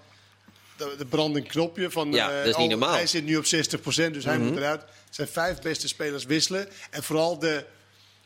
de, 0.76 0.94
de 0.98 1.06
brandend 1.06 1.46
knopje 1.48 1.90
van 1.90 2.12
Ja, 2.12 2.30
eh, 2.30 2.36
dat 2.36 2.46
is 2.46 2.56
niet 2.56 2.70
normaal. 2.70 2.92
hij 2.92 3.06
zit 3.06 3.24
nu 3.24 3.36
op 3.36 3.44
60%, 3.44 3.46
dus 4.12 4.24
hij 4.24 4.38
moet 4.38 4.56
eruit. 4.56 4.84
Zijn 5.10 5.28
vijf 5.28 5.60
beste 5.60 5.88
spelers 5.88 6.24
wisselen 6.24 6.68
en 6.90 7.02
vooral 7.02 7.38
de 7.38 7.64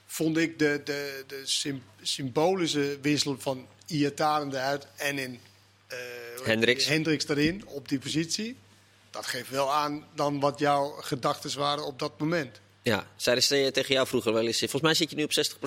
vond 0.07 0.37
ik 0.37 0.59
de, 0.59 0.81
de, 0.85 1.25
de 1.27 1.41
sym- 1.45 1.83
symbolische 2.03 2.99
wissel 3.03 3.37
van 3.39 3.67
Iataren 3.87 4.51
eruit 4.55 4.87
en 4.97 5.19
in 5.19 5.41
eh, 5.87 5.97
heet 6.37 6.47
Hendricks. 6.47 6.85
Hendricks 6.87 7.29
erin 7.29 7.67
op 7.67 7.89
die 7.89 7.99
positie. 7.99 8.57
Dat 9.11 9.27
geeft 9.27 9.51
wel 9.51 9.73
aan 9.75 10.05
dan 10.15 10.41
wat 10.41 10.59
jouw 10.59 10.89
gedachten 11.01 11.59
waren 11.59 11.85
op 11.87 11.99
dat 11.99 12.19
moment. 12.21 12.61
ja. 12.83 13.07
Zeiden 13.17 13.45
ze 13.45 13.71
tegen 13.73 13.95
jou 13.95 14.07
vroeger 14.07 14.33
wel 14.33 14.47
eens... 14.47 14.59
Volgens 14.59 14.83
mij 14.83 14.95
zit 14.95 15.11
je 15.11 15.17
nu 15.17 15.23
op 15.23 15.33
60 15.33 15.59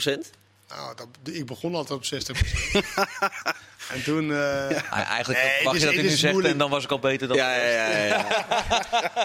Nou, 0.67 0.95
dat, 0.95 1.07
ik 1.35 1.45
begon 1.45 1.75
altijd 1.75 1.99
op 1.99 2.05
60%. 2.05 2.09
en 3.93 4.03
toen... 4.03 4.31
eh, 4.31 4.91
Eigenlijk 4.93 5.39
Nee, 5.43 5.51
het 5.51 5.63
mag 5.63 5.73
is- 5.75 5.79
je 5.79 5.85
dat 5.85 5.95
het 5.95 6.03
nu 6.03 6.09
zegt 6.09 6.31
moeilijk. 6.33 6.53
en 6.53 6.59
dan 6.59 6.69
was 6.69 6.83
ik 6.83 6.91
al 6.91 6.99
beter 6.99 7.27
dan... 7.27 7.37
Ja, 7.37 7.55
ja, 7.55 7.65
ja. 7.69 7.89
ja, 7.89 8.05
ja. 8.05 8.45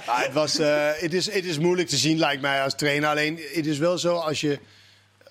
Het, 0.25 0.33
was, 0.33 0.59
eh, 0.59 0.91
het, 0.95 1.15
is, 1.15 1.33
het 1.33 1.45
is 1.45 1.59
moeilijk 1.59 1.89
te 1.89 1.97
zien, 1.97 2.19
lijkt 2.19 2.43
mij, 2.43 2.63
als 2.63 2.75
trainer. 2.75 3.09
Alleen, 3.09 3.41
het 3.53 3.67
is 3.67 3.79
wel 3.79 3.99
zo 3.99 4.15
als 4.17 4.41
je, 4.41 4.59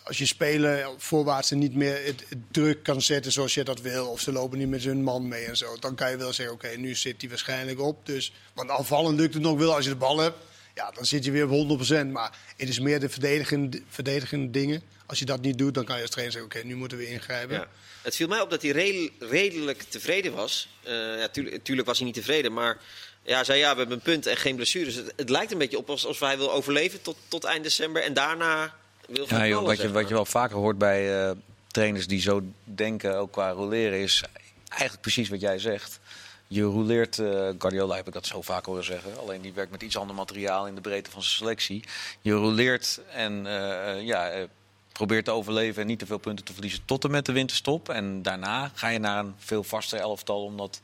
als 0.05 0.17
je 0.17 0.25
speler 0.25 0.89
voorwaarts 0.97 1.51
er 1.51 1.57
niet 1.57 1.75
meer 1.75 2.05
het, 2.05 2.23
druk 2.51 2.83
kan 2.83 3.01
zetten 3.01 3.31
zoals 3.31 3.53
je 3.53 3.63
dat 3.63 3.81
wil. 3.81 4.07
Of 4.07 4.19
ze 4.19 4.31
lopen 4.31 4.57
niet 4.57 4.69
met 4.69 4.83
hun 4.83 5.03
man 5.03 5.27
mee 5.27 5.45
en 5.45 5.57
zo. 5.57 5.77
Dan 5.79 5.95
kan 5.95 6.11
je 6.11 6.17
wel 6.17 6.33
zeggen, 6.33 6.55
oké, 6.55 6.67
nu 6.67 6.95
zit 6.95 7.21
hij 7.21 7.29
waarschijnlijk 7.29 7.79
op. 7.79 8.05
Dus, 8.05 8.33
want 8.53 8.69
aanvallen 8.69 9.15
lukt 9.15 9.33
het 9.33 9.43
nog 9.43 9.57
wel 9.57 9.75
als 9.75 9.83
je 9.83 9.89
de 9.89 9.95
bal 9.95 10.17
hebt. 10.17 10.37
Ja, 10.75 10.91
dan 10.91 11.05
zit 11.05 11.25
je 11.25 11.31
weer 11.31 11.49
op 11.49 11.79
100%. 11.79 12.05
Maar 12.11 12.37
het 12.57 12.69
is 12.69 12.79
meer 12.79 12.99
de 12.99 13.09
verdedigende, 13.09 13.81
verdedigende 13.89 14.51
dingen. 14.51 14.81
Als 15.05 15.19
je 15.19 15.25
dat 15.25 15.41
niet 15.41 15.57
doet, 15.57 15.73
dan 15.73 15.85
kan 15.85 15.95
je 15.95 16.01
als 16.01 16.11
trainer 16.11 16.33
zeggen, 16.33 16.57
oké, 16.57 16.67
nu 16.67 16.75
moeten 16.75 16.97
we 16.97 17.07
ingrijpen. 17.07 17.67
Het 18.01 18.15
viel 18.15 18.27
mij 18.27 18.41
op 18.41 18.49
dat 18.49 18.61
hij 18.61 18.71
redel- 18.71 19.09
redelijk 19.19 19.81
tevreden 19.81 20.33
was. 20.33 20.69
Eh, 20.83 20.93
ja, 20.93 21.27
tuurlijk, 21.63 21.87
was 21.87 21.97
hij 21.97 22.05
niet 22.05 22.15
tevreden, 22.15 22.53
maar 22.53 22.77
ja, 23.23 23.43
zei 23.43 23.59
ja, 23.59 23.71
we 23.71 23.77
hebben 23.77 23.95
een 23.97 24.03
punt 24.03 24.25
en 24.25 24.37
geen 24.37 24.55
blessures. 24.55 24.95
Het, 24.95 25.13
het 25.15 25.29
lijkt 25.29 25.51
een 25.51 25.57
beetje 25.57 25.77
op 25.77 25.89
alsof 25.89 26.19
hij 26.19 26.37
wil 26.37 26.51
overleven 26.51 27.01
tot, 27.01 27.17
tot 27.27 27.43
eind 27.43 27.63
december 27.63 28.03
en 28.03 28.13
daarna 28.13 28.73
Ja, 29.07 29.47
joh, 29.47 29.65
wat, 29.65 29.77
je, 29.77 29.91
wat 29.91 30.07
je 30.07 30.13
wel 30.13 30.25
vaker 30.25 30.55
hoort 30.55 30.77
bij 30.77 31.27
eh, 31.27 31.31
trainers 31.67 32.07
die 32.07 32.21
zo 32.21 32.41
denken, 32.63 33.17
ook 33.17 33.31
qua 33.31 33.49
roleren, 33.49 33.99
is 33.99 34.23
eigenlijk 34.69 35.01
precies 35.01 35.29
wat 35.29 35.41
jij 35.41 35.59
zegt. 35.59 35.99
Je 36.47 36.63
rouleert, 36.63 37.19
eh, 37.19 37.49
Guardiola 37.57 37.95
heb 37.95 38.07
ik 38.07 38.13
dat 38.13 38.25
zo 38.25 38.41
vaak 38.41 38.65
horen 38.65 38.83
zeggen. 38.83 39.19
Alleen 39.19 39.41
die 39.41 39.53
werkt 39.53 39.71
met 39.71 39.81
iets 39.81 39.97
ander 39.97 40.15
materiaal 40.15 40.67
in 40.67 40.75
de 40.75 40.81
breedte 40.81 41.11
van 41.11 41.23
zijn 41.23 41.35
selectie. 41.35 41.83
Je 42.21 42.33
rouleert 42.33 42.99
en 43.11 43.45
eh, 43.45 44.01
ja, 44.01 44.47
probeert 44.91 45.25
te 45.25 45.31
overleven 45.31 45.81
en 45.81 45.87
niet 45.87 45.99
te 45.99 46.05
veel 46.05 46.17
punten 46.17 46.45
te 46.45 46.53
verliezen 46.53 46.85
tot 46.85 47.03
en 47.03 47.11
met 47.11 47.25
de 47.25 47.31
winterstop. 47.31 47.89
En 47.89 48.21
daarna 48.21 48.71
ga 48.73 48.87
je 48.87 48.99
naar 48.99 49.19
een 49.19 49.35
veel 49.37 49.63
vaster 49.63 49.99
elftal, 49.99 50.43
omdat 50.43 50.81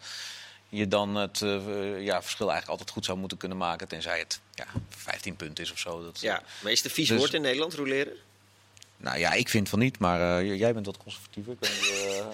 je 0.69 0.87
dan 0.87 1.15
het 1.15 1.39
ja, 1.99 2.21
verschil 2.21 2.49
eigenlijk 2.49 2.67
altijd 2.67 2.89
goed 2.89 3.05
zou 3.05 3.17
moeten 3.17 3.37
kunnen 3.37 3.57
maken. 3.57 3.87
Tenzij 3.87 4.19
het 4.19 4.39
ja, 4.65 4.81
15 4.89 5.35
punten 5.35 5.63
is 5.63 5.71
of 5.71 5.79
zo. 5.79 6.03
Dat, 6.03 6.19
Ja, 6.21 6.43
maar 6.61 6.71
is 6.71 6.77
het 6.77 6.87
een 6.87 6.95
vies 6.95 7.07
Dus- 7.07 7.17
woord 7.17 7.33
in 7.33 7.41
Nederland, 7.41 7.73
roleren? 7.73 8.13
Nou 9.01 9.17
ja, 9.17 9.31
ik 9.33 9.49
vind 9.49 9.69
van 9.69 9.79
niet, 9.79 9.99
maar 9.99 10.37
eh, 10.39 10.57
jij 10.59 10.73
bent 10.73 10.85
wat 10.85 10.97
conservatiever. 10.97 11.51
Ik, 11.53 11.59
niet, 11.61 11.69
eh, 11.91 12.17
eh, 12.17 12.25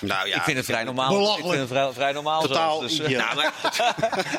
Nou 0.00 0.28
ja, 0.28 0.34
ik 0.38 0.42
vind 0.42 0.56
het 0.56 0.66
vrij 0.66 0.84
normaal. 0.84 1.10
Ik 1.12 1.16
Belachelijk. 1.18 1.48
vind 1.48 1.60
het 1.60 1.68
vrij, 1.68 1.92
vrij 1.92 2.12
normaal 2.12 2.42
Totaal 2.42 2.78
zelfs, 2.78 2.96
dus, 2.96 3.06
idioot. 3.06 3.22
Nou, 3.24 3.34
maar, 3.36 3.52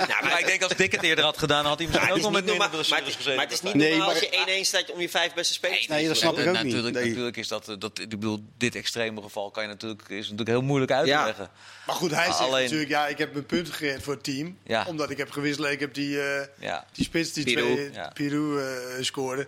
ja, 0.07 0.17
maar 0.29 0.39
ik 0.39 0.45
denk 0.45 0.61
als 0.63 0.75
Dick 0.75 0.91
het 0.91 1.01
eerder 1.03 1.23
had 1.23 1.37
gedaan, 1.37 1.65
had 1.65 1.77
hij 1.77 1.87
misschien 1.87 2.07
maar 2.07 2.17
ook 2.17 2.23
nog 2.23 2.31
met 2.31 2.41
niet 2.45 2.49
normaal, 2.57 2.69
maar, 2.89 3.01
gezeten. 3.03 3.35
maar 3.35 3.43
het 3.45 3.53
is 3.53 3.61
niet 3.61 3.73
Nee, 3.73 3.89
normaal 3.89 4.07
maar- 4.07 4.15
als 4.15 4.23
je 4.45 4.61
1-1 4.61 4.65
staat 4.65 4.91
om 4.91 4.99
je 4.99 5.09
vijf 5.09 5.33
beste 5.33 5.53
spelers 5.53 5.85
te 5.85 5.93
Nee, 5.93 6.07
dat 6.07 6.17
snap 6.17 6.37
ik 6.37 6.47
ook 6.47 6.53
niet. 6.53 6.63
natuurlijk, 6.63 6.95
Nee. 6.95 7.07
natuurlijk 7.07 7.37
is 7.37 7.47
dat, 7.47 7.75
dat, 7.79 7.99
ik 7.99 8.09
bedoel, 8.09 8.43
dit 8.57 8.75
extreme 8.75 9.21
geval 9.21 9.51
kan 9.51 9.63
je 9.63 9.69
natuurlijk, 9.69 10.01
is 10.09 10.21
natuurlijk 10.23 10.49
heel 10.49 10.61
moeilijk 10.61 10.91
uit 10.91 11.03
te 11.03 11.09
Ja. 11.09 11.25
leggen. 11.25 11.49
Maar 11.85 11.95
goed, 11.95 12.11
hij 12.11 12.25
zegt 12.25 12.39
Alleen- 12.39 12.63
natuurlijk, 12.63 12.89
ja, 12.89 13.07
ik 13.07 13.17
heb 13.17 13.33
mijn 13.33 13.45
punten 13.45 13.73
gered 13.73 14.03
voor 14.03 14.13
het 14.13 14.23
team. 14.23 14.57
Ja. 14.63 14.85
Omdat 14.87 15.09
ik 15.09 15.17
heb 15.17 15.31
gewisseld, 15.31 15.67
ik 15.67 15.79
heb 15.79 15.93
die, 15.93 16.21
eh, 16.21 16.45
Ja. 16.59 16.85
die 16.93 17.05
spits 17.05 17.33
die 17.33 17.43
Pirou. 17.43 17.73
twee 17.73 17.91
Ja. 17.93 18.11
Pirou 18.13 18.61
eh, 18.63 19.03
scoorde. 19.03 19.47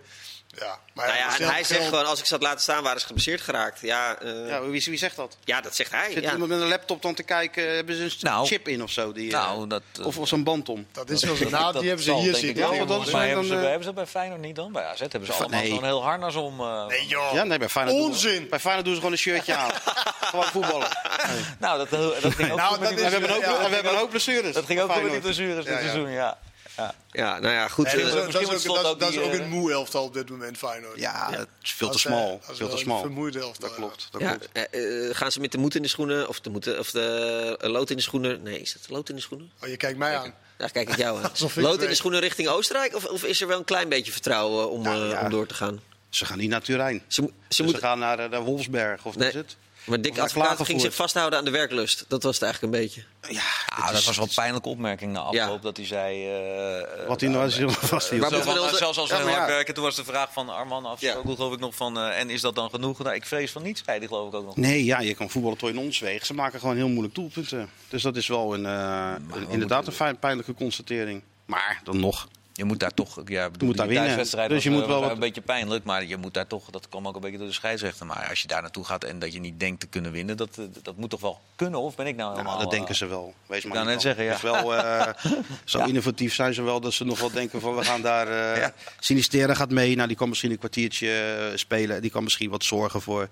Ja, 0.58 0.78
maar 0.94 1.06
Nou 1.06 1.18
ja, 1.18 1.38
en 1.38 1.48
hij 1.52 1.64
zegt 1.64 1.84
gewoon, 1.84 2.06
als 2.06 2.18
ik 2.18 2.26
ze 2.26 2.32
had 2.34 2.42
laten 2.42 2.60
staan, 2.60 2.82
waren 2.82 3.00
ze 3.00 3.06
geblesseerd 3.06 3.40
geraakt. 3.40 3.80
Ja, 3.80 4.16
eh, 4.18 4.28
ja. 4.30 4.46
Ja, 4.46 4.62
wie, 4.62 4.84
wie 4.84 4.98
zegt 4.98 5.16
dat? 5.16 5.36
dat 5.44 5.74
zegt 5.76 5.90
hij. 5.90 6.10
Zit 6.12 6.22
Ja. 6.22 6.32
iemand 6.32 6.50
met 6.50 6.60
een 6.60 6.68
laptop 6.68 7.02
dan 7.02 7.14
te 7.14 7.22
kijken, 7.22 7.74
hebben 7.74 7.96
ze 7.96 8.02
een 8.02 8.12
Nou. 8.20 8.46
chip 8.46 8.68
in 8.68 8.82
of 8.82 8.90
zo? 8.90 9.12
Die, 9.12 9.32
eh, 9.32 9.38
Nou, 9.44 9.66
dat, 9.66 9.82
eh, 10.00 10.06
of, 10.06 10.18
of 10.18 10.28
zo'n 10.28 10.44
band 10.44 10.68
om? 10.68 10.86
Dat 10.92 11.10
is 11.10 11.24
wel 11.24 11.34
zo. 11.36 11.48
Nou, 11.48 11.64
dat 11.64 11.72
die 11.80 11.86
hebben 11.88 12.04
ze 12.04 12.10
zal, 12.10 12.20
hier 12.20 12.34
zitten. 12.34 12.62
Ja, 12.74 12.84
dat 12.84 12.88
Maar 12.98 13.10
dan, 13.10 13.20
hebben 13.20 13.44
ze, 13.44 13.54
eh, 13.54 13.58
bij, 13.60 13.68
hebben 13.70 13.88
ze 13.88 13.94
dat 13.94 13.94
bij 13.94 14.06
Feyenoord 14.06 14.40
niet 14.40 14.56
dan? 14.56 14.72
Bij 14.72 14.84
AZ 14.84 14.98
hebben 15.00 15.26
ze 15.26 15.32
allemaal 15.32 15.60
nee. 15.60 15.68
zo'n 15.68 15.84
heel 15.84 16.02
harnas 16.02 16.34
om. 16.34 16.60
eh, 16.60 16.86
Nee 16.86 17.06
joh. 17.06 17.32
Ja, 17.32 17.44
nee, 17.44 17.58
bij 17.58 17.68
Feyenoord 17.68 17.96
doen- 17.98 18.06
Onzin. 18.06 18.48
bij 18.48 18.58
Feyenoord 18.60 18.84
doen 18.84 18.94
ze 18.94 19.00
gewoon 19.00 19.14
een 19.14 19.22
shirtje 19.22 19.54
aan. 19.54 19.70
gewoon 20.30 20.44
voetballen. 20.44 20.88
Nou, 21.58 21.78
dat, 21.78 21.90
dat 22.22 22.34
ging 22.34 22.50
ook 22.50 22.56
Nou, 22.58 22.78
dat 22.78 22.90
is- 22.90 22.96
we 22.96 23.02
hebben 23.02 23.22
een 23.30 23.34
hoop, 23.34 23.82
Ja, 23.82 23.94
hoop 23.94 24.10
blessures. 24.10 24.54
Dat 24.54 24.64
ging 24.66 24.80
ook 24.80 25.02
met 25.02 25.10
die 25.10 25.20
blessures 25.20 25.56
dit 25.56 25.66
Ja, 25.66 25.72
ja. 25.72 25.78
seizoen, 25.80 26.10
ja. 26.10 26.38
Ja. 26.76 26.94
ja, 27.10 27.38
nou 27.38 27.54
ja, 27.54 27.68
goed. 27.68 27.84
Nee, 27.84 27.94
eh, 27.94 28.12
dat, 28.12 28.26
is, 28.26 28.32
dat, 28.32 28.52
ook, 28.52 28.58
slot 28.58 28.76
dat, 28.76 28.84
ook 28.84 29.00
dat 29.00 29.08
is 29.08 29.14
die, 29.14 29.24
ook 29.24 29.32
eh, 29.32 29.40
een 29.40 29.48
moe 29.48 29.72
elftal 29.72 30.04
op 30.04 30.14
dit 30.14 30.30
moment, 30.30 30.58
Feyenoord. 30.58 30.98
Ja, 30.98 31.30
het 31.30 31.48
is 31.62 31.72
veel 31.72 31.88
te 31.88 31.94
eh, 31.94 32.00
smal. 32.00 32.40
dat 32.40 32.50
is 32.50 32.56
Veel 32.56 32.68
te 32.68 32.76
smal. 32.76 32.96
Een 32.96 33.02
vermoeide 33.02 33.40
elftal. 33.40 33.68
Dat 33.68 33.76
klopt, 33.76 34.08
dat 34.10 34.20
ja, 34.20 34.36
klopt. 34.36 35.16
gaan 35.16 35.32
ze 35.32 35.40
met 35.40 35.52
de 35.52 35.58
moed 35.58 35.74
in 35.74 35.82
de 35.82 35.88
schoenen, 35.88 36.28
of 36.28 36.40
de, 36.40 36.50
moed, 36.50 36.78
of 36.78 36.90
de 36.90 37.56
lood 37.60 37.90
in 37.90 37.96
de 37.96 38.02
schoenen? 38.02 38.42
Nee, 38.42 38.60
is 38.60 38.72
dat 38.72 38.82
de 38.86 38.92
lood 38.92 39.08
in 39.08 39.14
de 39.14 39.20
schoenen? 39.20 39.50
Oh, 39.62 39.68
je 39.68 39.76
kijkt 39.76 39.98
mij 39.98 40.16
aan. 40.16 40.34
Daar 40.56 40.70
kijk 40.70 40.88
ik 40.88 40.96
jou 40.96 41.18
aan. 41.22 41.30
Alsof 41.30 41.56
Lood 41.56 41.82
in 41.82 41.88
de 41.88 41.94
schoenen 41.94 42.20
richting 42.20 42.48
Oostenrijk? 42.48 42.94
Of, 42.94 43.04
of 43.04 43.24
is 43.24 43.40
er 43.40 43.46
wel 43.46 43.58
een 43.58 43.64
klein 43.64 43.88
beetje 43.88 44.12
vertrouwen 44.12 44.70
om, 44.70 44.82
Nou, 44.82 45.04
eh, 45.04 45.10
ja. 45.10 45.22
om 45.22 45.30
door 45.30 45.46
te 45.46 45.54
gaan? 45.54 45.80
Ze 46.08 46.24
gaan 46.24 46.38
niet 46.38 46.50
naar 46.50 46.62
Turijn. 46.62 47.02
Ze, 47.08 47.22
mo- 47.22 47.26
ze 47.48 47.54
Ze, 47.54 47.62
moeten... 47.62 47.82
gaan 47.82 47.98
naar, 47.98 48.28
naar 48.28 48.42
Wolfsberg, 48.42 49.04
of 49.04 49.16
Nee. 49.16 49.28
is 49.28 49.34
het? 49.34 49.56
Maar 49.86 50.00
Dick 50.00 50.18
Advocaat 50.18 50.64
ging 50.64 50.80
zich 50.80 50.94
vasthouden 50.94 51.38
aan 51.38 51.44
de 51.44 51.50
werklust. 51.50 52.04
Dat 52.08 52.22
was 52.22 52.34
het 52.34 52.42
eigenlijk 52.42 52.74
een 52.74 52.80
beetje. 52.80 53.02
Ja, 53.28 53.42
Ah, 53.68 53.92
dat 53.92 54.04
was 54.04 54.16
wel 54.16 54.26
een 54.26 54.34
pijnlijke 54.34 54.68
opmerking 54.68 55.12
na 55.12 55.20
afloop. 55.20 55.62
Dat 55.62 55.76
hij 55.76 55.86
zei... 55.86 56.26
eh, 56.26 57.06
Wat 57.08 57.20
hij 57.20 57.30
nou 57.30 57.40
Maar 57.42 57.50
hij 57.50 57.58
Zo 57.58 57.64
moeten 57.66 58.38
we 58.38 58.42
van, 58.42 58.58
onze- 58.58 58.76
zelfs 58.76 58.98
als 58.98 59.08
we 59.10 59.14
Ja, 59.14 59.20
heel 59.20 59.30
maar 59.30 59.36
hard 59.38 59.48
ja. 59.48 59.54
werken, 59.54 59.74
toen 59.74 59.84
was 59.84 59.96
de 59.96 60.04
vraag 60.04 60.32
van 60.32 60.48
Arman 60.48 60.86
afgesproken, 60.86 61.34
geloof 61.34 61.52
ik 61.52 61.58
nog 61.60 61.74
van, 61.74 61.98
eh, 61.98 62.18
en 62.18 62.30
is 62.30 62.40
dat 62.40 62.54
dan 62.54 62.70
genoeg? 62.70 62.98
Nou, 63.02 63.14
ik 63.14 63.26
vrees 63.26 63.50
van 63.52 63.62
niets, 63.62 63.82
zei 63.84 63.98
die 63.98 64.08
geloof 64.08 64.28
ik 64.28 64.34
ook 64.34 64.44
nog. 64.44 64.56
Nee, 64.56 64.84
ja, 64.84 65.00
je 65.00 65.14
kan 65.14 65.30
voetballen 65.30 65.58
tot 65.58 65.68
in 65.68 65.78
ons 65.78 65.98
wegen. 65.98 66.26
Ze 66.26 66.34
maken 66.34 66.60
gewoon 66.60 66.76
heel 66.76 66.88
moeilijk 66.88 67.14
doelpunten. 67.14 67.70
Dus 67.88 68.02
dat 68.02 68.16
is 68.16 68.26
wel 68.26 68.54
een, 68.54 68.66
eh, 68.66 69.12
een- 69.32 69.48
inderdaad 69.48 69.86
een 69.86 69.92
fijn, 69.92 70.18
pijnlijke 70.18 70.54
constatering. 70.54 71.22
Maar 71.46 71.80
dan 71.84 72.00
nog. 72.00 72.28
Je 72.56 72.64
moet 72.64 72.80
daar 72.80 72.94
toch, 72.94 73.22
ja, 73.24 73.50
bedoel, 73.50 73.68
moet 73.68 73.76
daar 73.76 73.86
winnen. 73.86 74.04
thuiswedstrijd 74.04 74.48
Dus 74.50 74.62
je 74.62 74.70
was, 74.70 74.78
moet 74.78 74.88
eh, 74.88 74.92
wel 74.94 75.02
wat- 75.02 75.10
een 75.10 75.18
beetje 75.18 75.40
pijnlijk, 75.40 75.84
maar 75.84 76.04
je 76.04 76.16
moet 76.16 76.34
daar 76.34 76.46
toch, 76.46 76.70
dat 76.70 76.88
kwam 76.88 77.08
ook 77.08 77.14
een 77.14 77.20
beetje 77.20 77.38
door 77.38 77.46
de 77.46 77.52
scheidsrechter. 77.52 78.06
Maar 78.06 78.26
als 78.28 78.42
je 78.42 78.48
daar 78.48 78.62
naartoe 78.62 78.84
gaat 78.84 79.04
en 79.04 79.18
dat 79.18 79.32
je 79.32 79.40
niet 79.40 79.60
denkt 79.60 79.80
te 79.80 79.86
kunnen 79.86 80.12
winnen, 80.12 80.36
dat, 80.36 80.48
eh, 80.58 80.64
dat 80.82 80.96
moet 80.96 81.10
toch 81.10 81.20
wel 81.20 81.40
kunnen? 81.56 81.80
Of 81.80 81.94
ben 81.96 82.06
ik 82.06 82.16
nou 82.16 82.30
helemaal... 82.30 82.52
Nou, 82.52 82.64
dat 82.64 82.72
eh, 82.72 82.78
denken 82.78 82.94
ze 82.96 83.06
wel. 83.06 83.34
Wees 83.46 83.64
maar 83.64 83.72
wou 83.72 83.84
niet 83.84 83.94
net 83.94 84.02
zeggen, 84.02 84.24
ja. 84.24 84.28
Het 84.30 84.38
is 84.38 84.50
wel, 84.50 84.74
eh, 84.76 85.08
zo 85.64 85.84
innovatief 85.84 86.34
zijn 86.34 86.54
ze 86.54 86.62
wel 86.62 86.80
dat 86.80 86.92
ze 86.92 87.04
nog 87.04 87.20
wel 87.20 87.30
denken 87.30 87.60
van 87.60 87.76
we 87.76 87.84
gaan 87.84 88.02
daar... 88.02 88.28
eh 88.28 88.60
Ja. 88.60 88.72
Sinistera 89.00 89.54
gaat 89.54 89.70
mee, 89.70 89.94
nou, 89.96 90.08
die 90.08 90.16
kan 90.16 90.28
misschien 90.28 90.50
een 90.50 90.58
kwartiertje 90.58 91.10
eh, 91.50 91.56
spelen. 91.56 92.02
Die 92.02 92.10
kan 92.10 92.22
misschien 92.22 92.50
wat 92.50 92.64
zorgen 92.64 93.00
voor 93.02 93.28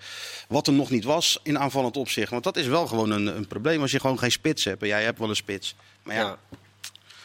wat 0.48 0.66
er 0.66 0.72
nog 0.72 0.90
niet 0.90 1.04
was 1.04 1.38
in 1.42 1.58
aanvallend 1.58 1.96
opzicht. 1.96 2.30
Want 2.30 2.44
dat 2.44 2.56
is 2.56 2.66
wel 2.66 2.86
gewoon 2.86 3.10
een, 3.10 3.26
een 3.26 3.46
probleem 3.46 3.80
als 3.80 3.90
je 3.90 4.00
gewoon 4.00 4.18
geen 4.18 4.32
spits 4.32 4.64
hebt. 4.64 4.82
En 4.82 4.88
jij 4.88 5.02
hebt 5.04 5.18
wel 5.18 5.28
een 5.28 5.36
spits. 5.36 5.74
Maar 6.02 6.14
ja, 6.16 6.20
Ja. 6.22 6.38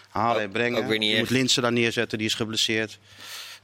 Halen 0.10 0.42
en 0.42 0.48
Ook- 0.48 0.54
brengen. 0.54 0.80
ook 0.82 0.88
weer 0.88 0.98
niet 0.98 1.12
je 1.12 1.18
moet. 1.20 1.30
Linsen 1.30 1.62
daar 1.62 1.72
neerzetten, 1.72 2.18
die 2.18 2.28
is 2.28 2.34
geblesseerd. 2.34 2.98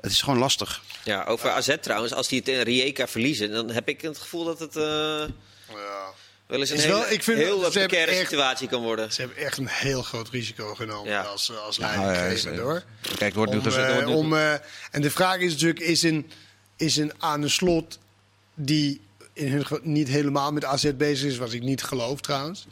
Het 0.02 0.12
is 0.12 0.22
gewoon 0.22 0.39
lastig. 0.39 0.82
Ja, 1.04 1.24
over 1.24 1.50
AZ 1.50 1.76
trouwens. 1.82 2.14
Als 2.14 2.28
die 2.28 2.39
het 2.39 2.48
in 2.48 2.60
Rijeka 2.62 3.08
verliezen, 3.08 3.52
dan 3.52 3.70
heb 3.72 3.88
ik 3.89 4.02
het 4.02 4.18
gevoel 4.18 4.43
dat 4.46 4.60
het 4.60 4.76
eh, 4.76 4.84
Ja. 4.84 6.14
wel 6.48 6.60
eens 6.60 6.70
een 6.70 6.76
Is 6.76 6.84
hele, 6.84 6.96
wel- 6.96 7.10
ik 7.10 7.24
vind 7.24 7.38
heel 7.38 7.60
dat 7.60 7.72
precaire 7.72 8.12
echt- 8.12 8.20
situatie 8.30 8.68
kan 8.68 8.82
worden. 8.82 9.14
Ze 9.14 9.22
hebben 9.22 9.38
echt 9.39 9.58
een 9.58 9.68
heel 9.68 10.02
groot 10.02 10.30
risico 10.30 10.76
genomen 10.76 11.12
Ja. 11.12 11.22
als, 11.22 11.52
als 11.58 11.78
Nou, 11.78 11.93
ja, 11.93 12.06
leidinggevende, 12.06 12.58
is- 12.58 12.64
hoor. 12.64 12.84
Kijk, 13.02 13.20
het 13.20 13.34
wordt 13.34 13.52
nu 13.52 13.58
Om, 13.58 13.64
gezegd. 13.64 14.02
eh, 14.02 14.16
om, 14.16 14.34
eh, 14.36 14.54
en 14.91 15.02
de 15.02 15.12
vraag 15.12 15.38
is 15.38 15.52
natuurlijk, 15.52 15.80
is 15.80 16.04
een, 16.04 16.32
is 16.78 16.96
een 16.98 17.12
aan 17.18 17.41
de 17.41 17.50
slot 17.50 18.00
die 18.56 19.02
in 19.34 19.52
hun 19.52 19.66
niet 19.82 20.08
helemaal 20.08 20.52
met 20.52 20.66
AZ 20.66 20.91
bezig 20.96 21.32
is, 21.32 21.38
wat 21.38 21.54
ik 21.54 21.62
niet 21.64 21.84
geloof 21.84 22.22
trouwens. 22.22 22.66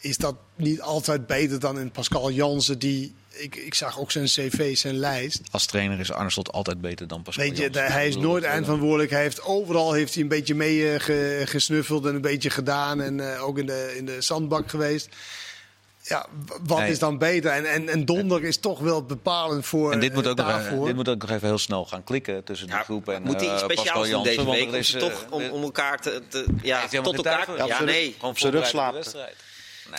Is 0.00 0.16
dat 0.16 0.34
niet 0.56 0.80
altijd 0.80 1.26
beter 1.26 1.60
dan 1.60 1.76
een 1.76 1.90
Pascal 1.90 2.30
Jansen 2.30 2.78
die... 2.78 3.14
Ik, 3.30 3.56
ik 3.56 3.74
zag 3.74 3.98
ook 3.98 4.10
zijn 4.10 4.24
cv, 4.24 4.76
zijn 4.76 4.96
lijst. 4.98 5.40
Als 5.50 5.66
trainer 5.66 6.00
is 6.00 6.12
Arne 6.12 6.30
Slot 6.30 6.52
altijd 6.52 6.80
beter 6.80 7.06
dan 7.08 7.22
Pascal 7.22 7.44
Weet 7.44 7.56
je, 7.56 7.62
Jansen. 7.62 7.92
hij 7.92 8.08
is 8.08 8.16
nooit 8.16 8.44
eindverantwoordelijk. 8.44 9.10
Hij 9.10 9.22
heeft 9.22 9.42
overal 9.42 9.92
heeft 9.92 10.14
hij 10.14 10.22
een 10.22 10.28
beetje 10.28 10.54
mee 10.54 10.92
eh, 10.92 11.00
ge- 11.00 11.42
gesnuffeld 11.44 12.06
en 12.06 12.14
een 12.14 12.20
beetje 12.20 12.50
gedaan. 12.50 13.00
En 13.00 13.34
eh, 13.34 13.44
ook 13.46 13.58
in 13.58 13.66
de, 13.66 13.94
in 13.96 14.06
de 14.06 14.20
zandbak 14.20 14.70
geweest. 14.70 15.08
Ja, 16.02 16.26
wat 16.66 16.78
Nee. 16.78 16.90
is 16.90 16.98
dan 16.98 17.18
beter? 17.18 17.50
En, 17.50 17.64
en, 17.70 17.88
en 17.88 18.04
Donder 18.04 18.44
is 18.44 18.56
toch 18.58 18.78
wel 18.78 19.02
bepalend 19.02 19.66
voor 19.66 19.92
En 19.92 20.00
dit 20.00 20.14
moet, 20.14 20.24
eh, 20.24 20.30
ook 20.30 20.36
nog, 20.36 20.86
dit 20.86 20.94
moet 20.94 21.08
ook 21.08 21.20
nog 21.20 21.30
even 21.30 21.48
heel 21.48 21.58
snel 21.58 21.84
gaan 21.84 22.04
klikken 22.04 22.44
tussen 22.44 22.66
de 22.66 22.72
Ja, 22.72 22.82
groep 22.82 23.08
en 23.08 23.22
moet 23.22 23.40
hij 23.40 23.46
eh, 23.48 23.52
iets 23.54 23.62
Pascal 23.62 23.76
speciaals 23.84 24.08
doen 24.08 24.16
Jansen. 24.22 24.44
deze 24.44 24.50
week? 24.58 24.68
Om, 24.68 24.74
is, 24.74 24.94
eh, 24.94 25.00
toch, 25.00 25.26
om, 25.30 25.48
om 25.50 25.62
elkaar 25.62 26.00
te, 26.00 26.22
te- 26.28 26.46
ja, 26.62 26.86
tot 27.02 27.16
elkaar... 27.16 27.66
Ja, 27.66 27.82
nee. 27.82 28.12
Gewoon 28.18 28.30
Op 28.30 28.38
zijn 28.38 28.52
rug 28.52 28.62
voorbereid 28.62 28.64
op 28.64 28.66
slapen. 28.70 28.92
de 28.92 28.98
wedstrijd. 28.98 29.36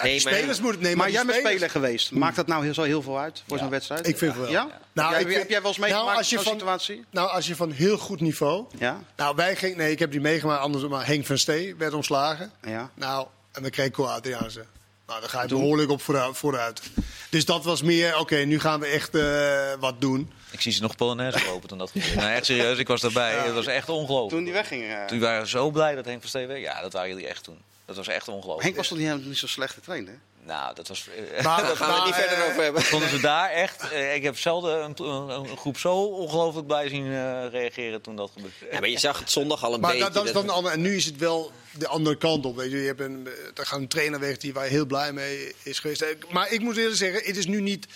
Nee, 0.03 0.23
maar- 0.23 0.33
spelers 0.33 0.59
moeten 0.61 0.81
nee, 0.81 0.95
Maar, 0.95 1.11
jij 1.11 1.25
bent 1.25 1.37
speler 1.39 1.69
geweest. 1.69 2.11
Maakt 2.11 2.35
dat 2.35 2.47
nou 2.47 2.63
heel, 2.63 2.73
zo 2.73 2.83
heel 2.83 3.01
veel 3.01 3.19
uit 3.19 3.43
voor 3.47 3.57
Ja. 3.57 3.63
zo'n 3.63 3.71
wedstrijd? 3.71 4.07
Ik 4.07 4.17
vind 4.17 4.31
het 4.33 4.41
wel. 4.41 4.51
Ja? 4.51 4.67
Nou, 4.93 5.11
heb, 5.13 5.19
ik 5.21 5.25
jij- 5.25 5.31
vind- 5.31 5.37
heb 5.41 5.49
jij 5.49 5.59
wel 5.61 5.67
eens 5.69 5.79
meegemaakt 5.79 6.05
Nou, 6.07 6.17
als 6.17 6.29
je 6.29 6.35
zo'n 6.35 6.43
van- 6.43 6.53
situatie? 6.53 7.05
Nou, 7.09 7.29
als 7.29 7.47
je 7.47 7.55
van 7.55 7.71
heel 7.71 7.97
goed 7.97 8.21
niveau... 8.21 8.65
Ja? 8.77 8.99
Nou, 9.15 9.35
wij 9.35 9.55
gingen... 9.55 9.77
Nee, 9.77 9.91
ik 9.91 9.99
heb 9.99 10.11
die 10.11 10.21
meegemaakt. 10.21 10.61
Anders, 10.61 10.87
maar 10.87 11.05
Henk 11.05 11.25
van 11.25 11.37
Stee 11.37 11.75
werd 11.75 11.93
ontslagen. 11.93 12.51
Ja. 12.67 12.89
Nou, 12.93 13.27
en 13.51 13.61
dan 13.61 13.71
kreeg 13.71 13.85
ik 13.87 13.97
Adriaanse. 13.97 14.65
Nou, 15.07 15.19
daar 15.19 15.29
ga 15.29 15.41
je 15.41 15.47
behoorlijk 15.47 15.89
op 15.89 16.01
vooruit. 16.01 16.37
vooruit. 16.37 16.81
Dus 17.29 17.45
dat 17.45 17.63
was 17.63 17.81
meer, 17.81 18.17
oké, 18.17 18.35
nu 18.35 18.59
gaan 18.59 18.79
we 18.79 18.85
echt 18.85 19.15
eh, 19.15 19.71
wat 19.79 20.01
doen. 20.01 20.31
Ik 20.51 20.61
zie 20.61 20.71
ze 20.71 20.81
nog 20.81 20.95
Polonaise 20.95 21.45
lopen 21.45 21.69
toen 21.69 21.77
dat 21.77 21.91
gebeurde. 21.91 22.15
Nou, 22.15 22.31
echt 22.31 22.45
serieus, 22.45 22.77
ik 22.77 22.87
was 22.87 23.01
daarbij. 23.01 23.33
Het 23.33 23.53
was 23.53 23.65
echt 23.65 23.89
ongelooflijk. 23.89 24.29
Toen 24.35 24.43
die 24.43 24.53
wegging. 24.53 24.83
eh, 24.83 25.05
Toen 25.05 25.19
waren 25.19 25.41
we 25.41 25.47
zo 25.47 25.69
blij 25.71 25.95
dat 25.95 26.05
Henk 26.05 26.19
van 26.19 26.29
Steen 26.29 26.47
weg. 26.47 26.59
Ja, 26.59 26.81
dat 26.81 26.93
waren 26.93 27.09
jullie 27.09 27.27
echt 27.27 27.43
toen. 27.43 27.57
Dat 27.95 28.05
was 28.05 28.15
echt 28.15 28.27
ongelooflijk. 28.27 28.63
Henk 28.63 28.75
was 28.75 28.87
toch 28.87 28.97
niet, 28.97 29.37
zo 29.37 29.47
slecht 29.47 29.73
getraind, 29.73 30.07
hè? 30.07 30.13
Nou, 30.45 30.75
dat 30.75 30.87
was... 30.87 31.07
eh, 31.35 31.43
Maar, 31.43 31.61
Daar 31.67 31.75
gaan 31.75 31.87
we 31.87 31.93
het 31.95 32.03
niet 32.05 32.11
maar, 32.13 32.19
verder 32.21 32.37
eh, 32.43 32.49
over 32.49 32.63
hebben. 32.63 32.81
Vonden 32.81 33.09
ze 33.09 33.19
daar 33.19 33.49
echt... 33.49 33.91
eh, 33.91 34.15
ik 34.15 34.23
heb 34.23 34.37
zelden 34.37 34.83
een, 34.83 34.93
een, 35.03 35.29
een 35.49 35.57
groep 35.57 35.77
zo 35.77 35.93
ongelooflijk 36.03 36.67
blij 36.67 36.89
zien 36.89 37.05
eh, 37.05 37.45
reageren 37.51 38.01
toen 38.01 38.15
dat 38.15 38.31
gebeurde. 38.33 38.55
Ja, 38.71 38.79
maar 38.79 38.89
je 38.89 38.99
zag 38.99 39.19
het 39.19 39.31
zondag 39.31 39.63
al 39.63 39.73
een 39.73 39.79
Maar 39.79 39.89
beetje. 39.91 40.03
dat, 40.05 40.13
dat 40.13 40.25
is 40.25 40.31
dat- 40.31 40.45
dan 40.45 40.55
ander. 40.55 40.71
En 40.71 40.81
nu 40.81 40.95
is 40.95 41.05
het 41.05 41.17
wel 41.17 41.51
de 41.77 41.87
andere 41.87 42.17
kant 42.17 42.45
op. 42.45 42.55
Weet 42.55 42.71
je. 42.71 42.77
Je 42.77 42.87
hebt 42.87 42.99
een, 42.99 43.27
er 43.55 43.65
gaat 43.65 43.79
een 43.79 43.87
trainer 43.87 44.19
weg 44.19 44.37
die 44.37 44.53
waar 44.53 44.63
je 44.65 44.69
heel 44.71 44.85
blij 44.85 45.13
mee 45.13 45.53
is 45.63 45.79
geweest. 45.79 46.05
Maar 46.31 46.51
ik 46.51 46.59
moet 46.61 46.77
eerlijk 46.77 46.97
zeggen, 46.97 47.23
het 47.25 47.37
is 47.37 47.45
nu 47.47 47.61
niet 47.61 47.87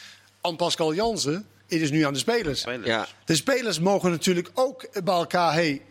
aan 0.42 0.56
Pascal 0.56 0.94
Jansen. 0.94 1.48
Het 1.68 1.82
is 1.82 1.92
nu 1.92 2.02
aan 2.06 2.14
de 2.14 2.20
spelers. 2.20 2.60
Spelers. 2.60 2.86
Ja. 2.88 3.08
De 3.26 3.36
spelers 3.36 3.80
mogen 3.80 4.12
natuurlijk 4.12 4.50
ook 4.54 5.04
bij 5.04 5.16
elkaar. 5.16 5.54
Hey, 5.54 5.82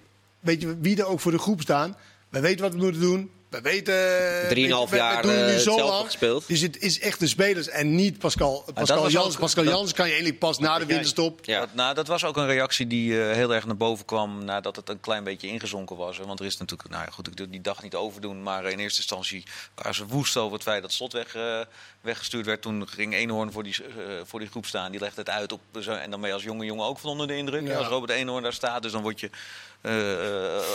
weet 0.40 0.60
je 0.60 0.78
wie 0.80 0.96
er 0.98 1.06
ook 1.06 1.20
voor 1.20 1.32
de 1.32 1.38
groep 1.38 1.60
staan? 1.60 1.96
Wij 2.28 2.40
weten 2.40 2.62
wat 2.62 2.72
we 2.72 2.78
moeten 2.78 3.00
doen. 3.00 3.30
We 3.54 3.60
weten. 3.60 4.48
Drieënhalf 4.48 4.90
we- 4.90 4.96
we 4.96 5.02
jaar, 5.02 5.22
doen 5.22 5.30
het 5.32 5.46
nu 5.46 5.52
eh, 5.54 5.58
zo 5.58 5.76
lang. 5.86 6.04
gespeeld. 6.04 6.46
Dus 6.48 6.60
het 6.60 6.78
is 6.82 7.00
echt 7.00 7.20
de 7.20 7.26
spelers 7.26 7.68
en 7.68 7.94
niet 7.94 8.18
Pascal, 8.18 8.64
Pascal 8.74 9.02
was 9.02 9.12
Jansen. 9.12 9.32
ook- 9.32 9.38
Pascal 9.40 9.64
Jansen 9.64 9.94
kan 9.96 10.04
je 10.06 10.10
eigenlijk 10.12 10.40
pas 10.40 10.58
na 10.58 10.78
de 10.78 10.86
winterstop. 10.86 11.44
Ja. 11.44 11.60
Dat, 11.60 11.74
nou, 11.74 11.94
dat 11.94 12.06
was 12.06 12.24
ook 12.24 12.36
een 12.36 12.46
reactie 12.46 12.86
die 12.86 13.22
eh, 13.28 13.34
heel 13.34 13.54
erg 13.54 13.66
naar 13.66 13.76
boven 13.76 14.04
kwam 14.04 14.44
nadat 14.44 14.76
het 14.76 14.88
een 14.88 15.00
klein 15.00 15.24
beetje 15.24 15.46
ingezonken 15.48 15.96
was. 15.96 16.18
hè. 16.18 16.24
Want 16.26 16.40
er 16.40 16.46
is 16.46 16.56
natuurlijk, 16.56 16.90
nou 16.90 17.04
ja, 17.04 17.10
goed, 17.10 17.26
ik 17.26 17.38
wil 17.38 17.50
die 17.50 17.60
dag 17.60 17.82
niet 17.82 17.94
overdoen, 17.94 18.42
maar 18.42 18.64
in 18.64 18.78
eerste 18.78 18.98
instantie 18.98 19.44
waren 19.74 19.94
ze 19.94 20.06
woest 20.06 20.36
over 20.36 20.52
het 20.52 20.62
feit 20.62 20.82
dat 20.82 20.92
Slot 20.92 21.12
weg, 21.12 21.34
eh, 21.34 21.60
weggestuurd 22.00 22.46
werd. 22.46 22.62
Toen 22.62 22.88
ging 22.88 23.14
Eenhoorn 23.14 23.52
voor 23.52 23.62
die, 23.62 23.74
eh, 23.82 23.86
voor 24.24 24.40
die 24.40 24.48
groep 24.48 24.66
staan, 24.66 24.90
die 24.90 25.00
legde 25.00 25.20
het 25.20 25.30
uit 25.30 25.52
op, 25.52 25.60
zo- 25.80 25.92
en 25.92 26.10
dan 26.10 26.20
ben 26.20 26.28
je 26.28 26.34
als 26.34 26.44
jonge 26.44 26.64
jongen 26.64 26.86
ook 26.86 26.98
van 26.98 27.10
onder 27.10 27.26
de 27.26 27.36
indruk. 27.36 27.66
Ja. 27.66 27.76
Als 27.78 27.86
Robert 27.86 28.12
Eenhoorn 28.12 28.42
daar 28.42 28.52
staat, 28.52 28.82
dus 28.82 28.92
dan 28.92 29.02
word 29.02 29.20
je 29.20 29.30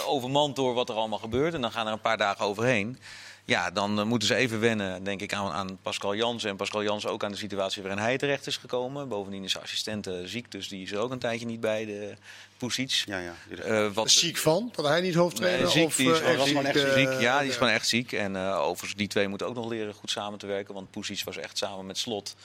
overmand 0.05 0.55
door 0.55 0.73
wat 0.73 0.89
er 0.89 0.95
allemaal 0.95 1.19
gebeurt. 1.19 1.53
En 1.53 1.61
dan 1.61 1.71
gaan 1.71 1.87
er 1.87 1.93
een 1.93 2.01
paar 2.01 2.17
dagen 2.17 2.45
overheen. 2.45 2.99
Ja, 3.45 3.71
dan 3.71 3.99
eh, 3.99 4.05
moeten 4.05 4.27
ze 4.27 4.35
even 4.35 4.59
wennen, 4.59 5.03
denk 5.03 5.21
ik, 5.21 5.33
aan, 5.33 5.51
aan 5.51 5.77
Pascal 5.81 6.15
Jansen. 6.15 6.49
En 6.49 6.55
Pascal 6.55 6.83
Jansen 6.83 7.09
ook 7.09 7.23
aan 7.23 7.31
de 7.31 7.37
situatie 7.37 7.81
waarin 7.81 8.01
hij 8.01 8.17
terecht 8.17 8.47
is 8.47 8.57
gekomen. 8.57 9.07
Bovendien 9.07 9.43
is 9.43 9.51
zijn 9.51 9.63
assistent 9.63 10.07
eh, 10.07 10.13
ziek, 10.25 10.51
dus 10.51 10.67
die 10.67 10.83
is 10.83 10.91
er 10.91 10.97
ook 10.97 11.11
een 11.11 11.19
tijdje 11.19 11.45
niet 11.45 11.59
bij 11.59 11.85
de 11.85 12.13
Poesic. 12.57 13.03
Ja, 13.05 13.19
ja. 13.19 13.33
Eh, 13.63 13.87
wat, 13.93 14.09
Ziek 14.11 14.37
van, 14.37 14.71
dat 14.75 14.87
hij 14.87 15.01
niet 15.01 15.15
hoofdtrainer 15.15 15.61
Nee, 15.63 15.71
ziek, 15.71 15.85
of 15.85 15.95
die 15.95 16.11
is 16.11 16.17
eh, 16.19 16.21
wel- 16.23 16.29
echt 16.29 16.37
was 16.39 16.47
ziek, 16.47 16.57
gewoon 16.57 16.73
echt 16.75 16.85
eh, 16.85 16.93
ziek. 16.93 17.21
Ja, 17.21 17.39
die 17.39 17.49
is 17.49 17.55
gewoon 17.57 17.73
echt 17.73 17.87
ziek. 17.87 18.11
En 18.11 18.35
eh, 18.35 18.59
overigens, 18.59 18.95
die 18.95 19.07
twee 19.07 19.27
moeten 19.27 19.47
ook 19.47 19.55
nog 19.55 19.69
leren 19.69 19.93
goed 19.93 20.11
samen 20.11 20.39
te 20.39 20.45
werken. 20.45 20.73
Want 20.73 20.91
Poesic 20.91 21.21
was 21.23 21.37
echt 21.37 21.57
samen 21.57 21.85
met 21.85 21.97
Slot. 21.97 22.35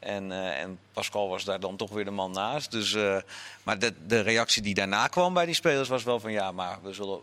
En, 0.00 0.32
eh, 0.32 0.60
en 0.60 0.78
Pascal 0.92 1.28
was 1.28 1.44
daar 1.44 1.60
dan 1.60 1.76
toch 1.76 1.90
weer 1.90 2.04
de 2.04 2.10
man 2.10 2.30
naast. 2.30 2.70
Dus, 2.70 2.94
eh, 2.94 3.16
maar 3.62 3.78
de, 3.78 3.94
de 4.06 4.20
reactie 4.20 4.62
die 4.62 4.74
daarna 4.74 5.06
kwam 5.06 5.34
bij 5.34 5.46
die 5.46 5.54
spelers 5.54 5.88
was 5.88 6.02
wel 6.04 6.20
van... 6.20 6.32
ja, 6.32 6.52
maar 6.52 6.78
we 6.82 6.92
zullen 6.92 7.20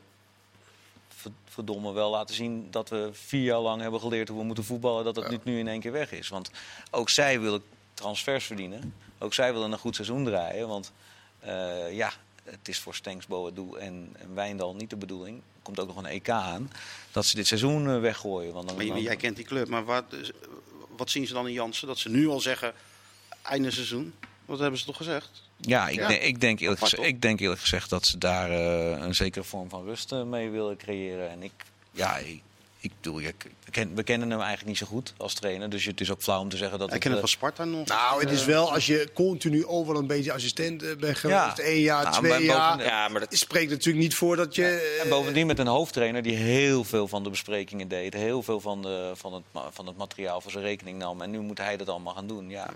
ver- 1.07 1.31
verdomme 1.45 1.91
wel 1.91 2.09
laten 2.09 2.35
zien 2.35 2.67
dat 2.71 2.89
we 2.89 3.09
vier 3.11 3.43
jaar 3.43 3.59
lang 3.59 3.81
hebben 3.81 3.99
geleerd 3.99 4.27
hoe 4.27 4.37
we 4.37 4.43
moeten 4.43 4.63
voetballen. 4.63 5.03
Dat 5.03 5.15
het 5.15 5.29
niet 5.29 5.43
nu 5.43 5.59
in 5.59 5.67
één 5.67 5.79
keer 5.79 5.91
weg 5.91 6.11
is. 6.11 6.29
Want 6.29 6.51
ook 6.91 7.09
zij 7.09 7.39
willen 7.39 7.63
transfers 7.93 8.45
verdienen. 8.45 8.93
Ook 9.17 9.33
zij 9.33 9.53
willen 9.53 9.71
een 9.71 9.79
goed 9.79 9.95
seizoen 9.95 10.23
draaien. 10.25 10.67
Want 10.67 10.91
eh, 11.39 11.95
ja, 11.95 12.11
het 12.43 12.67
is 12.67 12.79
voor 12.79 12.95
Stenks, 12.95 13.27
Boadu 13.27 13.77
en, 13.79 14.15
en 14.17 14.35
Wijndal 14.35 14.75
niet 14.75 14.89
de 14.89 14.97
bedoeling. 14.97 15.37
Er 15.37 15.63
komt 15.73 15.79
ook 15.79 15.87
nog 15.87 15.97
een 15.97 16.05
EK 16.05 16.29
aan. 16.29 16.71
Dat 17.11 17.25
ze 17.25 17.35
dit 17.35 17.47
seizoen 17.47 17.99
weggooien. 17.99 18.53
Want 18.53 18.67
dan, 18.67 18.87
Maar 18.87 18.99
jij 18.99 19.15
kent 19.15 19.35
die 19.35 19.45
club, 19.45 19.67
maar 19.67 19.85
wat, 19.85 20.03
wat 20.97 21.09
zien 21.09 21.27
ze 21.27 21.33
dan 21.33 21.47
in 21.47 21.53
Jansen? 21.53 21.87
Dat 21.87 21.97
ze 21.97 22.09
nu 22.09 22.27
al 22.27 22.39
zeggen, 22.39 22.73
einde 23.41 23.71
seizoen. 23.71 24.13
Wat 24.45 24.59
hebben 24.59 24.79
ze 24.79 24.85
toch 24.85 24.97
gezegd? 24.97 25.29
Ja, 25.57 25.87
ik, 25.89 25.95
Ja. 25.95 26.07
Denk, 26.07 26.21
ik, 26.21 26.41
denk 26.41 26.59
eerlijk 26.59 26.79
gezegd, 26.79 27.03
ik 27.03 27.21
denk 27.21 27.39
eerlijk 27.39 27.59
gezegd 27.59 27.89
dat 27.89 28.05
ze 28.05 28.17
daar 28.17 28.51
eh, 28.51 29.01
een 29.01 29.15
zekere 29.15 29.43
vorm 29.43 29.69
van 29.69 29.83
rust 29.85 30.11
eh, 30.11 30.23
mee 30.23 30.49
willen 30.49 30.77
creëren. 30.77 31.29
En 31.29 31.43
ik, 31.43 31.51
ja, 31.91 32.17
ik, 32.17 32.41
ik 32.89 32.95
bedoel, 33.01 33.19
je, 33.19 33.33
we, 33.65 33.71
ken- 33.71 33.95
we 33.95 34.03
kennen 34.03 34.29
hem 34.29 34.39
eigenlijk 34.39 34.67
niet 34.69 34.77
zo 34.77 34.85
goed 34.85 35.13
als 35.17 35.33
trainer. 35.33 35.69
Dus 35.69 35.85
het 35.85 36.01
is 36.01 36.11
ook 36.11 36.21
flauw 36.21 36.39
om 36.41 36.49
te 36.49 36.57
zeggen 36.57 36.79
dat 36.79 36.87
Ik 36.87 36.93
het, 36.93 37.01
ken 37.03 37.11
het 37.11 37.21
eh, 37.21 37.27
van 37.27 37.37
Sparta 37.37 37.63
nog. 37.63 37.87
Nou, 37.87 38.21
het 38.21 38.31
is 38.31 38.45
wel 38.45 38.73
als 38.73 38.85
je 38.85 39.09
continu 39.13 39.65
overal 39.65 40.01
een 40.01 40.07
beetje 40.07 40.33
assistent 40.33 40.83
eh, 40.83 40.95
bent 40.95 41.17
geweest. 41.17 41.57
Ja. 41.57 41.63
één 41.63 41.81
jaar, 41.81 42.03
Nou, 42.03 42.15
twee 42.15 42.43
jaar. 42.43 42.83
Ja, 42.83 43.07
maar 43.07 43.19
dat 43.19 43.29
Het 43.29 43.39
spreekt 43.39 43.69
natuurlijk 43.71 44.03
niet 44.03 44.15
voor 44.15 44.35
dat 44.35 44.55
je... 44.55 44.97
En 44.99 45.05
eh, 45.05 45.09
bovendien 45.11 45.47
met 45.47 45.59
een 45.59 45.67
hoofdtrainer 45.67 46.21
die 46.21 46.35
heel 46.35 46.83
veel 46.83 47.07
van 47.07 47.23
de 47.23 47.29
besprekingen 47.29 47.87
deed. 47.87 48.13
Heel 48.13 48.43
veel 48.43 48.59
van, 48.59 48.81
de, 48.81 49.11
van, 49.15 49.33
het, 49.33 49.43
ma- 49.51 49.69
van 49.71 49.87
het 49.87 49.97
materiaal 49.97 50.41
voor 50.41 50.51
zijn 50.51 50.63
rekening 50.63 50.97
nam. 50.97 51.21
En 51.21 51.31
nu 51.31 51.39
moet 51.39 51.57
hij 51.57 51.77
dat 51.77 51.89
allemaal 51.89 52.13
gaan 52.13 52.27
doen. 52.27 52.49
Ja. 52.49 52.69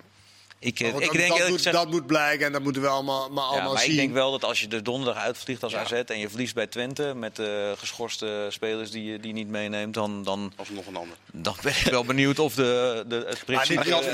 Ik, 0.63 0.79
eh, 0.79 0.91
goed, 0.91 1.01
ik 1.01 1.07
dat, 1.07 1.15
denk 1.15 1.37
dat, 1.37 1.47
moet, 1.47 1.57
gezegd... 1.57 1.75
dat 1.75 1.91
moet 1.91 2.05
blijken 2.05 2.45
en 2.45 2.51
dat 2.51 2.61
moeten 2.61 2.81
we 2.81 2.87
allemaal, 2.87 3.29
maar 3.29 3.43
Ja, 3.43 3.49
allemaal 3.49 3.73
maar 3.73 3.81
zien. 3.81 3.91
ik 3.91 3.97
denk 3.97 4.13
wel 4.13 4.31
dat 4.31 4.43
als 4.43 4.59
je 4.59 4.67
er 4.67 4.83
donderdag 4.83 5.23
uitvliegt 5.23 5.63
als 5.63 5.71
Ja. 5.71 5.79
AZ 5.79 5.91
en 5.91 6.19
je 6.19 6.29
verliest 6.29 6.53
bij 6.53 6.67
Twente 6.67 7.13
met 7.15 7.39
eh, 7.39 7.71
geschorste 7.77 8.47
spelers 8.49 8.91
die 8.91 9.03
je 9.03 9.19
die 9.19 9.33
niet 9.33 9.47
meeneemt, 9.47 9.93
dan, 9.93 10.23
dan, 10.23 10.53
Of 10.57 10.71
nog 10.71 10.87
een 10.87 10.95
ander. 10.95 11.17
dan 11.31 11.55
ben 11.61 11.71
ik 11.71 11.91
wel 11.91 12.05
benieuwd 12.05 12.39
of 12.39 12.55
de, 12.55 13.03
de, 13.07 13.15
het 13.15 13.43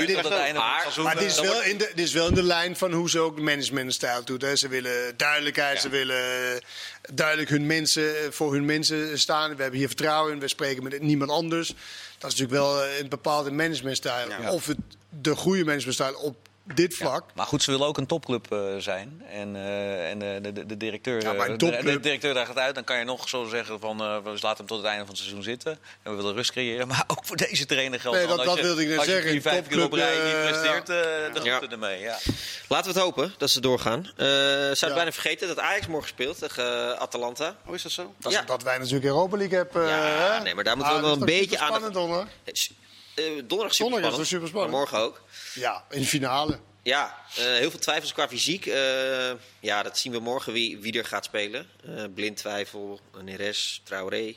dit 0.06 0.20
van 0.20 0.30
Maar-. 0.54 0.94
Maar 1.02 1.16
dit 1.16 1.30
is, 1.30 1.36
eh, 1.36 1.42
wel 1.42 1.62
in 1.62 1.78
de, 1.78 1.92
dit 1.94 2.04
is 2.04 2.12
wel 2.12 2.28
in 2.28 2.34
de 2.34 2.42
lijn 2.42 2.76
van 2.76 2.92
hoe 2.92 3.10
ze 3.10 3.18
ook 3.18 3.40
managementstijl 3.40 4.24
doet. 4.24 4.42
Hè. 4.42 4.56
Ze 4.56 4.68
willen 4.68 5.16
duidelijkheid, 5.16 5.80
ze 5.80 5.88
willen 5.88 6.60
duidelijk 7.12 7.48
hun 7.48 7.66
mensen, 7.66 8.32
voor 8.32 8.52
hun 8.52 8.64
mensen 8.64 9.18
staan. 9.18 9.56
We 9.56 9.62
hebben 9.62 9.78
hier 9.78 9.88
vertrouwen 9.88 10.32
in, 10.32 10.40
we 10.40 10.48
spreken 10.48 10.82
met 10.82 11.00
niemand 11.02 11.30
anders. 11.30 11.74
Dat 12.18 12.32
is 12.32 12.38
natuurlijk 12.38 12.50
wel 12.50 12.84
eh, 12.84 12.98
een 12.98 13.08
bepaalde 13.08 13.50
managementstijl. 13.50 14.28
Of 14.50 14.66
het 14.66 14.76
de 15.08 15.36
goede 15.36 15.64
managementstijl 15.64 16.14
op 16.14 16.36
dit 16.74 16.94
vlak. 16.94 17.24
Maar 17.34 17.46
goed, 17.46 17.62
ze 17.62 17.70
willen 17.70 17.86
ook 17.86 17.98
een 17.98 18.06
topclub 18.06 18.52
eh, 18.52 18.58
zijn. 18.78 19.22
En, 19.32 19.56
eh, 19.56 20.10
en 20.10 20.22
eh, 20.22 20.42
de, 20.42 20.52
de, 20.52 20.66
de 20.66 20.76
directeur, 20.76 21.22
Ja, 21.22 21.32
maar 21.32 21.46
een 21.48 21.58
eh, 21.58 21.58
de- 21.80 21.82
de, 21.84 22.00
directeur 22.00 22.34
daar 22.34 22.46
gaat 22.46 22.58
uit. 22.58 22.74
Dan 22.74 22.84
kan 22.84 22.98
je 22.98 23.04
nog 23.04 23.28
zo 23.28 23.44
zeggen 23.44 23.80
van 23.80 24.00
eh, 24.00 24.16
we 24.24 24.30
laten 24.30 24.56
hem 24.56 24.66
tot 24.66 24.76
het 24.76 24.86
einde 24.86 25.00
van 25.00 25.08
het 25.08 25.18
seizoen 25.18 25.42
zitten. 25.42 25.78
En 26.02 26.10
we 26.10 26.16
willen 26.16 26.34
rust 26.34 26.50
creëren. 26.50 26.88
Maar 26.92 27.04
ook 27.06 27.24
voor 27.24 27.36
deze 27.36 27.66
trainer 27.66 28.00
geldt 28.00 28.18
Nee, 28.18 28.26
dan 28.26 28.36
dat- 28.36 28.46
als 28.46 28.54
dat 28.56 28.64
je, 28.64 28.70
wilde 28.70 28.82
ik 28.82 28.96
net 28.96 29.04
je 29.04 29.10
zeggen. 29.10 29.30
vier, 29.30 29.40
vijf 29.42 29.66
keer 29.66 29.76
op 29.76 29.90
Topclub, 29.90 30.04
rij 30.04 30.24
niet 30.24 30.50
presteert, 30.50 30.88
eh, 30.88 31.34
de 31.34 31.40
Ja. 31.42 31.56
groeten 31.56 31.70
ermee. 31.82 32.00
Ja. 32.00 32.18
Laten 32.68 32.92
we 32.92 32.98
het 32.98 33.02
hopen 33.08 33.34
dat 33.38 33.50
ze 33.50 33.60
doorgaan. 33.60 34.04
Eh 34.16 34.26
zou 34.72 34.76
Ja. 34.90 34.94
bijna 34.94 35.12
vergeten 35.12 35.48
dat 35.48 35.58
Ajax 35.58 35.86
morgen 35.86 36.08
speelt 36.08 36.38
tegen 36.38 36.98
Atalanta. 37.00 37.56
Oh, 37.66 37.74
is 37.74 37.82
dat 37.82 37.92
zo? 37.92 38.14
Dat, 38.18 38.32
Ja. 38.32 38.42
dat 38.42 38.62
wij 38.62 38.78
natuurlijk 38.78 39.04
Europa 39.04 39.36
League 39.36 39.56
hebben. 39.56 39.82
eh, 39.82 39.88
Ja, 39.88 40.42
nee, 40.42 40.54
maar 40.54 40.64
daar 40.64 40.76
moeten 40.76 40.94
we 40.94 41.00
Ah, 41.00 41.06
wel 41.06 41.18
dat 41.18 41.28
een 41.28 41.34
beetje 41.38 41.50
super 41.58 41.66
spannend, 41.66 41.94
hoor. 41.94 42.26
Eh, 43.18 43.38
eh, 43.38 43.44
donderdag 43.46 43.74
super 43.74 44.48
spannend. 44.48 44.54
Maar 44.54 44.68
morgen 44.68 44.98
ook. 44.98 45.22
Ja, 45.54 45.84
in 45.90 46.00
de 46.00 46.06
finale. 46.06 46.58
Ja, 46.82 47.16
eh, 47.36 47.44
heel 47.44 47.70
veel 47.70 47.78
twijfels 47.78 48.12
qua 48.12 48.28
fysiek. 48.28 48.66
Eh, 48.66 49.30
ja, 49.60 49.82
dat 49.82 49.98
zien 49.98 50.12
we 50.12 50.18
morgen 50.18 50.52
wie, 50.52 50.78
wie 50.78 50.98
er 50.98 51.04
gaat 51.04 51.24
spelen. 51.24 51.66
Eh, 51.84 52.04
blind 52.14 52.36
twijfel, 52.36 53.00
Neres, 53.22 53.80
Traoré. 53.84 54.34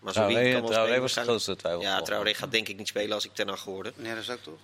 Mazzouli 0.00 0.32
Traoré, 0.34 0.52
kan 0.52 0.60
wel 0.60 0.70
Traoré 0.70 1.00
was 1.00 1.14
de 1.14 1.20
grootste 1.20 1.56
twijfel. 1.56 1.80
Ja, 1.82 2.02
Traoré 2.02 2.34
gaat 2.34 2.50
denk 2.50 2.68
ik 2.68 2.76
niet 2.76 2.88
spelen 2.88 3.12
als 3.14 3.24
ik 3.24 3.34
ten 3.34 3.48
acht 3.48 3.62
geworden. 3.62 3.92
Neres 3.96 4.30
ook 4.30 4.42
toch? 4.42 4.58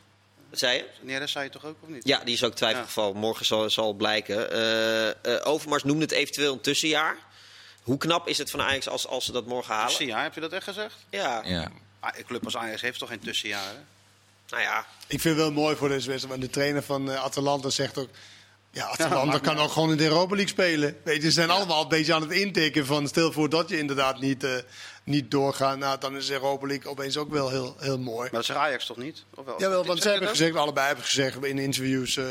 Wat 0.51 0.59
zei 0.59 0.77
je? 0.77 0.85
Neres 1.01 1.33
zei 1.33 1.45
je 1.45 1.51
toch 1.51 1.65
ook 1.65 1.77
of 1.81 1.89
niet? 1.89 2.05
Ja, 2.07 2.21
die 2.25 2.35
is 2.35 2.45
ook 2.45 2.55
twijfelgeval. 2.55 3.13
Morgen 3.13 3.47
zal, 3.47 3.71
zal 3.71 3.93
blijken. 3.93 4.51
Eh, 4.51 5.09
eh, 5.09 5.47
Overmars 5.47 5.85
noemde 5.85 6.03
het 6.03 6.13
eventueel 6.13 6.53
een 6.53 6.61
tussenjaar. 6.61 7.17
Hoe 7.83 7.99
knap 7.99 8.29
is 8.29 8.39
het 8.39 8.51
van 8.51 8.61
Ajax 8.63 8.89
als, 8.89 9.07
als 9.07 9.25
ze 9.25 9.33
dat 9.33 9.47
morgen 9.47 9.75
halen? 9.75 9.89
Tussenjaar, 9.89 10.23
heb 10.23 10.35
je 10.35 10.41
dat 10.41 10.53
echt 10.53 10.65
gezegd? 10.65 10.95
Ja, 11.11 11.43
Ja. 11.45 11.71
Ah, 12.01 12.11
een 12.17 12.25
club 12.25 12.45
als 12.45 12.57
Ajax 12.57 12.81
heeft 12.81 12.99
toch 12.99 13.09
geen 13.09 13.21
tussenjaren? 13.21 13.87
nou 14.49 14.63
ja. 14.63 14.87
Ik 15.07 15.21
vind 15.21 15.37
het 15.37 15.45
wel 15.45 15.53
mooi 15.53 15.77
voor 15.77 15.89
deze 15.89 16.09
wedstrijd. 16.09 16.39
Want 16.39 16.53
de 16.53 16.59
trainer 16.59 16.83
van 16.83 17.11
eh, 17.11 17.23
Atalanta 17.23 17.71
zegt 17.71 17.99
ook... 17.99 18.09
Ja, 18.71 18.87
Atalanta 18.87 19.39
kan 19.39 19.59
ook 19.59 19.71
gewoon 19.71 19.91
in 19.91 19.97
de 19.97 20.05
Europa 20.05 20.35
League 20.35 20.49
spelen. 20.53 20.97
Weet 21.03 21.17
je, 21.17 21.23
ze 21.23 21.31
zijn 21.31 21.51
allemaal 21.51 21.83
een 21.83 21.89
beetje 21.89 22.15
aan 22.15 22.23
het 22.23 22.31
intikken 22.31 22.87
van... 22.87 23.09
stel 23.09 23.33
voor 23.33 23.49
dat 23.49 23.69
je 23.69 23.79
inderdaad 23.79 24.21
niet, 24.21 24.45
eh, 24.45 24.51
niet 25.05 25.31
doorgaat. 25.31 25.79
Nou, 25.79 25.99
dan 26.01 26.17
is 26.17 26.31
Europa 26.31 26.67
League 26.67 26.91
opeens 26.91 27.17
ook 27.17 27.31
wel 27.31 27.51
heel, 27.51 27.77
heel 27.79 27.99
mooi. 27.99 28.21
Maar 28.21 28.31
dat 28.31 28.45
zegt 28.45 28.59
Ajax 28.59 28.87
toch 28.87 28.97
niet? 28.97 29.25
Of 29.35 29.45
wel? 29.45 29.61
Jawel, 29.61 29.85
want 29.85 30.03
ze 30.03 30.09
hebben 30.09 30.29
gezegd, 30.29 30.55
allebei 30.55 30.87
hebben 30.87 31.05
gezegd 31.05 31.45
in 31.45 31.59
interviews... 31.59 32.17
eh, 32.17 32.25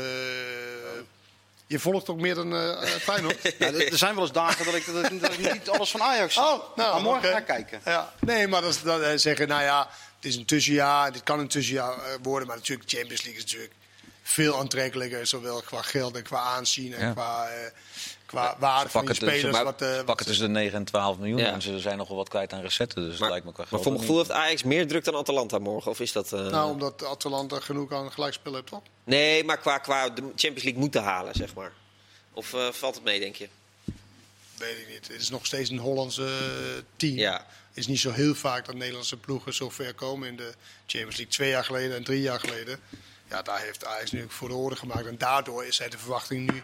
je 1.70 1.78
volgt 1.78 2.08
ook 2.08 2.20
meer 2.20 2.34
dan 2.34 2.56
eh 2.56 2.82
Feyenoord. 2.82 3.36
Ja, 3.58 3.66
er 3.72 3.98
zijn 3.98 4.14
wel 4.14 4.22
eens 4.24 4.32
dagen 4.32 4.64
dat 4.64 4.74
ik, 4.74 4.86
dat 4.86 5.10
ik, 5.10 5.20
dat 5.20 5.32
ik 5.32 5.52
niet 5.52 5.68
alles 5.68 5.90
van 5.90 6.02
Ajax 6.02 6.34
zie. 6.34 6.42
Oh, 6.42 6.76
nou, 6.76 6.92
maar 6.92 7.02
morgen 7.02 7.22
oké. 7.22 7.30
ga 7.32 7.38
ik 7.38 7.46
kijken. 7.46 7.80
Ja. 7.84 8.12
Nee, 8.20 8.48
maar 8.48 8.62
dat, 8.62 9.00
eh, 9.00 9.08
zeggen, 9.14 9.48
nou 9.48 9.62
ja, 9.62 9.88
het 10.16 10.24
is 10.24 10.36
een 10.36 10.44
tussenjaar. 10.44 11.12
Dit 11.12 11.22
kan 11.22 11.38
een 11.38 11.48
tussenjaar 11.48 11.94
worden. 12.22 12.48
Maar 12.48 12.56
natuurlijk, 12.56 12.90
de 12.90 12.96
Champions 12.96 13.22
League 13.22 13.42
is 13.44 13.50
natuurlijk 13.50 13.74
veel 14.22 14.58
aantrekkelijker. 14.58 15.26
Zowel 15.26 15.62
qua 15.62 15.82
geld 15.82 16.16
en 16.16 16.22
qua 16.22 16.38
aanzien 16.40 16.94
en 16.94 17.06
Ja. 17.06 17.12
qua, 17.12 17.48
eh, 17.48 17.70
qua 18.30 18.56
waarde 18.58 18.90
van 18.90 19.06
die 19.06 19.14
spelers. 19.14 19.52
maar 19.52 19.64
wat, 19.64 19.82
eh, 19.82 19.94
wat- 19.96 20.04
pakken 20.04 20.26
tussen 20.26 20.46
de 20.46 20.52
9 20.52 20.78
en 20.78 20.84
12 20.84 21.18
miljoen. 21.18 21.38
Ja. 21.38 21.52
En 21.52 21.62
ze 21.62 21.78
zijn 21.78 21.96
nog 21.96 22.08
wel 22.08 22.16
wat 22.16 22.28
kwijt 22.28 22.52
aan 22.52 22.60
recetten. 22.60 23.02
Dus 23.02 23.10
Maar, 23.10 23.18
dat 23.18 23.28
lijkt 23.30 23.44
me 23.46 23.52
qua 23.52 23.64
maar 23.70 23.80
voor 23.80 23.92
mijn 23.92 24.00
gevoel 24.04 24.18
heeft 24.18 24.30
Ajax 24.30 24.62
meer 24.62 24.86
druk 24.86 25.04
dan 25.04 25.14
Atalanta 25.16 25.58
morgen. 25.58 25.90
Of 25.90 26.00
is 26.00 26.12
dat... 26.12 26.32
eh, 26.32 26.40
Nou, 26.46 26.70
omdat 26.70 27.04
Atalanta 27.04 27.60
genoeg 27.60 27.92
aan 27.92 28.12
gelijkspel 28.12 28.54
heeft, 28.54 28.66
toch? 28.66 28.82
Nee, 29.04 29.44
maar 29.44 29.58
qua, 29.58 29.78
qua 29.78 30.08
de 30.08 30.20
Champions 30.22 30.62
League 30.62 30.80
moeten 30.80 31.02
halen, 31.02 31.34
zeg 31.34 31.54
maar. 31.54 31.72
Of 32.32 32.54
eh, 32.54 32.68
valt 32.68 32.94
het 32.94 33.04
mee, 33.04 33.20
denk 33.20 33.36
je? 33.36 33.48
Weet 34.58 34.78
ik 34.78 34.88
niet. 34.88 35.08
Het 35.08 35.20
is 35.20 35.30
nog 35.30 35.46
steeds 35.46 35.70
een 35.70 35.78
Hollandse 35.78 36.28
team. 36.96 37.16
Ja. 37.16 37.46
Het 37.68 37.78
is 37.78 37.86
niet 37.86 38.00
zo 38.00 38.10
heel 38.10 38.34
vaak 38.34 38.66
dat 38.66 38.74
Nederlandse 38.74 39.16
ploegen 39.16 39.54
zo 39.54 39.70
ver 39.70 39.94
komen 39.94 40.28
in 40.28 40.36
de 40.36 40.52
Champions 40.86 41.16
League. 41.16 41.26
Twee 41.34 41.48
jaar 41.50 41.64
geleden 41.64 41.96
en 41.96 42.04
drie 42.04 42.20
jaar 42.20 42.40
geleden. 42.40 42.80
Ja, 43.28 43.42
daar 43.42 43.60
heeft 43.60 43.84
Ajax 43.86 44.10
nu 44.12 44.22
ook 44.22 44.30
voor 44.30 44.48
de 44.48 44.54
orde 44.54 44.76
gemaakt. 44.76 45.06
En 45.06 45.18
daardoor 45.18 45.64
is 45.64 45.76
de 45.76 45.98
verwachting 45.98 46.50
nu 46.52 46.62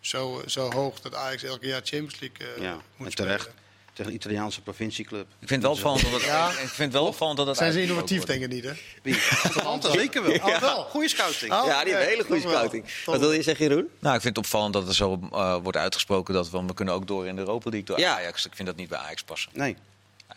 zo, 0.00 0.42
zo 0.46 0.70
hoog 0.72 1.00
dat 1.00 1.14
Ajax 1.14 1.42
elke 1.42 1.66
jaar 1.66 1.80
Champions 1.84 2.20
League 2.20 2.54
eh, 2.56 2.62
Ja, 2.62 2.72
moet 2.96 3.06
en 3.06 3.12
spelen. 3.12 3.14
terecht. 3.36 3.50
Tegen 3.92 4.10
een 4.12 4.18
Italiaanse 4.18 4.62
provincieclub. 4.62 5.26
Ik 5.40 5.48
vind 5.48 5.50
het 5.50 5.62
wel 5.62 5.70
opvallend 5.72 6.02
dat 6.02 6.12
het, 6.12 6.22
Ja. 6.22 6.50
ik 6.50 6.68
vind 6.68 6.92
wel 6.92 7.06
opvallend 7.06 7.36
dat 7.38 7.46
het 7.46 7.56
Zijn 7.56 7.72
ze 7.72 7.82
innovatief, 7.82 8.24
denk 8.24 8.42
ik 8.42 8.48
niet, 8.48 8.64
hè? 8.64 8.72
Wie? 9.02 9.14
Zeker 9.92 10.22
wel. 10.22 10.34
Oh, 10.34 10.58
wel. 10.60 10.84
Goeie 10.84 11.08
scouting. 11.08 11.52
Oh, 11.52 11.66
ja, 11.66 11.84
die 11.84 11.92
een 11.94 12.06
hele 12.06 12.24
goede 12.24 12.42
wel. 12.42 12.50
scouting. 12.52 12.84
Wat 13.04 13.20
wil 13.20 13.32
je 13.32 13.42
zeggen, 13.42 13.68
Jeroen? 13.68 13.88
Nou, 13.98 14.14
ik 14.14 14.20
vind 14.22 14.36
het 14.36 14.44
opvallend 14.44 14.72
dat 14.72 14.88
er 14.88 14.94
zo 14.94 15.20
eh, 15.32 15.56
wordt 15.62 15.78
uitgesproken 15.78 16.34
dat 16.34 16.50
we, 16.50 16.64
we 16.66 16.74
kunnen 16.74 16.94
ook 16.94 17.06
door 17.06 17.26
in 17.26 17.34
de 17.34 17.40
Europa 17.40 17.70
League 17.70 17.88
door 17.88 17.98
Ja. 18.00 18.14
Ajax. 18.16 18.46
Ik 18.46 18.54
vind 18.54 18.68
dat 18.68 18.76
niet 18.76 18.88
bij 18.88 18.98
Ajax 18.98 19.22
passen. 19.22 19.50
Nee. 19.54 19.76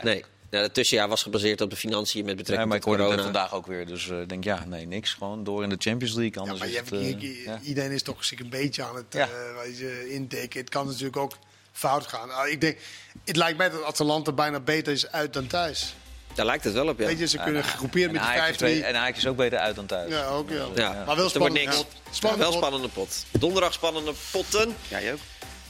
Nee. 0.02 0.26
Ja, 0.52 0.60
het 0.62 0.74
tussenjaar 0.74 1.08
was 1.08 1.22
gebaseerd 1.24 1.62
op 1.62 1.70
de 1.70 1.76
financiën 1.76 2.22
met 2.26 2.30
Ja, 2.30 2.36
betrekking 2.36 2.68
maar 2.68 2.78
ik 2.78 2.84
tot 2.84 2.94
het 2.94 3.02
corona. 3.02 3.24
vandaag 3.24 3.54
ook 3.54 3.66
weer. 3.68 3.86
Dus 3.86 4.10
eh, 4.10 4.22
ik 4.22 4.30
denk, 4.30 4.44
ja, 4.44 4.66
nee, 4.66 4.86
niks. 4.88 5.14
Gewoon 5.14 5.44
door 5.44 5.64
in 5.64 5.70
de 5.70 5.76
Champions 5.80 6.14
League. 6.16 6.34
Ja, 6.34 6.40
Anders 6.42 6.60
maar 6.60 6.68
je 6.68 6.74
is 6.74 6.80
het, 6.80 6.90
je- 6.90 6.98
eh, 6.98 7.22
je- 7.22 7.44
ja. 7.44 7.60
iedereen 7.64 7.92
is 7.92 8.04
toch 8.04 8.26
zich 8.26 8.40
een 8.40 8.50
beetje 8.50 8.84
aan 8.84 8.96
het 8.96 9.06
Ja. 9.10 9.24
eh, 9.28 9.30
weet 9.64 9.78
je, 9.78 10.10
indekken. 10.14 10.60
Het 10.60 10.70
kan 10.70 10.86
natuurlijk 10.88 11.18
ook 11.18 11.38
fout 11.72 12.08
gaan. 12.08 12.28
Nou, 12.28 12.50
ik 12.50 12.62
denk, 12.62 12.78
het 13.26 13.36
lijkt 13.36 13.58
mij 13.58 13.70
dat 13.70 13.84
Atalanta 13.84 14.32
bijna 14.32 14.60
beter 14.60 14.94
is 14.94 15.08
uit 15.12 15.34
dan 15.34 15.48
thuis. 15.48 15.96
Daar 16.36 16.46
lijkt 16.46 16.64
het 16.64 16.74
wel 16.74 16.88
op, 16.88 17.00
ja. 17.00 17.06
Weet 17.06 17.20
je, 17.20 17.28
ze 17.28 17.38
kunnen 17.38 17.64
gegroepeerd 17.64 18.12
met 18.12 18.22
die 18.22 18.32
5-3. 18.32 18.58
beter- 18.76 18.84
en 18.90 18.96
Ajax 18.96 19.18
is 19.18 19.28
ook 19.28 19.36
beter 19.38 19.60
uit 19.60 19.76
dan 19.76 19.86
thuis. 19.86 20.12
Ja, 20.12 20.26
ook 20.28 20.50
ja. 20.50 20.66
Ja. 20.76 20.92
Maar 20.94 21.06
wel 21.06 21.16
wordt 21.16 21.30
spannend. 21.30 21.54
niks. 21.66 21.76
pot. 21.78 21.88
Ja, 22.32 22.38
wel 22.38 22.48
pot. 22.50 22.58
spannende 22.58 22.88
pot. 22.88 23.26
Donderdag 23.32 23.74
spannende 23.74 24.14
potten. 24.32 24.76
Jij 24.88 25.14
ook? 25.14 25.20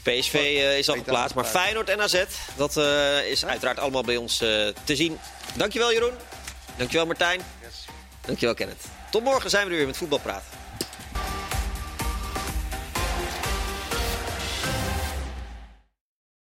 PSV 0.03 0.33
eh, 0.33 0.77
is 0.77 0.89
al 0.89 0.95
geplaatst, 0.95 1.35
maar. 1.35 1.45
Feyenoord 1.45 1.89
en 1.89 2.01
AZ, 2.01 2.23
dat 2.55 2.77
eh, 2.77 3.29
is 3.29 3.45
uiteraard 3.45 3.79
allemaal 3.79 4.03
bij 4.03 4.17
ons 4.17 4.41
eh, 4.41 4.49
te 4.83 4.95
zien. 4.95 5.19
Dankjewel 5.55 5.91
Jeroen. 5.91 6.13
Dankjewel 6.77 7.05
Martijn. 7.05 7.41
Dankjewel 8.25 8.55
Kenneth. 8.55 8.85
Tot 9.11 9.23
morgen 9.23 9.49
zijn 9.49 9.65
we 9.65 9.71
er 9.71 9.77
weer 9.77 9.85
met 9.85 9.97
Voetbalpraat. 9.97 10.43